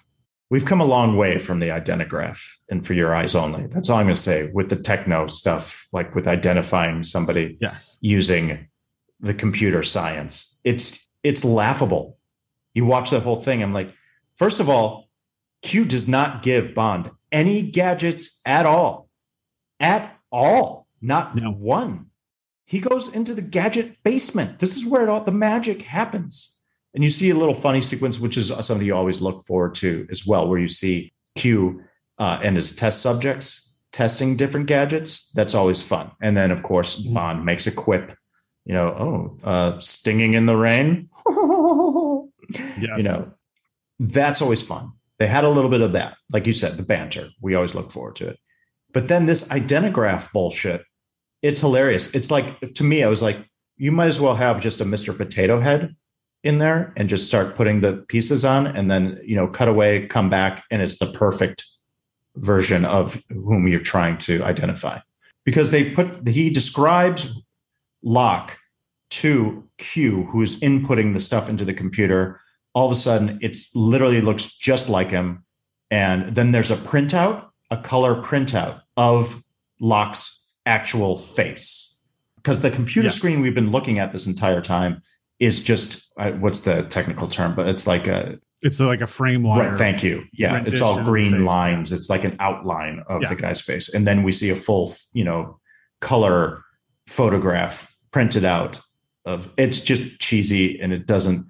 [0.49, 3.68] We've come a long way from the identigraph and for your eyes only.
[3.68, 7.98] That's all I'm going to say with the techno stuff, like with identifying somebody Yes.
[8.02, 8.68] using
[9.20, 10.60] the computer science.
[10.66, 12.18] It's it's laughable.
[12.74, 13.61] You watch the whole thing.
[13.61, 13.94] I'm like,
[14.38, 15.10] first of all,
[15.61, 19.10] Q does not give Bond any gadgets at all.
[19.80, 20.88] At all.
[21.02, 21.52] Not No.
[21.52, 22.07] one.
[22.66, 24.60] He goes into the gadget basement.
[24.60, 26.59] This is where it all the magic happens.
[26.94, 30.07] And you see a little funny sequence, which is something you always look forward to
[30.10, 31.84] as well, where you see Q
[32.18, 35.32] uh, and his test subjects testing different gadgets.
[35.32, 36.11] That's always fun.
[36.22, 37.14] And then, of course, Mhm.
[37.14, 38.16] Bond makes a quip,
[38.66, 41.10] you know, oh, uh, stinging in the rain.
[42.80, 42.98] Yes.
[42.98, 43.32] You know,
[43.99, 44.94] that's always fun.
[45.20, 46.18] They had a little bit of that.
[46.32, 47.28] Like you said, the banter.
[47.41, 48.40] We always look forward to it.
[48.94, 50.84] But then this identigraph bullshit,
[51.41, 52.16] it's hilarious.
[52.16, 53.38] It's like, to me, I was like,
[53.78, 55.16] you might as well have just a Mr.
[55.16, 55.95] Potato Head
[56.44, 60.07] in there and just start putting the pieces on and then, you know, cut away,
[60.07, 61.66] come back, and it's the perfect
[62.36, 64.99] version of whom you're trying to identify.
[65.45, 67.44] Because they put, he describes
[68.03, 68.57] Locke
[69.10, 72.40] to Q, who's inputting the stuff into the computer.
[72.74, 75.44] All of a sudden, it's literally looks just like him.
[75.91, 79.44] And then there's a printout, a color printout of
[79.82, 82.03] Locke's actual face.
[82.36, 83.16] Because the computer Yes.
[83.16, 85.02] screen we've been looking at this entire time
[85.40, 87.56] is just uh, what's the technical term?
[87.56, 89.70] But it's like a It's like a frame wire.
[89.70, 89.78] Right.
[89.78, 90.26] Thank you.
[90.34, 90.64] Yeah.
[90.66, 91.91] It's all green lines.
[91.94, 93.30] It's like an outline of Yeah.
[93.30, 93.94] the guy's face.
[93.94, 95.60] And then we see a full, you know,
[96.02, 96.64] color
[97.07, 98.80] photograph printed out
[99.26, 101.45] of it's just cheesy and it doesn't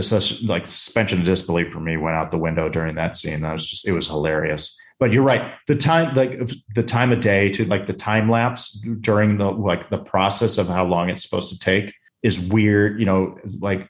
[0.00, 3.40] sus- like suspension of disbelief for me went out the window during that scene.
[3.42, 4.78] That was just it was hilarious.
[4.98, 5.52] But you're right.
[5.68, 6.40] The time like
[6.74, 10.68] the time of day to like the time lapse during the like the process of
[10.68, 11.92] how long it's supposed to take
[12.22, 13.88] is weird, you know, like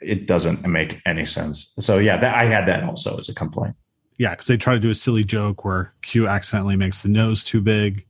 [0.00, 1.74] it doesn't make any sense.
[1.80, 3.76] So yeah, that I had that also as a complaint.
[4.16, 7.44] Yeah, because they try to do a silly joke where Q accidentally makes the nose
[7.44, 8.04] too big,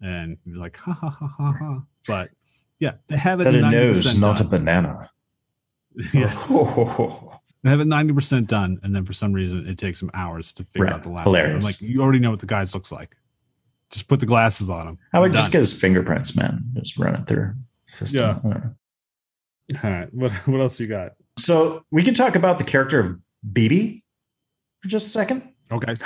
[0.00, 1.82] and you're like, ha ha ha ha ha.
[2.06, 2.30] But
[2.78, 5.10] yeah, they have it That a 90% nose, not a banana.
[6.14, 6.48] yes,
[7.62, 10.52] they have it ninety percent done, and then for some reason it takes them hours
[10.54, 10.94] to figure Right.
[10.94, 11.24] out the last.
[11.24, 11.64] Hilarious.
[11.64, 11.72] One.
[11.72, 13.16] I'm like, you already know what the guys looks like.
[13.90, 14.98] Just put the glasses on him.
[15.12, 16.64] I would just get his fingerprints, man.
[16.74, 17.52] Just run it through
[17.82, 18.40] system.
[18.44, 18.60] Yeah.
[19.82, 21.12] All right, what what else you got?
[21.38, 23.18] So we can talk about the character of
[23.52, 24.04] Bibi
[24.80, 25.48] for just a second.
[25.70, 25.94] Okay.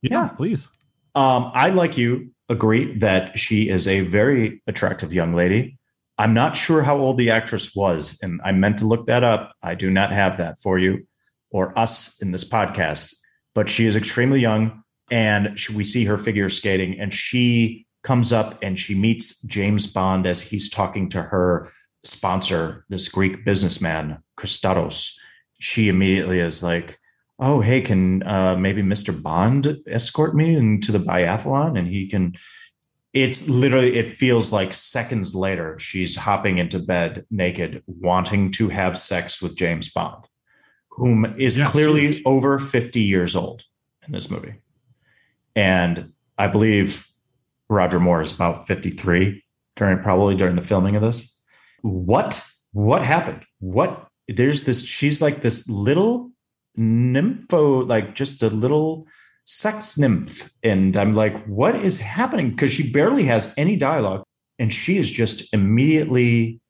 [0.00, 0.28] Yeah, Yeah.
[0.28, 0.68] please.
[1.16, 5.76] Um, I, like you, agree that she is a very attractive young lady.
[6.18, 9.54] I'm not sure how old the actress was, and I meant to look that up.
[9.60, 11.06] I do not have that for you
[11.50, 13.16] or us in this podcast,
[13.56, 18.32] but she is extremely young, and she, we see her figure skating, and she comes
[18.32, 21.72] up and she meets James Bond as he's talking to her
[22.04, 25.18] sponsor, this Greek businessman, Kristatos.
[25.60, 26.98] She immediately is like,
[27.40, 31.78] oh hey can uh, maybe mr bond escort me into the biathlon?
[31.78, 32.34] And he can
[33.12, 38.98] it's literally it feels like seconds later she's hopping into bed naked wanting to have
[38.98, 40.24] sex with james bond
[40.90, 43.62] whom is Yeah, clearly she's- over 50 years old
[44.06, 44.56] in this movie.
[45.56, 47.06] And i believe
[47.68, 49.42] roger moore is about 53
[49.76, 51.37] during probably during the filming of this
[51.82, 56.30] what what happened what there's this she's like this little
[56.78, 59.06] nympho like just a little
[59.44, 64.22] sex nymph and i'm like what is happening because she barely has any dialogue
[64.58, 66.60] and she is just immediately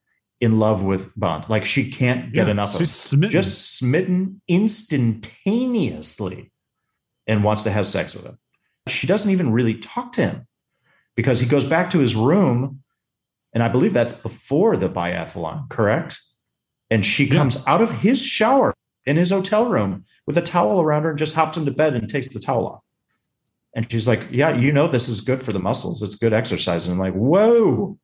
[0.41, 3.31] in love with bond like she can't get Yeah, enough of smitten.
[3.31, 6.53] just smitten instantaneously
[7.27, 8.39] and wants to have sex with him.
[8.87, 10.47] She doesn't even really talk to him
[11.17, 12.83] because he goes back to his room.
[13.55, 16.19] And I believe that's before the biathlon, correct?
[16.91, 17.37] And she Yeah.
[17.39, 18.75] comes out of his shower
[19.07, 22.09] in his hotel room with a towel around her and just hops into bed and
[22.09, 22.85] takes the towel off.
[23.75, 26.03] And she's like, Yeah, you know, this is good for the muscles.
[26.03, 26.87] It's good exercise.
[26.89, 27.99] And I'm like, Whoa.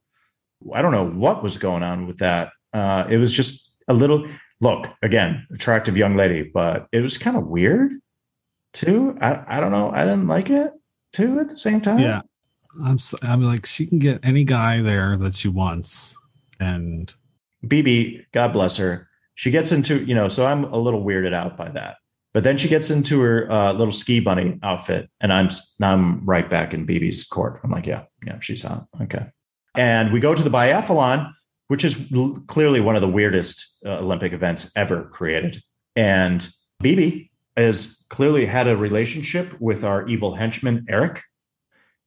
[0.72, 2.50] I don't know what was going on with that.
[2.72, 4.26] Uh, it was just a little
[4.60, 7.92] look again, attractive young lady, but it was kind of weird
[8.72, 9.16] too.
[9.20, 9.90] I, I don't know.
[9.90, 10.72] I didn't like it
[11.12, 11.98] too at the same time.
[11.98, 12.22] yeah.
[12.82, 16.16] I'm s- I'm like she can get any guy there that she wants,
[16.60, 17.12] and
[17.66, 19.08] Bibi, God bless her.
[19.34, 21.96] She gets into, you know, so I'm a little weirded out by that.
[22.32, 25.48] But then she gets into her uh, little ski bunny outfit, and I'm
[25.82, 27.60] I'm right back in Bibi's court.
[27.62, 28.86] I'm like, yeah, yeah, she's on.
[29.02, 29.26] Okay.
[29.76, 31.32] And we go to the biathlon,
[31.68, 35.62] which is l- clearly one of the weirdest uh, Olympic events ever created.
[35.96, 36.48] And
[36.80, 41.22] Bibi has clearly had a relationship with our evil henchman, Eric,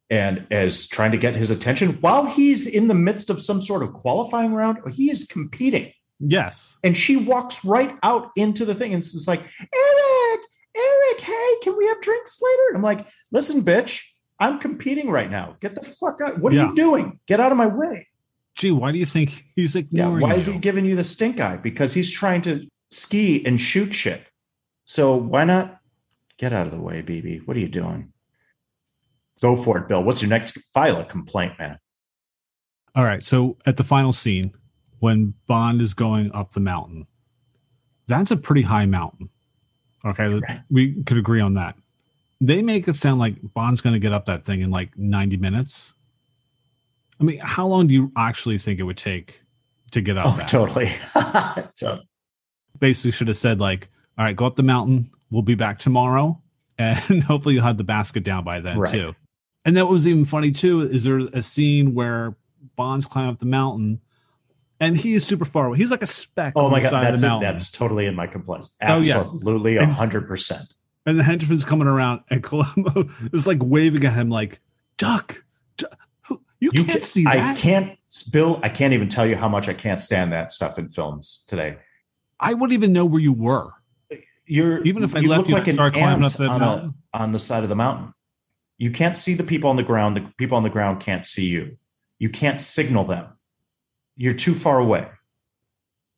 [0.10, 3.84] and as trying to get his attention while he's in the midst of some sort
[3.84, 4.78] of qualifying round.
[4.94, 5.92] He is competing.
[6.20, 6.78] Yes.
[6.84, 10.42] And she walks right out into the thing and it's like, Eric,
[10.76, 12.64] Eric, hey, can we have drinks later?
[12.70, 14.02] And I'm like, listen, bitch,
[14.40, 15.58] I'm competing right now.
[15.60, 16.40] Get the fuck out.
[16.40, 16.70] What are Yeah.
[16.70, 17.20] you doing?
[17.28, 18.08] Get out of my way.
[18.56, 19.82] Gee, why do you think he's Yeah.
[19.82, 21.58] ignoring Why is he giving you the stink eye?
[21.58, 24.24] Because he's trying to ski and shoot shit.
[24.86, 25.80] So why not
[26.38, 27.40] get out of the way, Bibi?
[27.46, 28.14] What are you doing?
[29.42, 30.04] Go for it, Bill.
[30.04, 31.78] What's your next file a complaint, man?
[32.96, 33.22] All right.
[33.22, 34.54] So at the final scene,
[35.00, 37.06] when Bond is going up the mountain,
[38.08, 39.30] that's a pretty high mountain.
[40.06, 40.28] Okay.
[40.40, 40.62] Right.
[40.72, 41.76] We could agree on that.
[42.40, 45.38] They make it sound like Bond's going to get up that thing in like 90
[45.38, 45.94] minutes.
[47.20, 49.42] I mean, how long do you actually think it would take
[49.92, 50.48] to get up Oh, that?
[50.48, 50.90] totally.
[51.74, 52.00] so
[52.80, 53.90] Basically, should have said, like,
[54.20, 55.10] all right, go up the mountain.
[55.32, 56.42] We'll be back tomorrow.
[56.80, 58.92] And hopefully you'll have the basket down by then, Right.
[58.92, 59.16] too.
[59.68, 60.82] And that was even funny, too.
[60.82, 62.36] Is there a scene where
[62.78, 64.00] Bond's climbing up the mountain
[64.80, 65.78] and he's super far away?
[65.78, 67.30] He's like a speck oh on my the god, side of that's the it.
[67.30, 67.50] mountain.
[67.52, 68.76] That's totally in my complaints.
[68.82, 68.86] Oh.
[68.86, 70.74] Absolutely, hundred percent.
[71.06, 74.60] and the henchman's coming around, and Columbo is like waving at him, like,
[74.98, 75.44] Duck,
[75.76, 75.98] duck
[76.60, 77.38] you, You can't can, see that.
[77.38, 78.00] I can't,
[78.32, 78.60] Bill.
[78.64, 81.78] I can't even tell you how much I can't stand that stuff in films today.
[82.40, 83.74] I wouldn't even know where you were.
[84.46, 86.94] You're Even if I you left you like start climbing up the on, mountain.
[87.14, 88.14] A, on the side of the mountain.
[88.78, 90.18] You can't see the people on the ground.
[90.18, 91.78] The people on the ground can't see you.
[92.20, 93.26] You can't signal them.
[94.16, 95.08] You're too far away.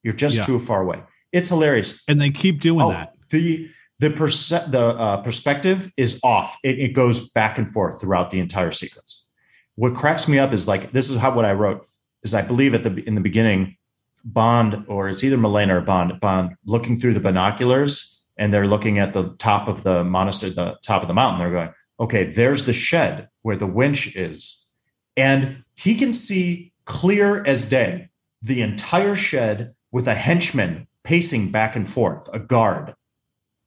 [0.04, 0.44] You're just Yeah.
[0.44, 1.02] too far away.
[1.32, 2.04] It's hilarious.
[2.08, 3.14] And they keep doing Oh, that.
[3.30, 3.70] the
[4.00, 6.58] the perce- the uh, perspective is off.
[6.64, 9.30] It, it goes back and forth throughout the entire sequence.
[9.76, 11.86] What cracks me up is like this is how what I wrote
[12.24, 13.76] is I believe at the in the beginning,
[14.24, 19.00] Bond or it's either Melina or Bond Bond looking through the binoculars and they're looking
[19.00, 21.40] at the top of the monastery, the top of the mountain.
[21.40, 24.74] They're going, okay, there's the shed where the winch is,
[25.18, 28.10] and he can see clear as day
[28.42, 32.94] the entire shed with a henchman pacing back and forth, a guard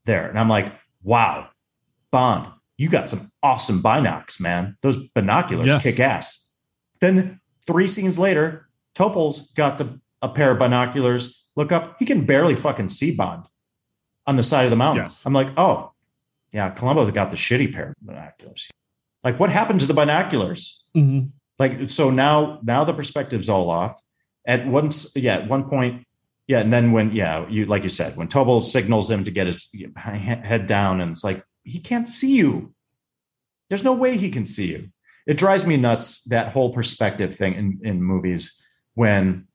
[0.05, 0.29] there.
[0.29, 0.73] And I'm like,
[1.03, 1.49] wow,
[2.11, 4.77] Bond, you got some awesome binocs, man.
[4.83, 5.83] Those binoculars Yes.
[5.83, 6.57] kick ass.
[7.01, 11.47] Then three scenes later, Topol's got the a pair of binoculars.
[11.57, 13.45] Look up, he can barely fucking see Bond
[14.27, 15.05] on the side of the mountain.
[15.05, 15.27] Yes.
[15.27, 15.92] I'm like, oh,
[16.53, 18.71] yeah, Columbo got the shitty pair of binoculars.
[19.25, 20.89] Like, what happened to the binoculars?
[20.97, 21.31] Mhm.
[21.59, 23.99] like so now now the perspective's all off
[24.47, 26.05] at once yeah at one point
[26.49, 29.47] yeah and then when yeah you like you said when Topol signals him to get
[29.47, 32.75] his head down and it's like he can't see you
[33.69, 34.91] there's no way he can see you
[35.27, 39.47] it drives me nuts that whole perspective thing in in movies when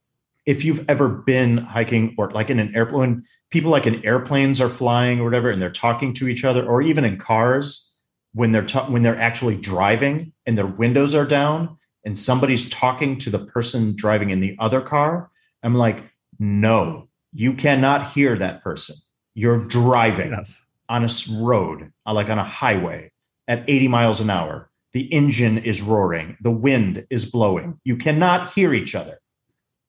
[0.46, 4.68] if you've ever been hiking or like in an airplane people like in airplanes are
[4.68, 7.98] flying or whatever and they're talking to each other or even in cars
[8.34, 13.18] when they're ta- when they're actually driving and their windows are down and somebody's talking
[13.18, 15.30] to the person driving in the other car
[15.62, 16.04] i'm like
[16.38, 18.96] no you cannot hear that person.
[19.34, 20.64] You're driving Yes.
[20.88, 21.08] on a
[21.44, 23.12] road uh, like on a highway
[23.46, 24.70] at 80 miles an hour.
[24.92, 26.36] The engine is roaring.
[26.40, 27.78] The wind is blowing.
[27.84, 29.20] You cannot hear each other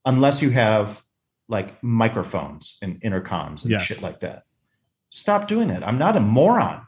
[0.06, 1.02] unless you have
[1.50, 3.82] like microphones and intercoms and Yes.
[3.84, 4.44] shit like that
[5.10, 6.82] stop doing that i'm not a moron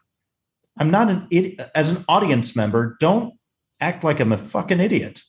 [0.78, 3.34] i'm not an idiot as an audience member don't
[3.80, 5.22] act like i'm a fucking idiot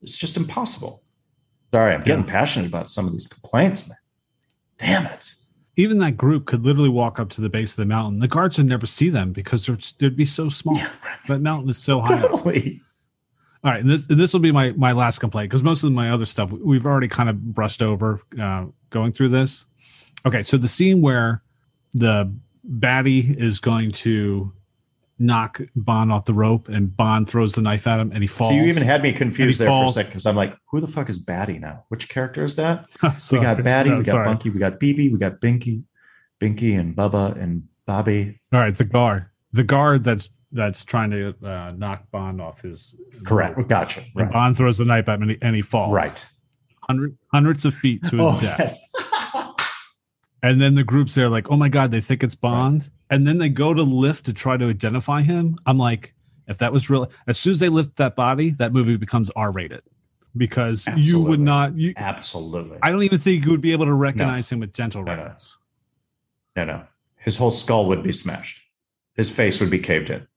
[0.00, 1.02] it's just impossible
[1.74, 2.30] sorry i'm getting Yeah.
[2.30, 3.98] passionate about some of these complaints man
[5.04, 5.32] damn it
[5.76, 8.18] Even that group could literally walk up to the base of the mountain.
[8.20, 10.80] The guards would never see them because they're, they'd be so small.
[11.28, 12.20] That mountain is so high.
[12.22, 12.44] up.
[13.64, 16.10] All right, and this this will be my my last complaint because most of my
[16.10, 19.66] other stuff we've already kind of brushed over uh, going through this.
[20.24, 21.42] Okay, so the scene where
[21.92, 22.32] the
[22.68, 24.52] baddie is going to
[25.18, 28.50] knock Bond off the rope and Bond throws the knife at him and he falls.
[28.50, 29.94] So you even had me confused he there for a falls.
[29.94, 31.84] second because I'm like, who the fuck is Batty now?
[31.88, 32.88] Which character is that?
[33.32, 34.24] We got Batty, No, we got sorry.
[34.24, 35.82] Bunky, we got Bibi, we got Binky,
[36.40, 38.40] Binky and Bubba and Bobby.
[38.52, 42.94] All right, the guard, the guard that's that's trying to uh, knock Bond off his
[43.26, 43.56] Correct.
[43.56, 43.68] rope.
[43.68, 44.00] Gotcha.
[44.00, 44.32] And Right.
[44.32, 45.92] Bond throws the knife at him and he, falls.
[45.94, 46.26] Right.
[46.88, 48.58] Hundred, hundreds of feet to his Oh, death.
[48.60, 48.92] yes.
[50.40, 52.90] And then the group's there like, oh my God, they think it's Bond.
[53.10, 55.58] And then they go to lift to try to identify him.
[55.66, 56.14] I'm like,
[56.46, 59.50] if that was real, as soon as they lift that body, that movie becomes R
[59.50, 59.82] rated
[60.36, 62.78] because you would not, you, Absolutely.
[62.82, 65.22] I don't even think you would be able to recognize him with dental No, no.
[65.24, 65.58] records.
[66.54, 66.84] no, no.
[67.16, 68.62] His whole skull would be smashed.
[69.14, 70.28] His face would be caved in.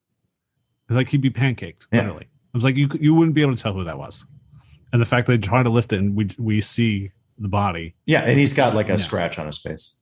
[0.91, 2.01] Like he'd be pancaked, Yeah.
[2.01, 2.25] literally.
[2.53, 4.25] I was like, you, you wouldn't be able to tell who that was.
[4.91, 7.95] And the fact that they try to lift it and we, we see the body.
[8.05, 8.95] Yeah, and he's got like a Yeah.
[8.97, 10.01] scratch on his face.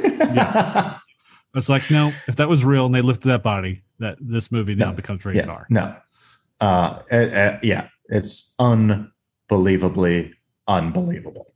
[0.00, 0.98] Yeah.
[1.54, 4.76] It's like, no, if that was real and they lifted that body, that this movie
[4.76, 4.92] now No.
[4.92, 5.66] becomes rated yeah, R.
[5.68, 5.96] no.
[6.60, 8.54] Uh, uh, yeah, it's
[9.50, 10.32] unbelievably
[10.68, 11.46] unbelievable.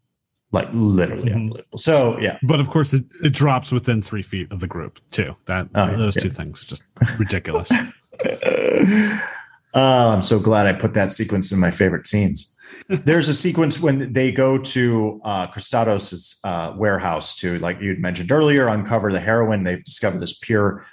[0.50, 1.34] Like literally Mhm.
[1.34, 1.78] unbelievable.
[1.78, 5.36] So yeah, But of course, it, it drops within three feet of the group too.
[5.46, 6.22] That Oh, those yeah.
[6.22, 6.84] two things just
[7.18, 7.70] ridiculous.
[9.76, 12.56] Oh, I'm so glad I put that sequence in my favorite scenes.
[12.88, 18.30] There's a sequence when they go to uh, Kristatos' uh, warehouse to, like you'd mentioned
[18.30, 19.64] earlier, uncover the heroin.
[19.64, 20.84] They've discovered this pure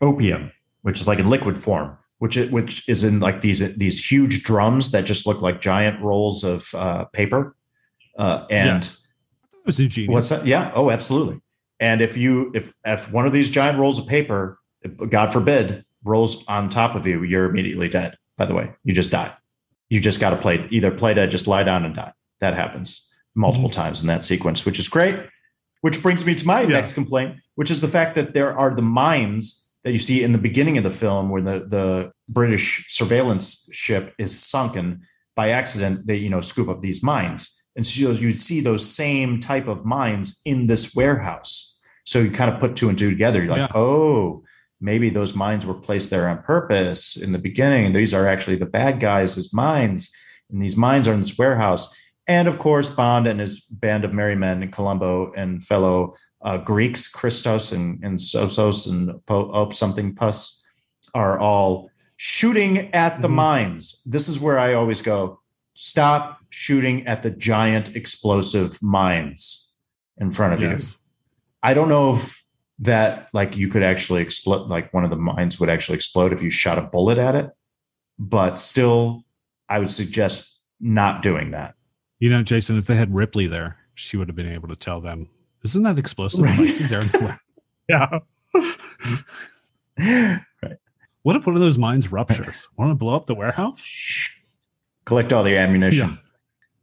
[0.00, 0.52] opium,
[0.82, 4.44] which is like in liquid form, which is, which is in like these these huge
[4.44, 7.56] drums that just look like giant rolls of uh, paper.
[8.16, 9.04] Uh, and Yes.
[9.52, 10.12] It was ingenious.
[10.12, 10.46] What's that?
[10.46, 10.70] Yeah.
[10.74, 11.40] Oh, absolutely.
[11.80, 14.60] And if you if if one of these giant rolls of paper,
[15.08, 18.16] God forbid, rolls on top of you, you're immediately dead.
[18.36, 19.32] By the way, you just die.
[19.88, 22.12] You just got to play either play dead, just lie down and die.
[22.40, 23.80] That happens multiple mm-hmm.
[23.80, 25.18] times in that sequence, which is great.
[25.80, 26.68] Which brings me to my Yeah.
[26.68, 30.32] next complaint, which is the fact that there are the mines that you see in
[30.32, 35.02] the beginning of the film where the the British surveillance ship is sunken
[35.36, 36.06] by accident.
[36.06, 37.54] They you know scoop up these mines.
[37.76, 41.80] And so you see those same type of mines in this warehouse.
[42.04, 43.38] So you kind of put two and two together.
[43.40, 43.80] You're like, Yeah.
[43.80, 44.42] oh,
[44.80, 47.92] maybe those mines were placed there on purpose in the beginning.
[47.92, 50.12] These are actually the bad guys' as mines.
[50.50, 51.94] And these mines are in this warehouse.
[52.26, 56.58] And of course, Bond and his band of merry men and Columbo and fellow uh,
[56.58, 60.64] Greeks, Christos and, and Sosos and Po- Op something Pus,
[61.14, 63.34] are all shooting at the Mhm.
[63.34, 64.02] mines.
[64.04, 65.40] This is where I always go
[65.74, 69.78] stop shooting at the giant explosive mines
[70.18, 70.76] in front of you.
[71.62, 72.42] I don't know if
[72.80, 76.42] that like you could actually explode like one of the mines would actually explode if
[76.42, 77.50] you shot a bullet at it,
[78.18, 79.24] but still
[79.68, 81.74] I would suggest not doing that.
[82.20, 85.00] You know, Jason, if they had Ripley there, she would have been able to tell
[85.00, 85.28] them,
[85.64, 86.56] isn't that explosive Right.
[86.56, 87.38] devices there?
[87.88, 88.18] yeah.
[90.62, 90.76] right.
[91.22, 92.68] What if one of those mines ruptures?
[92.76, 93.88] Want to blow up the warehouse?
[95.04, 96.10] Collect all the ammunition.
[96.10, 96.16] Yeah.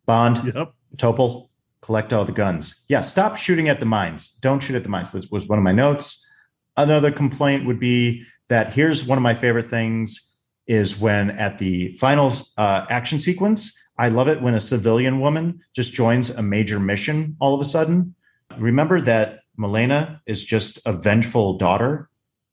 [0.05, 0.73] Bond, Yep.
[0.97, 1.44] Topol,
[1.85, 2.83] collect all the guns.
[2.89, 4.31] Yeah, stop shooting at the mines.
[4.41, 5.11] Don't shoot at the mines.
[5.11, 6.33] This was one of my notes.
[6.75, 11.91] Another complaint would be that here's one of my favorite things is when at the
[11.91, 16.79] final uh, action sequence, I love it when a civilian woman just joins a major
[16.79, 18.15] mission all of a sudden.
[18.57, 22.09] Remember that Melina is just a vengeful daughter,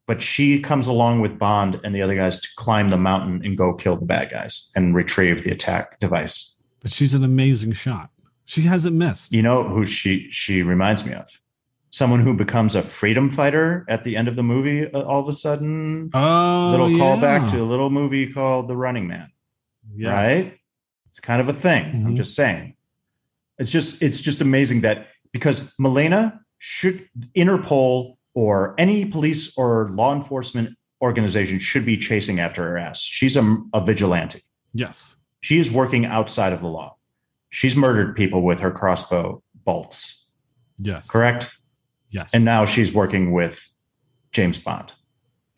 [0.07, 3.57] but she comes along with Bond and the other guys to climb the mountain and
[3.57, 6.63] go kill the bad guys and retrieve the attack device.
[6.81, 8.12] But she's an amazing shot.
[8.53, 9.33] She hasn't missed.
[9.33, 11.29] You know who she she reminds me of?
[11.91, 14.91] Someone who becomes a freedom fighter at the end of the movie.
[14.93, 16.99] uh, all of a sudden, Oh, little yeah.
[17.03, 19.31] callback to a little movie called The Running Man.
[19.95, 20.13] Yes.
[20.45, 20.59] Right?
[21.09, 21.85] It's kind of a thing.
[22.07, 22.17] I'm Mhm.
[22.17, 22.75] just saying.
[23.59, 30.15] It's just it's just amazing that because Melina should Interpol or any police or law
[30.15, 33.01] enforcement organization should be chasing after her ass.
[33.03, 34.41] She's a, a vigilante.
[34.73, 35.17] Yes.
[35.41, 36.97] She is working outside of the law.
[37.53, 40.29] She's murdered people with her crossbow bolts.
[40.79, 41.09] Yes.
[41.09, 41.55] Correct?
[42.09, 42.33] Yes.
[42.35, 43.69] And now she's working with
[44.33, 44.93] James Bond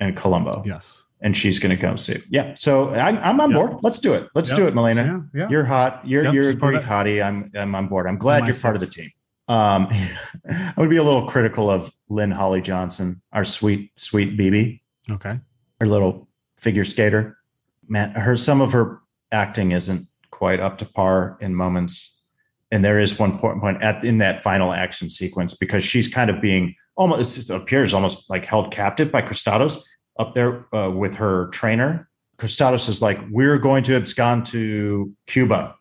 [0.01, 1.05] and Columbo, yes.
[1.21, 2.16] and she's going to go see.
[2.29, 3.59] Yeah, so I'm, I'm on Yep.
[3.61, 3.77] board.
[3.85, 4.29] Let's do it.
[4.35, 4.59] Let's Yep.
[4.59, 5.03] do it, Melina.
[5.33, 5.41] Yeah.
[5.43, 5.49] Yeah.
[5.49, 6.03] You're hot.
[6.05, 7.25] You're you're a Greek hottie.
[7.25, 8.09] I'm I'm on board.
[8.09, 9.11] I'm glad you're part of the team.
[9.47, 9.89] Um,
[10.51, 15.39] I would be a little critical of Lynn Holly Johnson, our sweet sweet Bibi, okay.
[15.81, 17.39] her little figure skater.
[17.87, 19.01] Man, her some of her
[19.31, 20.03] acting isn't
[20.45, 22.27] quite up to par in moments.
[22.71, 26.29] And there is one point, point at in that final action sequence because she's kind
[26.29, 29.83] of being almost appears almost like held captive by Kristatos
[30.19, 32.11] up there uh, with her trainer.
[32.37, 35.77] Kristatos is like, "We're going to abscond to Cuba,"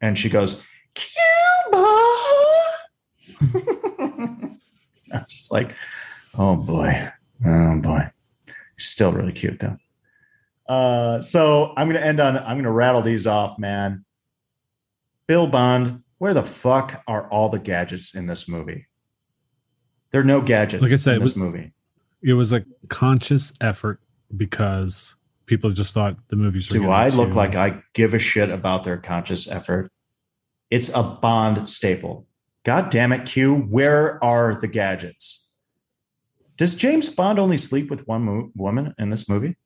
[0.00, 1.14] and she goes, "Cuba."
[5.14, 5.76] I was just like,
[6.36, 7.10] "Oh boy,
[7.46, 8.10] oh boy."
[8.76, 9.76] She's still really cute though.
[10.68, 14.04] Uh, so I'm gonna end on I'm gonna rattle these off, man.
[15.26, 18.86] Bill Bond, where the fuck are all the gadgets in this movie?
[20.10, 21.72] There are no gadgets Like I said, in it this was- movie.
[22.22, 24.00] It was a conscious effort
[24.36, 25.14] because
[25.46, 28.50] people just thought the movies were Do I look too- like I give a shit
[28.50, 29.90] about their conscious effort?
[30.70, 32.26] It's a Bond staple.
[32.64, 33.54] God damn it, Q.
[33.54, 35.56] Where are the gadgets?
[36.56, 39.56] Does James Bond only sleep with one mo- woman in this movie?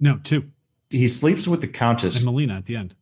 [0.00, 0.50] No, two.
[0.90, 2.16] He sleeps with the Countess.
[2.16, 2.96] And Melina at the end.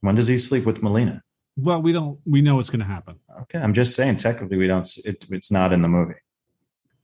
[0.00, 1.22] When does he sleep with Melina?
[1.56, 3.16] Well, we don't we know what's gonna happen.
[3.42, 4.16] Okay, I'm just saying.
[4.16, 4.88] Technically, we don't.
[5.04, 6.14] It, it's not in the movie.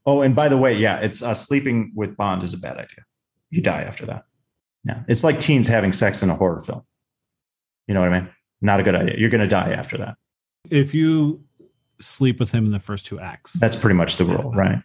[0.05, 3.03] Oh, and by the way, yeah, it's uh, sleeping with Bond is a bad idea.
[3.49, 4.23] You die after that.
[4.83, 6.83] Yeah, it's like teens having sex in a horror film.
[7.87, 8.29] You know what I mean?
[8.61, 9.15] Not a good idea.
[9.17, 10.15] You're going to die after that.
[10.69, 11.43] If you
[11.99, 13.53] sleep with him in the first two acts.
[13.53, 14.81] That's pretty much the rule, right?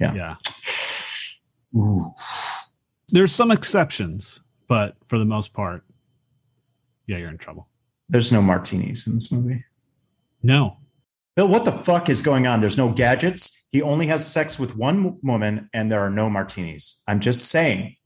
[0.00, 0.14] Yeah.
[0.14, 0.36] Yeah.
[1.76, 2.12] Ooh.
[3.10, 5.82] There's some exceptions, but for the most part,
[7.06, 7.68] yeah, you're in trouble.
[8.08, 9.64] There's no martinis in this movie.
[10.42, 10.76] No.
[11.36, 12.60] Bill, what the fuck is going on?
[12.60, 13.68] There's no gadgets.
[13.72, 17.02] He only has sex with one woman, and there are no martinis.
[17.06, 17.96] I'm just saying.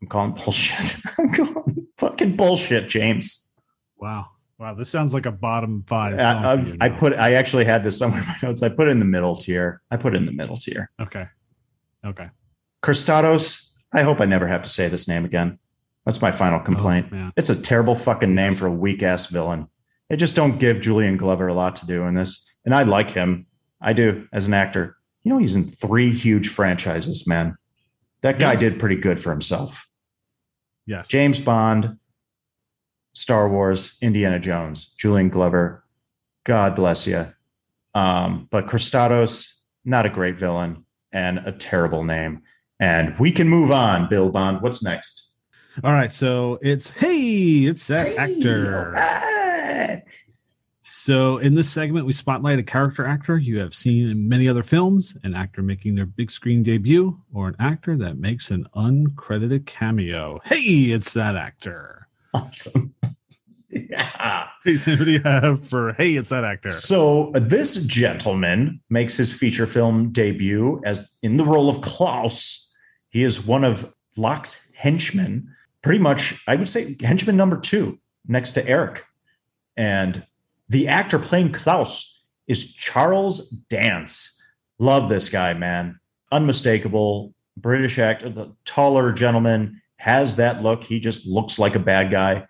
[0.00, 1.00] I'm calling bullshit.
[1.18, 3.58] I'm calling fucking bullshit, James.
[3.96, 4.26] Wow.
[4.58, 4.74] Wow.
[4.74, 6.18] This sounds like a bottom five.
[6.18, 7.14] Uh, um, I, I, I put.
[7.14, 8.62] I actually had this somewhere in my notes.
[8.62, 9.80] I put it in the middle tier.
[9.90, 10.90] I put it in the middle tier.
[11.00, 11.24] Okay.
[12.04, 12.28] Okay.
[12.82, 13.65] Kristatos.
[13.92, 15.58] I hope I never have to say this name again.
[16.04, 17.08] That's my final complaint.
[17.12, 17.30] Oh.
[17.36, 19.68] It's a terrible fucking name for a weak ass villain.
[20.08, 22.56] They just don't give Julian Glover a lot to do in this.
[22.64, 23.46] And I like him.
[23.80, 24.96] I do as an actor.
[25.24, 27.56] You know, he's in three huge franchises, man.
[28.22, 28.60] That guy Yes.
[28.60, 29.88] did pretty good for himself.
[30.86, 31.08] Yes.
[31.08, 31.98] James Bond,
[33.12, 35.84] Star Wars, Indiana Jones, Julian Glover.
[36.44, 37.26] God bless you.
[37.94, 42.42] Um, but Kristatos, not a great villain and a terrible name.
[42.78, 44.60] And we can move on, Bill Bond.
[44.60, 45.36] What's next?
[45.84, 46.12] All right.
[46.12, 48.94] So it's, hey, it's that actor.
[48.96, 49.26] actor.
[50.88, 54.62] So, in this segment, we spotlight a character actor you have seen in many other
[54.62, 59.66] films, an actor making their big screen debut, or an actor that makes an uncredited
[59.66, 60.38] cameo.
[60.44, 62.06] Hey, it's that actor.
[62.32, 62.94] Awesome.
[63.70, 64.46] yeah.
[64.64, 66.70] Hey, Sam, what do you have for Hey, it's that actor?
[66.70, 72.65] So uh, this gentleman makes his feature film debut as in the role of Klaus.
[73.16, 75.48] He is one of Locke's henchmen,
[75.80, 77.98] pretty much, I would say, henchman number two,
[78.28, 79.06] next to Eric.
[79.74, 80.26] And
[80.68, 84.46] the actor playing Klaus is Charles Dance.
[84.78, 85.98] Love this guy, man.
[86.30, 90.84] Unmistakable British actor, the taller gentleman has that look.
[90.84, 92.46] He just looks like a bad guy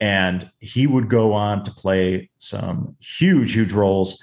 [0.00, 4.20] and he would go on to play some huge, huge roles.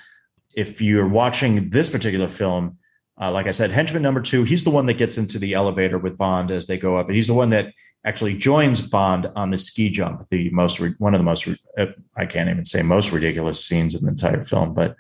[0.58, 2.80] If you're watching this particular film,
[3.20, 5.98] uh, like I said, henchman number two, he's the one that gets into the elevator
[5.98, 7.10] with Bond as they go up.
[7.10, 7.74] He's the one that
[8.04, 11.48] actually joins Bond on the ski jump, the most one of the most
[11.78, 11.86] uh,
[12.18, 14.96] I can't even say most ridiculous scenes in the entire film, but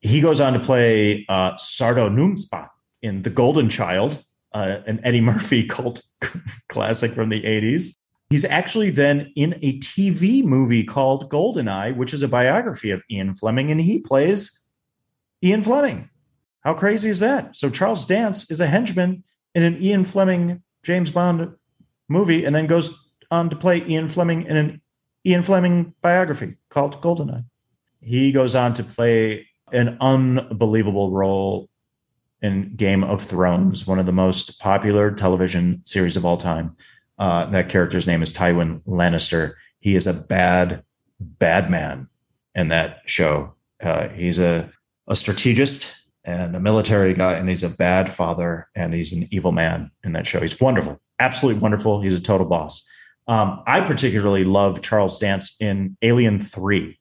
[0.00, 2.68] he goes on to play uh, Sardo Numspa
[3.02, 6.02] in The Golden Child, uh, an Eddie Murphy cult
[6.68, 7.94] classic from the 80s.
[8.30, 13.34] He's actually then in a TV movie called Goldeneye, which is a biography of Ian
[13.34, 14.70] Fleming, and he plays
[15.42, 16.10] Ian Fleming.
[16.64, 17.56] How crazy is that?
[17.56, 19.24] So Charles Dance is a henchman
[19.54, 21.54] in an Ian Fleming James Bond
[22.08, 24.80] movie, and then goes on to play Ian Fleming in an
[25.26, 27.44] Ian Fleming biography called Goldeneye.
[28.00, 31.68] He goes on to play an unbelievable role
[32.40, 36.76] in Game of Thrones, one of the most popular television series of all time.
[37.18, 39.54] Uh, that character's name is Tywin Lannister.
[39.80, 40.84] He is a bad,
[41.20, 42.08] bad man
[42.54, 43.54] in that show.
[43.82, 44.70] Uh, he's a,
[45.08, 45.97] a strategist
[46.28, 50.12] and a military guy, and he's a bad father, and he's an evil man in
[50.12, 50.40] that show.
[50.40, 52.02] He's wonderful, absolutely wonderful.
[52.02, 52.86] He's a total boss.
[53.26, 56.98] Um, I particularly love Charles Dance in Alien 3.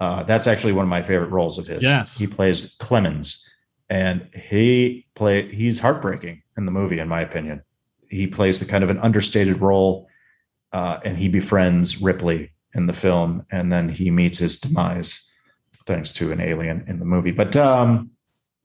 [0.00, 1.84] Uh, that's actually one of my favorite roles of his.
[1.84, 2.18] Yes.
[2.18, 3.48] He plays Clemens,
[3.88, 7.62] and he play he's heartbreaking in the movie, in my opinion.
[8.08, 10.08] He plays the kind of an understated role,
[10.72, 15.30] uh, and he befriends Ripley in the film, and then he meets his demise
[15.86, 17.30] thanks to an alien in the movie.
[17.30, 18.10] But um,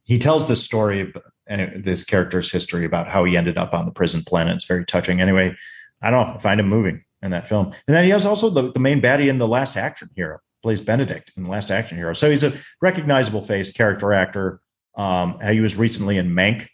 [0.09, 1.13] he tells this story
[1.45, 4.55] and this character's history about how he ended up on the prison planet.
[4.55, 5.21] It's very touching.
[5.21, 5.55] Anyway,
[6.01, 6.33] I don't know.
[6.33, 7.67] I find him moving in that film.
[7.87, 10.81] And then he has also the, the main baddie in The Last Action Hero, plays
[10.81, 12.13] Benedict in The Last Action Hero.
[12.13, 14.61] So he's a recognizable face, character actor.
[14.95, 16.67] Um, he was recently in Mank,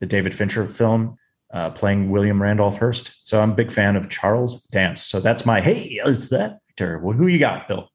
[0.00, 1.16] the David Fincher film,
[1.50, 3.26] uh, playing William Randolph Hearst.
[3.26, 5.02] So I'm a big fan of Charles Dance.
[5.02, 6.98] So that's my, hey, it's that actor.
[6.98, 7.88] Well, who you got, Bill?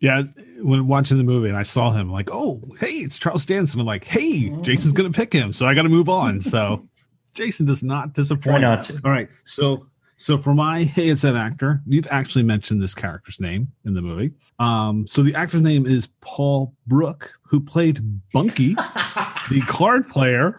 [0.00, 0.22] Yeah,
[0.62, 3.74] when watching the movie and I saw him, like, oh, hey, it's Charles Dance.
[3.74, 5.52] And I'm like, hey, Jason's going to pick him.
[5.52, 6.40] So I got to move on.
[6.40, 6.84] So
[7.34, 8.62] Jason does not disappoint.
[8.62, 9.00] not to.
[9.04, 9.28] All right.
[9.44, 9.86] So,
[10.16, 14.02] so for my hey, it's that actor, you've actually mentioned this character's name in the
[14.02, 14.32] movie.
[14.58, 18.00] Um, so the actor's name is Paul Brooke, who played
[18.32, 20.54] Bunky, the card player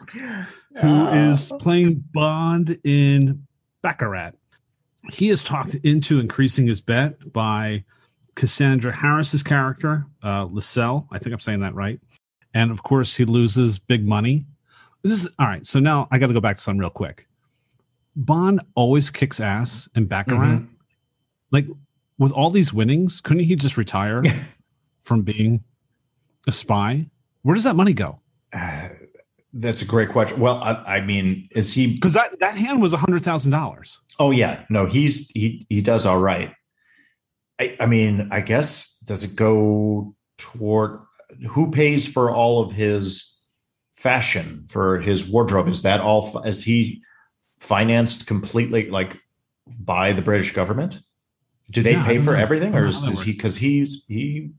[0.81, 3.45] who is playing Bond in
[3.81, 4.31] Baccarat.
[5.11, 7.83] He is talked into increasing his bet by
[8.41, 11.05] Cassandra Harris's character, uh, Lisl.
[11.11, 11.99] I think I'm saying that right.
[12.55, 14.47] And of course, he loses big money.
[15.03, 15.63] This is all right.
[15.63, 17.27] So now I got to go back to something real quick.
[18.15, 20.57] Bond always kicks ass in Baccarat.
[20.57, 20.69] Mhm.
[21.51, 21.67] Like
[22.17, 24.23] with all these winnings, couldn't he just retire
[25.01, 25.63] from being
[26.47, 27.11] a spy?
[27.43, 28.21] Where does that money go?
[28.51, 28.89] Uh,
[29.53, 30.39] that's a great question.
[30.39, 33.99] Well, I, I mean, is he Because that, that hand was a hundred thousand dollars.
[34.17, 36.51] Oh yeah, no, he's he he does all right.
[37.61, 40.99] I, I mean, I guess does it go toward
[41.47, 43.45] who pays for all of his
[43.93, 45.67] fashion for his wardrobe?
[45.67, 46.41] Is that all?
[46.43, 47.03] Is he
[47.59, 49.19] financed completely like
[49.79, 50.99] by the British government?
[51.69, 52.39] Do they Yeah, pay for know.
[52.39, 54.49] everything, or is, is he because he's he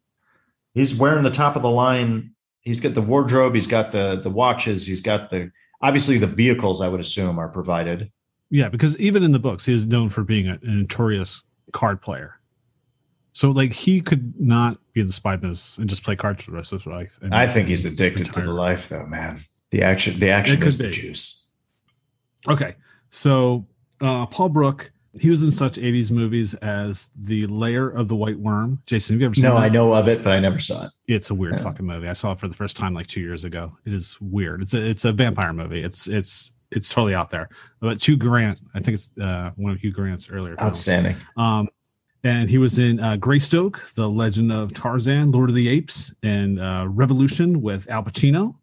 [0.75, 2.35] he's wearing the top of the line?
[2.61, 3.55] He's got the wardrobe.
[3.55, 4.87] He's got the the watches.
[4.87, 5.51] He's got the
[5.81, 6.81] obviously the vehicles.
[6.81, 8.13] I would assume are provided.
[8.49, 11.43] Yeah, because even in the books, he is known for being a, a notorious
[11.73, 12.39] card player.
[13.33, 16.51] So, like, he could not be in the spy business and just play cards for
[16.51, 17.19] the rest of his life.
[17.23, 19.41] and- I think he's addicted to the life, though, man.
[19.71, 21.51] The action, the action is the juice.
[22.49, 22.75] Okay,
[23.11, 23.67] so
[24.01, 28.39] uh, Paul Brooke, he was in such '80s movies as The Lair of the White
[28.39, 28.83] Worm.
[28.87, 29.63] Jason, have you ever seen No, that?
[29.63, 30.91] I know of it, but I never saw it.
[31.07, 31.63] It's a weird Yeah.
[31.63, 32.09] fucking movie.
[32.09, 33.73] I saw it for the first time like two years ago.
[33.87, 34.63] It is weird.
[34.63, 35.83] It's a it's a vampire movie.
[35.83, 37.49] It's it's it's totally out there.
[37.81, 40.57] But Hugh Grant, I think it's uh, one of Hugh Grant's earlier.
[40.57, 40.69] films.
[40.69, 41.17] Outstanding.
[41.37, 41.69] Um,
[42.25, 46.61] and he was in uh, Greystoke, The Legend of Tarzan, Lord of the Apes, and
[46.61, 48.57] uh, Revolution with Al Pacino.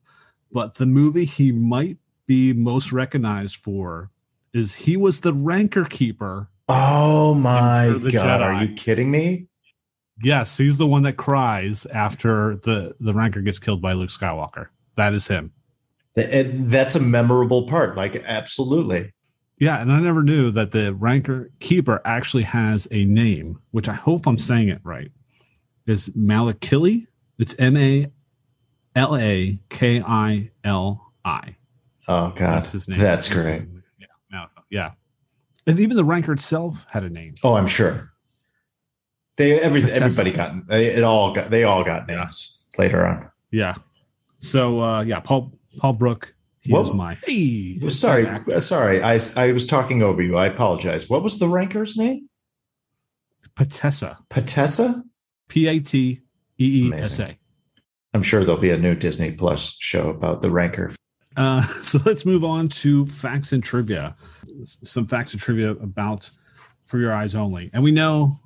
[0.52, 4.12] But the movie he might be most recognized for
[4.54, 6.50] is he was the Rancor Keeper.
[6.68, 8.02] Oh my god!
[8.02, 8.42] Jedi.
[8.42, 9.48] Are you kidding me?
[10.22, 14.68] Yes, he's the one that cries after the the Rancor gets killed by Luke Skywalker.
[14.96, 15.54] That is him.
[16.16, 17.96] That's a memorable part.
[17.96, 19.14] Like, absolutely.
[19.60, 23.94] Yeah, and I never knew that the rancor Keeper actually has a name, which I
[23.94, 25.12] hope I'm saying it right.
[25.86, 27.08] Is Malakili?
[27.38, 28.08] It's M A
[28.96, 31.56] L A K I L I.
[32.08, 33.00] Oh god, That's his name.
[33.00, 33.64] That's great.
[34.00, 34.92] Yeah, Mal- yeah.
[35.68, 37.34] And even the rancor itself had a name.
[37.44, 38.12] Oh, I'm sure.
[39.38, 42.16] They every, everybody got it all got they all got Yeah.
[42.18, 43.30] names later on.
[43.52, 43.76] Yeah.
[44.40, 46.34] So uh yeah, Paul Paul Brooke.
[46.72, 47.80] What- was my hey.
[47.90, 49.02] Sorry, sorry.
[49.04, 50.38] I I was talking over you.
[50.38, 51.10] I apologize.
[51.10, 52.30] What was the rancor's name?
[53.56, 54.18] Pateesa.
[54.30, 55.04] Pateesa.
[55.48, 56.22] P A T
[56.60, 57.36] E E S A.
[58.14, 60.92] I'm sure there'll be a new Disney Plus show about the ranker.
[61.36, 64.16] Uh, so let's move on to facts and trivia.
[64.64, 66.30] Some facts and trivia about
[66.84, 67.70] For Your Eyes Only.
[67.74, 68.38] And we know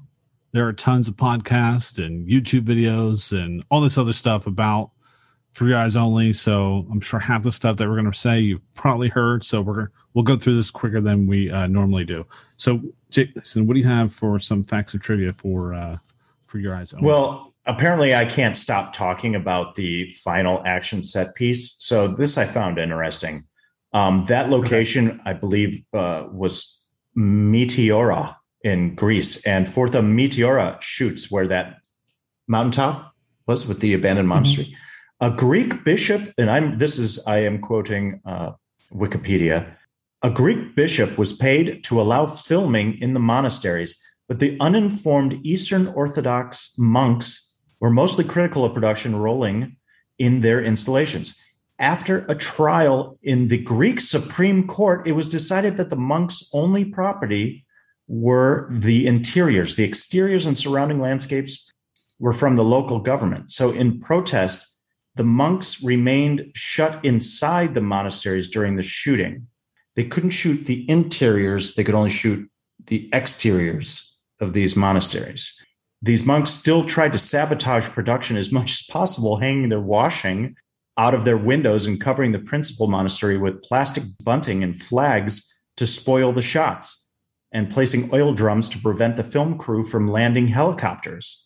[0.51, 4.91] there are tons of podcasts and YouTube videos and all this other stuff about
[5.53, 6.33] For Your Eyes Only.
[6.33, 9.43] So I'm sure half the stuff that we're going to say you've probably heard.
[9.43, 12.25] So we're we'll go through this quicker than we uh, normally do.
[12.57, 15.97] So Jason, what do you have for some facts and trivia for uh,
[16.41, 17.07] For Your Eyes Only?
[17.07, 21.75] Well, apparently I can't stop talking about the final action set piece.
[21.79, 23.43] So this I found interesting.
[23.93, 31.31] Um, that location, I believe, uh, was Meteora in Greece, and for the Meteora shoots
[31.31, 31.77] where that
[32.47, 33.13] mountaintop
[33.45, 34.75] was with the abandoned monastery,
[35.19, 38.53] a Greek bishop, and I'm this is I am quoting uh,
[38.91, 39.75] Wikipedia.
[40.21, 45.87] A Greek bishop was paid to allow filming in the monasteries, but the uninformed Eastern
[45.87, 49.75] Orthodox monks were mostly critical of production rolling
[50.17, 51.39] in their installations.
[51.79, 56.85] After a trial in the Greek Supreme Court, it was decided that the monks' only
[56.85, 57.65] property
[58.07, 59.75] were the interiors.
[59.75, 61.71] The exteriors and surrounding landscapes
[62.19, 63.51] were from the local government.
[63.51, 64.72] So, in protest,
[65.15, 69.47] the monks remained shut inside the monasteries during the shooting.
[69.95, 72.49] They couldn't shoot the interiors, they could only shoot
[72.87, 75.63] the exteriors of these monasteries.
[76.01, 80.55] These monks still tried to sabotage production as much as possible, hanging their washing
[80.97, 85.87] out of their windows and covering the principal monastery with plastic bunting and flags to
[85.87, 87.11] spoil the shots,
[87.51, 91.42] and placing oil drums to prevent the film crew from landing helicopters.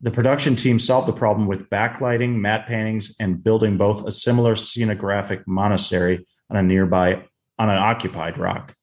[0.00, 4.54] The production team solved the problem with backlighting, matte paintings, and building both a similar
[4.54, 7.24] scenographic monastery on a nearby,
[7.58, 8.74] on an occupied rock.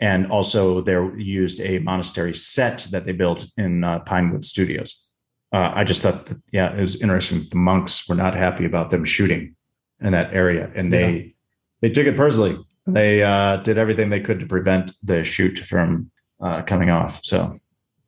[0.00, 5.14] And also, they used a monastery set that they built in uh, Pinewood Studios.
[5.50, 7.40] Uh, I just thought that, yeah, it was interesting.
[7.48, 9.54] The monks were not happy about them shooting
[10.00, 11.34] in that area, and they
[11.80, 12.58] they took it personally.
[12.86, 16.10] They uh, did everything they could to prevent the shoot from
[16.42, 17.20] uh, coming off.
[17.22, 17.52] So,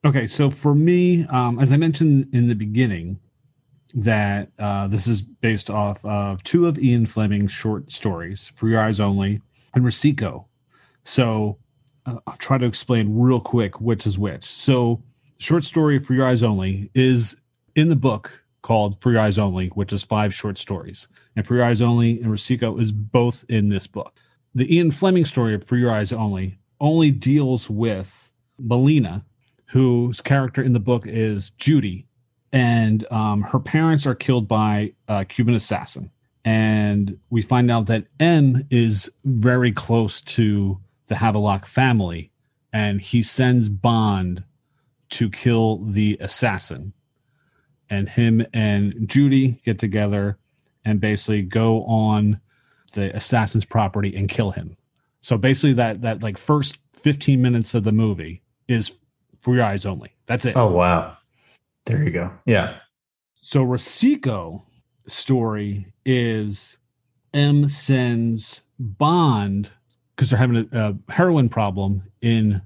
[0.06, 3.18] Okay, so for me, um, as I mentioned in the beginning,
[3.92, 8.80] that uh, this is based off of two of Ian Fleming's short stories, For Your
[8.80, 9.42] Eyes Only
[9.74, 10.44] and Risico.
[11.02, 11.58] So
[12.06, 14.44] uh, I'll try to explain real quick which is which.
[14.44, 15.02] So,
[15.40, 17.36] short story For Your Eyes Only is
[17.74, 21.08] in the book called For Your Eyes Only, which is five short stories.
[21.34, 24.20] And For Your Eyes Only and Risico is both in this book.
[24.54, 29.24] The Ian Fleming story of For Your Eyes Only only deals with Melina,
[29.66, 32.06] whose character in the book is Judy,
[32.52, 36.10] and um, her parents are killed by a Cuban assassin.
[36.44, 40.78] And we find out that M is very close to
[41.08, 42.30] the Havelock family,
[42.72, 44.44] and he sends Bond
[45.10, 46.92] to kill the assassin.
[47.90, 50.38] And him and Judy get together
[50.84, 52.40] and basically go on
[52.94, 54.76] the assassin's property and kill him.
[55.20, 58.98] So basically, that that like first 15 minutes of the movie is
[59.40, 60.12] for your eyes only.
[60.26, 60.56] That's it.
[60.56, 61.16] Oh wow.
[61.84, 62.32] There you go.
[62.46, 62.78] Yeah.
[63.40, 64.62] So Risico
[65.06, 66.78] story is
[67.32, 69.72] M sends Bond
[70.14, 72.62] because they're having a, a heroin problem in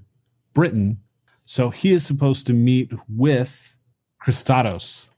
[0.53, 1.01] Britain.
[1.45, 3.77] So he is supposed to meet with
[4.25, 5.11] Kristatos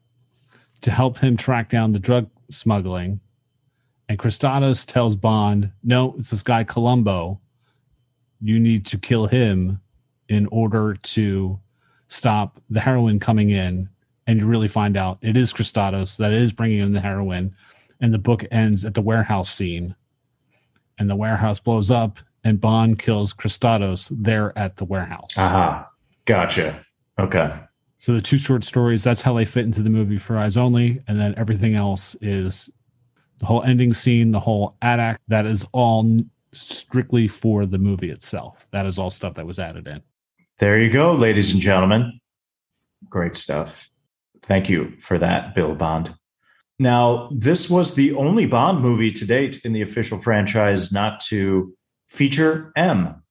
[0.81, 3.19] to help him track down the drug smuggling.
[4.09, 7.39] And Kristatos tells Bond, no, it's this guy Columbo.
[8.41, 9.79] You need to kill him
[10.29, 11.59] in order to
[12.07, 13.89] stop the heroin coming in.
[14.25, 17.55] And you really find out it is Kristatos that is bringing in the heroin.
[17.99, 19.95] And the book ends at the warehouse scene.
[20.97, 25.37] And the warehouse blows up, and Bond kills Kristatos there at the warehouse.
[25.37, 25.89] Aha.
[26.25, 26.85] Gotcha.
[27.19, 27.51] Okay.
[27.97, 31.01] So the two short stories, that's how they fit into the movie for eyes only.
[31.07, 32.69] And then everything else is
[33.39, 36.17] the whole ending scene, the whole ad act, that is all
[36.51, 38.67] strictly for the movie itself.
[38.71, 40.01] That is all stuff that was added in.
[40.59, 42.19] There you go, ladies and gentlemen.
[43.09, 43.89] Great stuff.
[44.41, 46.15] Thank you for that, Bill Bond.
[46.79, 51.73] Now, this was the only Bond movie to date in the official franchise not to
[52.07, 53.23] feature M.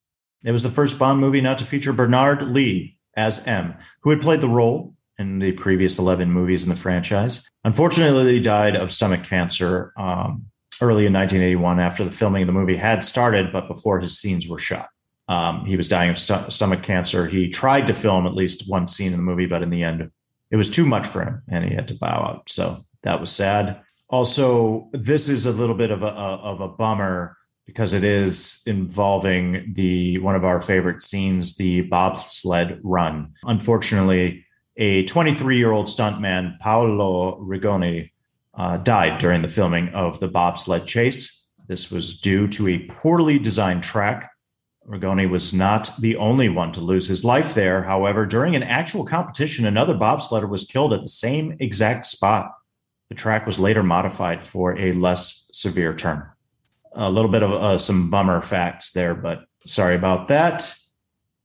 [0.45, 4.21] It was the first Bond movie not to feature Bernard Lee as M, who had
[4.21, 7.49] played the role in the previous 11 movies in the franchise.
[7.65, 10.47] Unfortunately, he died of stomach cancer um,
[10.81, 14.49] early in 1981 after the filming of the movie had started, but before his scenes
[14.49, 14.89] were shot.
[15.29, 17.27] Um, he was dying of st- stomach cancer.
[17.27, 20.11] He tried to film at least one scene in the movie, but in the end,
[20.51, 22.49] it was too much for him and he had to bow out.
[22.49, 23.81] So that was sad.
[24.11, 27.37] Also, this is a little bit of a, of a bummer
[27.67, 33.33] because it is involving the one of our favorite scenes, the bobsled run.
[33.45, 34.45] Unfortunately,
[34.77, 38.11] a 23 year old stuntman, Paolo Rigoni,
[38.55, 41.53] uh, died during the filming of the bobsled chase.
[41.69, 44.32] This was due to a poorly designed track
[44.93, 47.85] Rigoni was not the only one to lose his life there.
[47.85, 52.53] However, during an actual competition, another bobsledder was killed at the same exact spot.
[53.09, 56.29] The track was later modified for a less severe turn.
[56.95, 60.75] A little bit of uh, some bummer facts there, but sorry about that.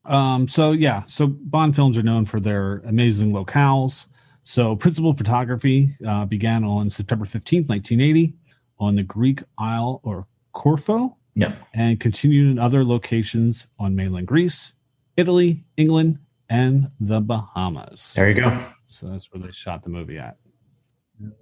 [0.03, 4.07] Um, so yeah, so Bond films are known for their amazing locales.
[4.43, 8.33] So principal photography uh, began on September 15th, 1980
[8.79, 11.53] on the Greek Isle or Corfu yeah.
[11.73, 14.75] And continued in other locations on mainland Greece,
[15.15, 16.17] Italy, England,
[16.49, 18.13] and the Bahamas.
[18.15, 18.65] There you go.
[18.87, 20.37] So that's where they shot the movie at.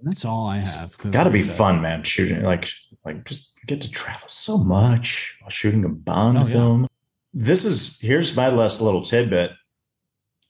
[0.02, 1.12] That's all I have.
[1.12, 2.02] Got to be fun, man.
[2.02, 2.66] Shooting like
[3.04, 6.80] like just get to travel so much while shooting a Bond oh, film.
[6.82, 6.86] Yeah.
[7.34, 9.50] This is here's my last little tidbit.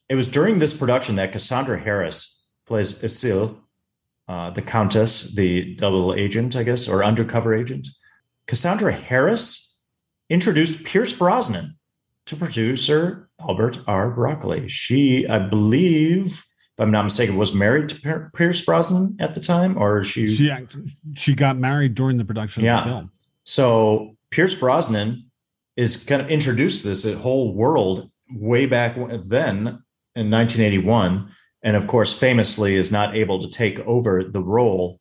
[0.09, 3.57] It was during this production that Cassandra Harris plays Lisl,
[4.27, 7.87] uh, the Countess, the double agent, I guess, or undercover agent.
[8.47, 9.79] Cassandra Harris
[10.29, 11.77] introduced Pierce Brosnan
[12.25, 14.09] to producer Albert R.
[14.09, 14.67] Broccoli.
[14.67, 19.77] She, I believe, if I'm not mistaken, was married to Pierce Brosnan at the time,
[19.77, 20.51] or she she
[21.15, 22.77] she got married during the production yeah.
[22.77, 23.11] of the film.
[23.43, 25.29] So Pierce Brosnan
[25.75, 29.83] is kind of introduced this whole world way back then
[30.15, 31.31] in 1981,
[31.63, 34.99] and of course, famously is not able to take over the role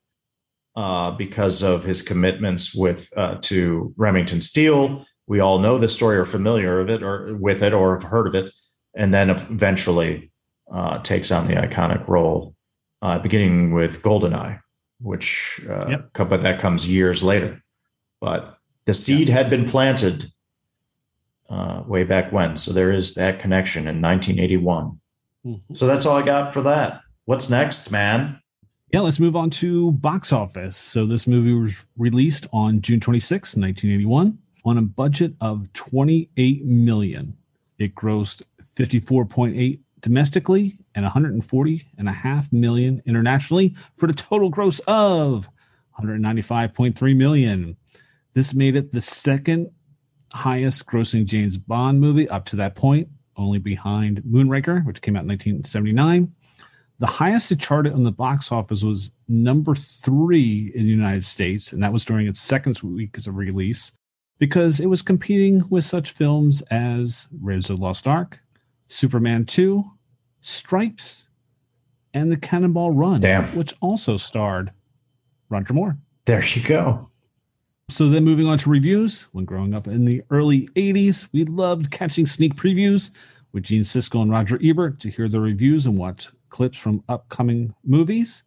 [0.77, 5.07] uh, because of his commitments with uh, to Remington Steele.
[5.27, 8.27] We all know the story or familiar of it or with it or have heard
[8.27, 8.51] of it,
[8.95, 10.31] and then eventually
[10.71, 12.55] uh, takes on the iconic role,
[13.03, 14.61] uh, beginning with Goldeneye,
[15.01, 16.11] which uh, yep.
[16.13, 17.63] but that comes years later.
[18.21, 20.27] But the seed had been planted
[21.49, 25.01] uh, way back when, so there is that connection in 1981.
[25.47, 25.75] Mm-hmm.
[25.75, 27.01] So that's all I got for that.
[27.25, 28.41] What's next, man?
[28.93, 30.77] Yeah, let's move on to box office.
[30.77, 37.37] So this movie was released on June 26, 1981, on a budget of 28 million.
[37.79, 44.79] It grossed 54.8 domestically and 140 and a half million internationally for the total gross
[44.87, 45.49] of
[46.01, 47.77] 195.3 million.
[48.35, 49.73] This made it the second
[50.33, 55.25] highest grossing James Bond movie up to that point, only behind Moonraker, which came out
[55.25, 56.36] in 1979
[56.99, 61.73] the highest it charted on the box office was number three in the United States,
[61.73, 63.93] and that was during its second week of release
[64.39, 68.41] because it was competing with such films as Raiders of the Lost Ark,
[68.87, 69.85] Superman 2,
[70.41, 71.29] Stripes,
[72.15, 73.47] and The Cannonball Run, Damn.
[73.57, 74.73] which also starred
[75.49, 75.99] Roger Moore.
[76.25, 77.11] There you go.
[77.89, 79.29] So then moving on to reviews.
[79.33, 83.11] When growing up in the early 80s, we loved catching sneak previews
[83.53, 87.75] with Gene Siskel and Roger Ebert to hear the reviews and what clips from upcoming
[87.85, 88.45] movies.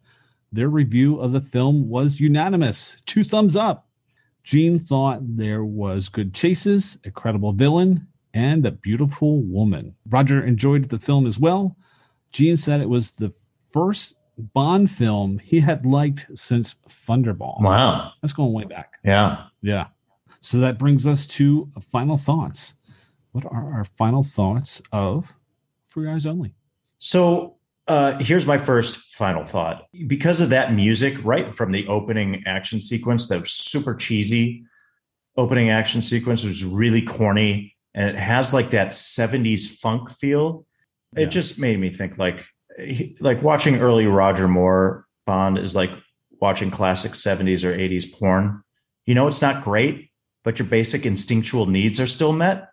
[0.52, 3.88] Their review of the film was unanimous two thumbs up.
[4.42, 9.94] Gene thought there was good chases, a credible villain, and a beautiful woman.
[10.08, 11.76] Roger enjoyed the film as well.
[12.32, 13.32] Gene said it was the
[13.72, 17.60] first Bond film he had liked since Thunderball.
[17.60, 18.12] Wow.
[18.22, 18.94] That's going way back.
[19.04, 19.44] Yeah.
[19.60, 19.88] Yeah.
[20.40, 22.74] So that brings us to final thoughts.
[23.32, 25.36] What are our final thoughts of
[25.84, 26.54] For Your Eyes Only?
[26.98, 27.56] So
[27.90, 29.86] uh, here's my first final thought.
[30.06, 34.64] Because of that music, right from the opening action sequence, that was super cheesy
[35.36, 40.66] opening action sequence was really corny and it has like that 70s funk feel.
[41.16, 41.26] It Yeah.
[41.28, 42.46] just made me think like
[43.20, 45.90] like watching early Roger Moore Bond is like
[46.40, 48.62] watching classic 70s or 80s porn.
[49.06, 50.10] You know it's not great,
[50.44, 52.68] but your basic instinctual needs are still met.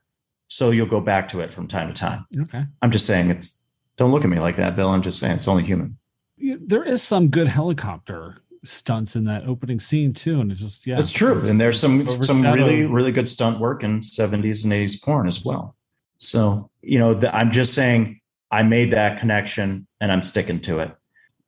[0.47, 2.25] So you'll go back to it from time to time.
[2.37, 2.63] Okay.
[2.81, 3.63] I'm just saying it's
[3.97, 4.89] don't look at me like that, Bill.
[4.89, 5.97] I'm just saying it's only human.
[6.37, 10.95] There is some good helicopter stunts in that opening scene too, and it's just yeah,
[10.95, 11.31] That's true.
[11.31, 15.27] it's- And there's some some really really good stunt work in 70s and 80s porn
[15.27, 15.75] as well.
[16.19, 18.19] So, you know, the, I'm just saying
[18.51, 20.95] I made that connection and I'm sticking to it.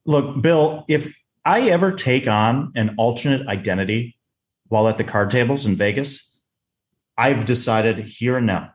[0.06, 4.16] Look, Bill, if I ever take on an alternate identity
[4.68, 6.40] while at the card tables in Vegas,
[7.18, 8.72] I've decided here and now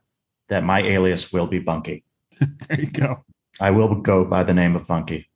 [0.50, 2.04] that my alias will be Bunky.
[2.68, 3.24] There you go.
[3.60, 5.30] I will go by the name of Funky.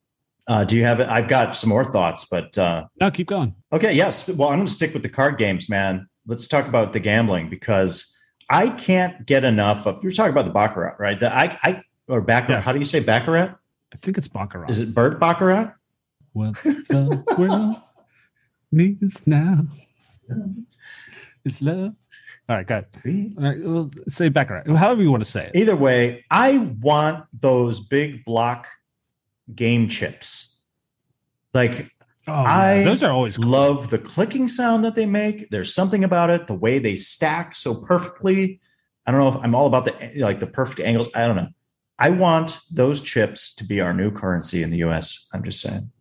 [0.47, 1.07] Uh, do you have it?
[1.07, 3.55] I've got some more thoughts, but uh, No, keep going.
[3.71, 4.35] Okay, yes.
[4.35, 6.07] Well, I'm going to stick with the card games, man.
[6.25, 8.17] Let's talk about the gambling because
[8.49, 10.01] I can't get enough of.
[10.03, 11.19] You're talking about the baccarat, right?
[11.19, 12.57] The I, I or baccarat.
[12.57, 12.65] Yes.
[12.65, 13.55] How do you say baccarat?
[13.93, 14.69] I think it's Baccarat.
[14.69, 15.73] Is it Bert baccarat?
[16.33, 17.81] What the world
[18.71, 19.63] needs now
[21.45, 21.95] is love.
[22.49, 23.31] All right, got it.
[23.37, 24.67] All right, well, say Baccarat.
[24.75, 25.55] However you want to say it.
[25.55, 28.67] Either way, I want those big block
[29.53, 30.63] game chips.
[31.53, 31.91] Like
[32.29, 33.47] Oh, I those are always cool.
[33.47, 35.49] love the clicking sound that they make.
[35.49, 38.59] There's something about it, the way they stack so perfectly.
[39.05, 41.09] I don't know if I'm all about the like the perfect angles.
[41.15, 41.47] I don't know.
[41.97, 45.27] I want those chips to be our new currency in the US.
[45.33, 45.91] I'm just saying.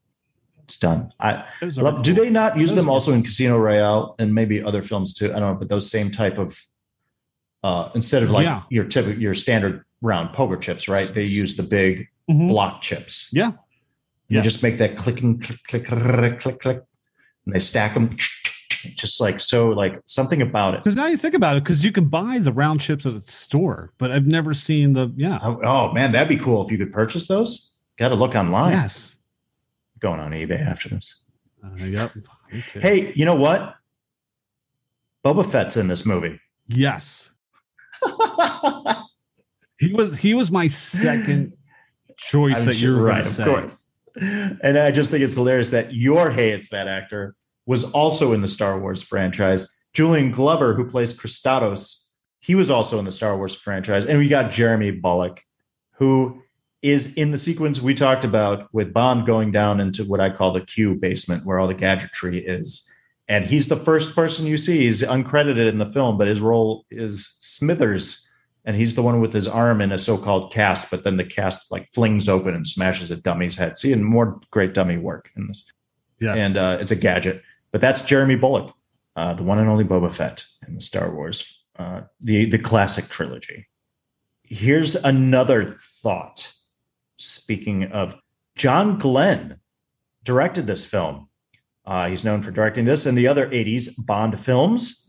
[0.69, 1.11] It's done.
[1.19, 1.45] I
[1.79, 5.15] love, do they not use Those them also in Casino Royale and maybe other films
[5.15, 5.31] too?
[5.35, 6.61] I don't know, but those same type of
[7.65, 8.63] uh instead of like Yeah.
[8.69, 11.07] your typical your standard round poker chips, right?
[11.07, 12.49] They use the big Mhm.
[12.49, 13.31] block chips.
[13.33, 13.53] Yeah.
[14.29, 16.83] You just make that clicking, click, click, click, click, click,
[17.47, 18.15] and they stack them,
[18.95, 20.85] just like so, like something about it.
[20.85, 23.21] Because now you think about it, because you can buy the round chips at the
[23.21, 25.39] store, but I've never seen the yeah.
[25.43, 27.79] Oh, oh, man, that'd be cool if you could purchase those.
[27.99, 28.73] Got to look online.
[28.73, 29.17] Yes.
[30.01, 31.25] Going on eBay after this.
[31.65, 32.13] Uh, yep.
[32.75, 33.75] Hey, you know what?
[35.25, 36.41] Boba Fett's in this movie.
[36.69, 37.33] Yes.
[39.79, 41.53] He was he was my second
[42.17, 43.43] choice I'm that sure- you're right, say.
[43.45, 43.97] of course.
[44.21, 48.49] And I just think it's hilarious that your hates that actor was also in the
[48.49, 49.87] Star Wars franchise.
[49.93, 54.07] Julian Glover, who plays Kristatos, he was also in the Star Wars franchise.
[54.07, 55.41] And we got Jeremy Bulloch,
[55.93, 56.43] who
[56.83, 60.53] is in the sequence we talked about with Bond going down into what I call
[60.53, 62.93] the Q basement, where all the gadgetry is.
[63.27, 64.85] And he's the first person you see.
[64.85, 68.29] He's uncredited in the film, but his role is Smithers
[68.69, 71.73] and he's the one with his arm in a so-called cast but then the cast
[71.73, 75.73] like flings open and smashes a dummy's head seeing more great dummy work in this
[76.21, 76.45] Yes.
[76.45, 77.43] and uh, it's a gadget
[77.73, 78.75] but that's jeremy bulloch
[79.17, 83.07] uh, the one and only boba fett in the star wars uh, the the classic
[83.07, 83.67] trilogy
[84.43, 86.53] here's another thought
[87.19, 88.21] speaking of
[88.57, 89.59] john glen
[90.25, 91.29] directed this film
[91.85, 95.05] uh, he's known for directing this and the other 80s bond films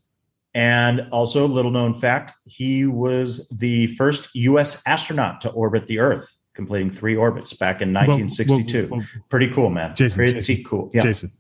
[0.56, 6.40] and also, little known fact, he was the first US astronaut to orbit the Earth,
[6.56, 8.88] completing three orbits back in Whoa, whoa, 1962.
[8.88, 9.06] whoa, whoa.
[9.30, 9.96] Pretty cool, man.
[9.96, 10.90] Jason, Pretty Jason, cool.
[10.92, 11.02] Yeah.
[11.02, 11.32] Jason.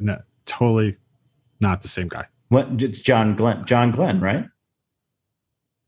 [0.00, 0.96] No, totally
[1.60, 2.26] not the same guy.
[2.48, 2.82] What?
[2.82, 3.64] It's John Glenn.
[3.66, 4.46] John Glenn, right?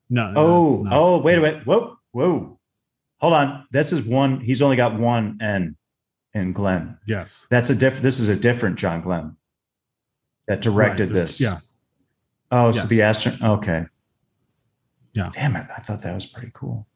[0.09, 0.31] No.
[0.31, 0.91] no, Oh, no.
[0.93, 1.67] oh, wait a minute.
[1.67, 2.61] Whoa, whoa.
[3.25, 3.67] Hold on.
[3.71, 4.41] This is one.
[4.41, 5.77] He's only got one N
[6.35, 6.99] in Glen.
[7.07, 7.47] Yes.
[7.49, 8.03] That's a different.
[8.03, 9.35] This is a different John Glen
[10.47, 11.41] that directed Right, this.
[11.41, 11.57] yeah.
[12.51, 12.89] Oh, so Yes.
[12.89, 13.59] the astronaut.
[13.61, 13.87] Okay.
[15.15, 15.31] Yeah.
[15.33, 15.67] Damn it!
[15.75, 16.87] I thought that was pretty cool.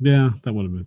[0.00, 0.86] Yeah, that would have been.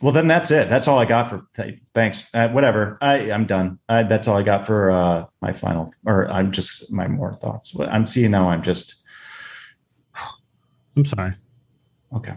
[0.00, 0.68] Well, then that's it.
[0.68, 2.32] That's all I got for th- thanks.
[2.32, 2.96] Uh, whatever.
[3.00, 3.80] I I'm done.
[3.88, 7.76] I, that's all I got for uh, my final, or I'm just my more thoughts.
[7.80, 8.50] I'm seeing now.
[8.50, 9.02] I'm just
[10.96, 11.34] I'm sorry.
[12.14, 12.34] okay.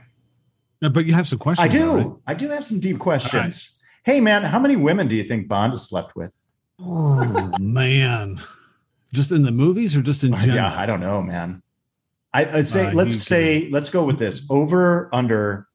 [0.81, 1.65] No, but you have some questions.
[1.73, 1.93] I do.
[1.95, 2.11] right?
[2.27, 3.83] I do have some deep questions.
[4.05, 6.31] Hey, man, how many women do you think Bond has slept with?
[6.79, 8.41] Oh man,
[9.13, 10.55] just in the movies or just in general?
[10.55, 11.61] Yeah, I don't know, man.
[12.33, 15.67] I, I'd say Uh, let's say let's go with this over under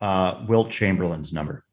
[0.00, 1.64] uh, Wilt Chamberlain's number.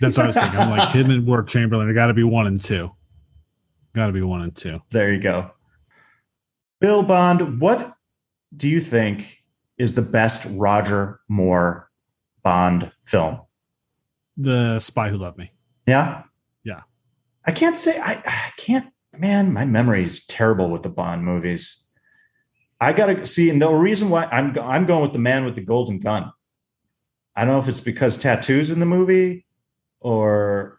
[0.00, 0.60] That's what I was thinking.
[0.60, 1.88] I'm like him and Wilt Chamberlain.
[1.88, 2.90] It got to be one and two.
[3.94, 4.80] Got to be one and two.
[4.90, 5.50] There you go.
[6.80, 7.94] Bill Bond, what
[8.54, 9.42] do you think
[9.78, 11.90] is the best Roger Moore
[12.42, 13.40] Bond film?
[14.36, 15.52] The Spy Who Loved Me.
[15.86, 16.24] Yeah.
[16.64, 16.82] Yeah.
[17.46, 18.92] I can't say I, I can't.
[19.18, 21.94] Man, my memory is terrible with the Bond movies.
[22.80, 25.62] I gotta see, and the reason why I'm I'm going with the man with the
[25.62, 26.30] golden gun.
[27.34, 29.46] I don't know if it's because tattoos in the movie
[30.00, 30.75] or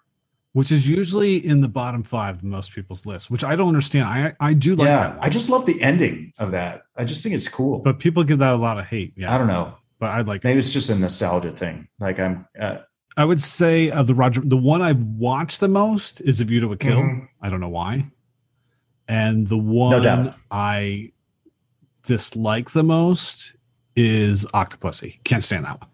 [0.54, 4.06] which is usually in the bottom five of most people's lists, which I don't understand.
[4.06, 5.18] I I do like yeah, that.
[5.22, 6.84] I just love the ending of that.
[6.96, 7.80] I just think it's cool.
[7.80, 9.14] But people give that a lot of hate.
[9.16, 9.34] Yeah.
[9.34, 9.76] I don't know.
[10.00, 11.88] But I'd like maybe it's just a nostalgia thing.
[12.00, 12.80] Like I'm uh,
[13.16, 16.60] I would say of the Roger the one I've watched the most is A View
[16.62, 17.02] to a Kill.
[17.02, 17.28] Mhm.
[17.42, 18.08] I don't know why.
[19.08, 20.36] And the one doubt.
[20.52, 21.12] I
[22.04, 23.56] dislike the most
[23.96, 25.24] is Octopussy.
[25.24, 25.90] Can't stand that one.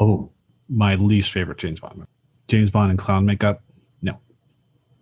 [0.00, 0.30] oh
[0.68, 2.06] My least favorite James Bond.
[2.48, 3.62] James Bond and clown makeup.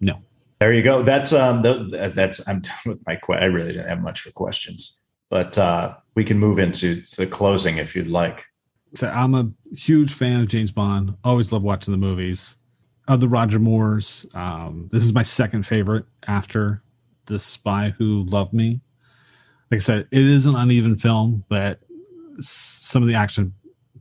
[0.05, 0.23] No.
[0.61, 1.03] There you go.
[1.03, 1.63] That's um.
[1.63, 3.17] The, that's I'm done with my.
[3.17, 5.01] Que- I really didn't have much for questions,
[5.31, 8.45] but uh, we can move into to the closing if you'd like.
[8.95, 11.17] So I'm a huge fan of James Bond.
[11.25, 12.57] Always love watching the movies.
[13.07, 16.83] Of the Roger Moores, um, this is my second favorite after
[17.27, 18.81] The Spy Who Loved Me.
[19.71, 21.81] Like I said, it is an uneven film, but
[22.41, 23.53] some of the action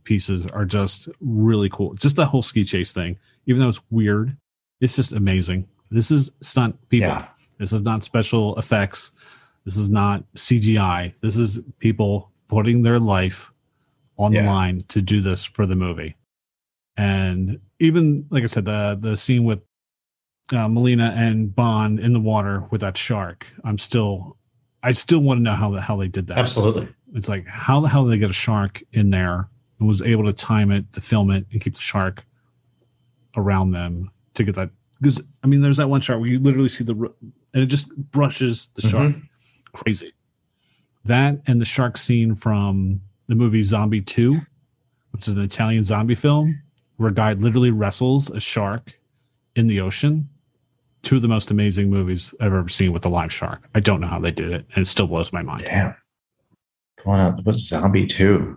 [0.04, 1.92] pieces are just really cool.
[1.94, 4.38] Just the whole ski chase thing, even though it's weird,
[4.80, 5.68] it's just amazing.
[5.90, 7.08] This is stunt people.
[7.08, 7.26] Yeah.
[7.58, 9.12] This is not special effects.
[9.64, 11.18] This is not CGI.
[11.20, 13.52] This is people putting their life
[14.18, 16.16] on the line to do this for the movie.
[16.96, 19.62] And even like I said, the the scene with
[20.52, 24.36] uh, Melina and Bond in the water with that shark, I'm still,
[24.82, 26.38] I still want to know how the hell they did that.
[26.38, 26.88] Absolutely.
[27.14, 29.48] It's like how the hell did they get a shark in there
[29.78, 32.24] and was able to time it to film it and keep the shark
[33.36, 34.70] around them to get that?
[35.04, 37.94] Because I mean, there's that one shot where you literally see the and it just
[38.10, 39.10] brushes the mm-hmm.
[39.10, 39.22] shark.
[39.74, 40.14] Crazy.
[41.04, 44.38] That and the shark scene from the movie Zombie Two,
[45.10, 46.62] which is an Italian zombie film,
[46.96, 48.98] where a guy literally wrestles a shark
[49.54, 50.30] in the ocean.
[51.02, 53.68] Two of the most amazing movies I've ever seen with a live shark.
[53.74, 55.60] I don't know how they did it, and it still blows my mind.
[55.60, 55.94] Damn.
[57.04, 57.44] Going out.
[57.44, 58.56] What's Zombie Two?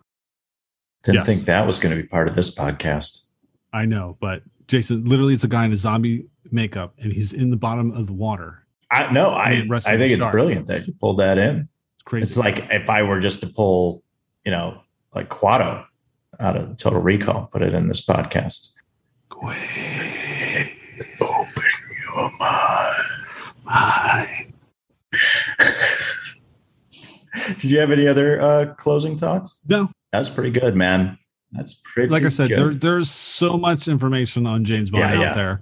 [1.03, 1.26] Didn't Yes.
[1.26, 3.34] think that was going to be part of this podcast.
[3.74, 7.49] I know, but Jason literally it's a guy in a zombie makeup and he's in
[7.49, 8.65] the bottom of the water.
[8.91, 10.32] I no, I I think it's shark.
[10.32, 11.68] brilliant that you pulled that in.
[11.95, 12.24] It's crazy.
[12.24, 14.03] It's like if I were just to pull,
[14.45, 14.80] you know,
[15.14, 15.86] like Kuato
[16.40, 18.76] out of Total Recall, put it in this podcast.
[19.41, 19.53] Open
[22.15, 22.94] your mind.
[27.57, 29.64] Did you have any other uh, closing thoughts?
[29.69, 31.18] no, That's pretty good, man.
[31.52, 32.10] That's pretty.
[32.11, 35.34] like I said, there, there's so much information on James Bond Yeah, out yeah.
[35.34, 35.61] there.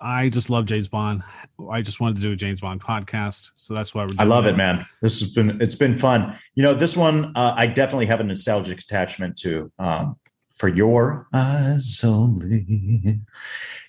[0.00, 1.22] I just love James Bond.
[1.70, 4.14] I just wanted to do a James Bond podcast, so that's why we're.
[4.18, 4.86] I love it, man.
[5.02, 6.36] This has been it's been fun.
[6.54, 9.70] You know, this one uh, I definitely have a nostalgic attachment to.
[9.78, 10.16] Um,
[10.54, 13.20] for your eyes only,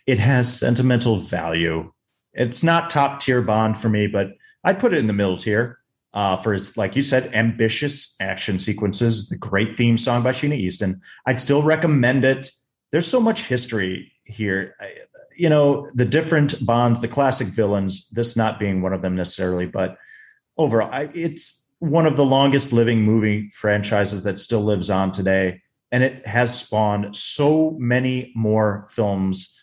[0.05, 1.91] it has sentimental value.
[2.33, 4.33] It's not top tier Bond for me, but
[4.63, 5.79] I'd put it in the middle tier.
[6.11, 10.55] Uh, for its, like you said, ambitious action sequences, the great theme song by Sheena
[10.55, 11.01] Easton.
[11.27, 12.49] I'd still recommend it.
[12.91, 14.75] There's so much history here.
[14.79, 14.93] I,
[15.39, 19.65] you know, the different Bonds, the classic villains, this not being one of them necessarily,
[19.65, 19.97] but
[20.57, 25.61] overall, I, it's one of the longest living movie franchises that still lives on today.
[25.93, 29.55] And it has spawned so many more films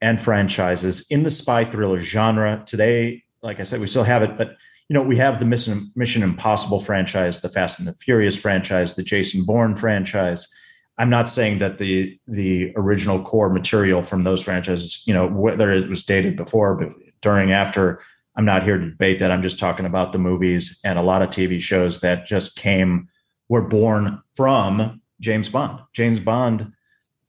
[0.00, 2.62] and franchises in the spy thriller genre.
[2.64, 4.56] Today, like I said, we still have it, but
[4.88, 8.96] you know, we have the Mission, Mission Impossible franchise, the Fast and the Furious franchise,
[8.96, 10.52] the Jason Bourne franchise.
[10.98, 15.70] I'm not saying that the the original core material from those franchises, you know, whether
[15.70, 16.92] it was dated before, but
[17.22, 18.00] during, after,
[18.36, 19.30] I'm not here to debate that.
[19.30, 23.08] I'm just talking about the movies and a lot of TV shows that just came,
[23.48, 25.80] were born from James Bond.
[25.92, 26.72] James Bond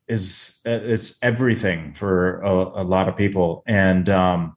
[0.08, 4.56] is it's everything for a, a lot of people, and um,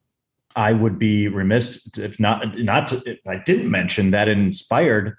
[0.56, 5.16] I would be remiss if not not to, if I didn't mention that it inspired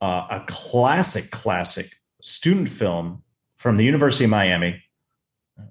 [0.00, 1.86] uh, a classic, classic
[2.20, 3.22] student film
[3.56, 4.82] from the University of Miami.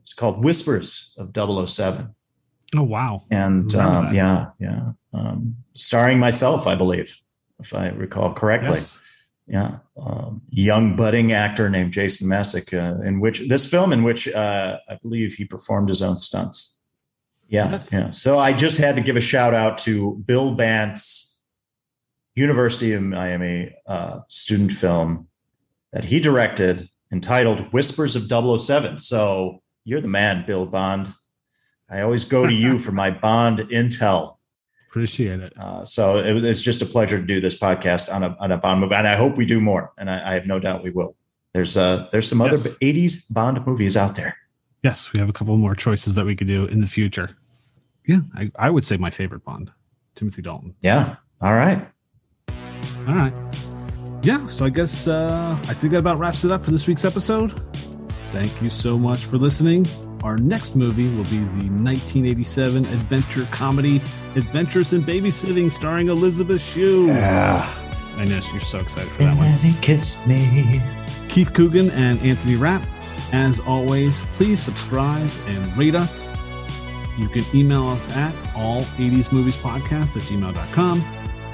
[0.01, 1.31] It's called Whispers of
[1.69, 2.13] 007
[2.75, 3.23] Oh wow!
[3.31, 7.17] and um, yeah, yeah, um, starring myself, I believe,
[7.59, 8.71] if I recall correctly.
[8.71, 9.01] Yes.
[9.47, 14.27] Yeah, um, young budding actor named Jason Masek, uh, in which this film, in which
[14.27, 16.83] uh, I believe he performed his own stunts.
[17.47, 17.93] Yeah, Yes.
[17.93, 18.09] yeah.
[18.09, 21.45] So I just had to give a shout out to Bill Bant's
[22.35, 25.29] University of Miami uh, student film
[25.93, 28.23] that he directed, entitled "Whispers of
[28.59, 28.97] 007.
[28.97, 31.09] So you're the man, Bill Bond.
[31.89, 34.35] I always go to you for my Bond intel.
[34.89, 35.53] Appreciate it.
[35.57, 38.57] Uh, so it, it's just a pleasure to do this podcast on a, on a
[38.57, 39.93] Bond movie, and I hope we do more.
[39.97, 41.15] And I, I have no doubt we will.
[41.53, 42.65] There's uh there's some yes.
[42.65, 44.37] other '80s Bond movies out there.
[44.83, 47.35] Yes, we have a couple more choices that we could do in the future.
[48.05, 49.71] Yeah, I, I would say my favorite Bond,
[50.15, 50.75] Timothy Dalton.
[50.81, 51.15] Yeah.
[51.41, 51.85] All right.
[53.07, 53.33] All right.
[54.23, 54.45] Yeah.
[54.47, 57.51] So I guess uh, I think that about wraps it up for this week's episode.
[58.31, 59.87] Thank you so much for listening.
[60.23, 64.01] Our next movie will be the 1987 adventure comedy
[64.35, 67.07] Adventures in Babysitting, starring Elizabeth Shue.
[67.07, 67.73] Yeah.
[68.17, 69.81] I know you're so excited for that and one.
[69.81, 70.81] Kiss me.
[71.29, 72.81] Keith Coogan and Anthony Rapp.
[73.31, 76.31] As always, please subscribe and rate us.
[77.17, 81.01] You can email us at all80smoviespodcast at gmail.com.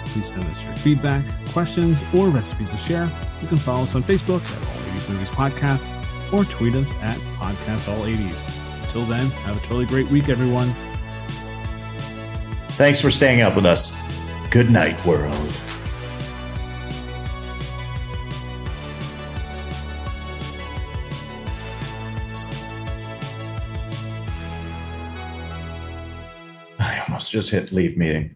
[0.07, 3.09] Please send us your feedback, questions, or recipes to share.
[3.41, 7.17] You can follow us on Facebook at All 80s Movies Podcast or tweet us at
[7.37, 8.83] Podcast All 80s.
[8.83, 10.69] Until then, have a totally great week, everyone.
[12.75, 14.01] Thanks for staying up with us.
[14.49, 15.61] Good night, world.
[26.79, 28.35] I almost just hit leave meeting.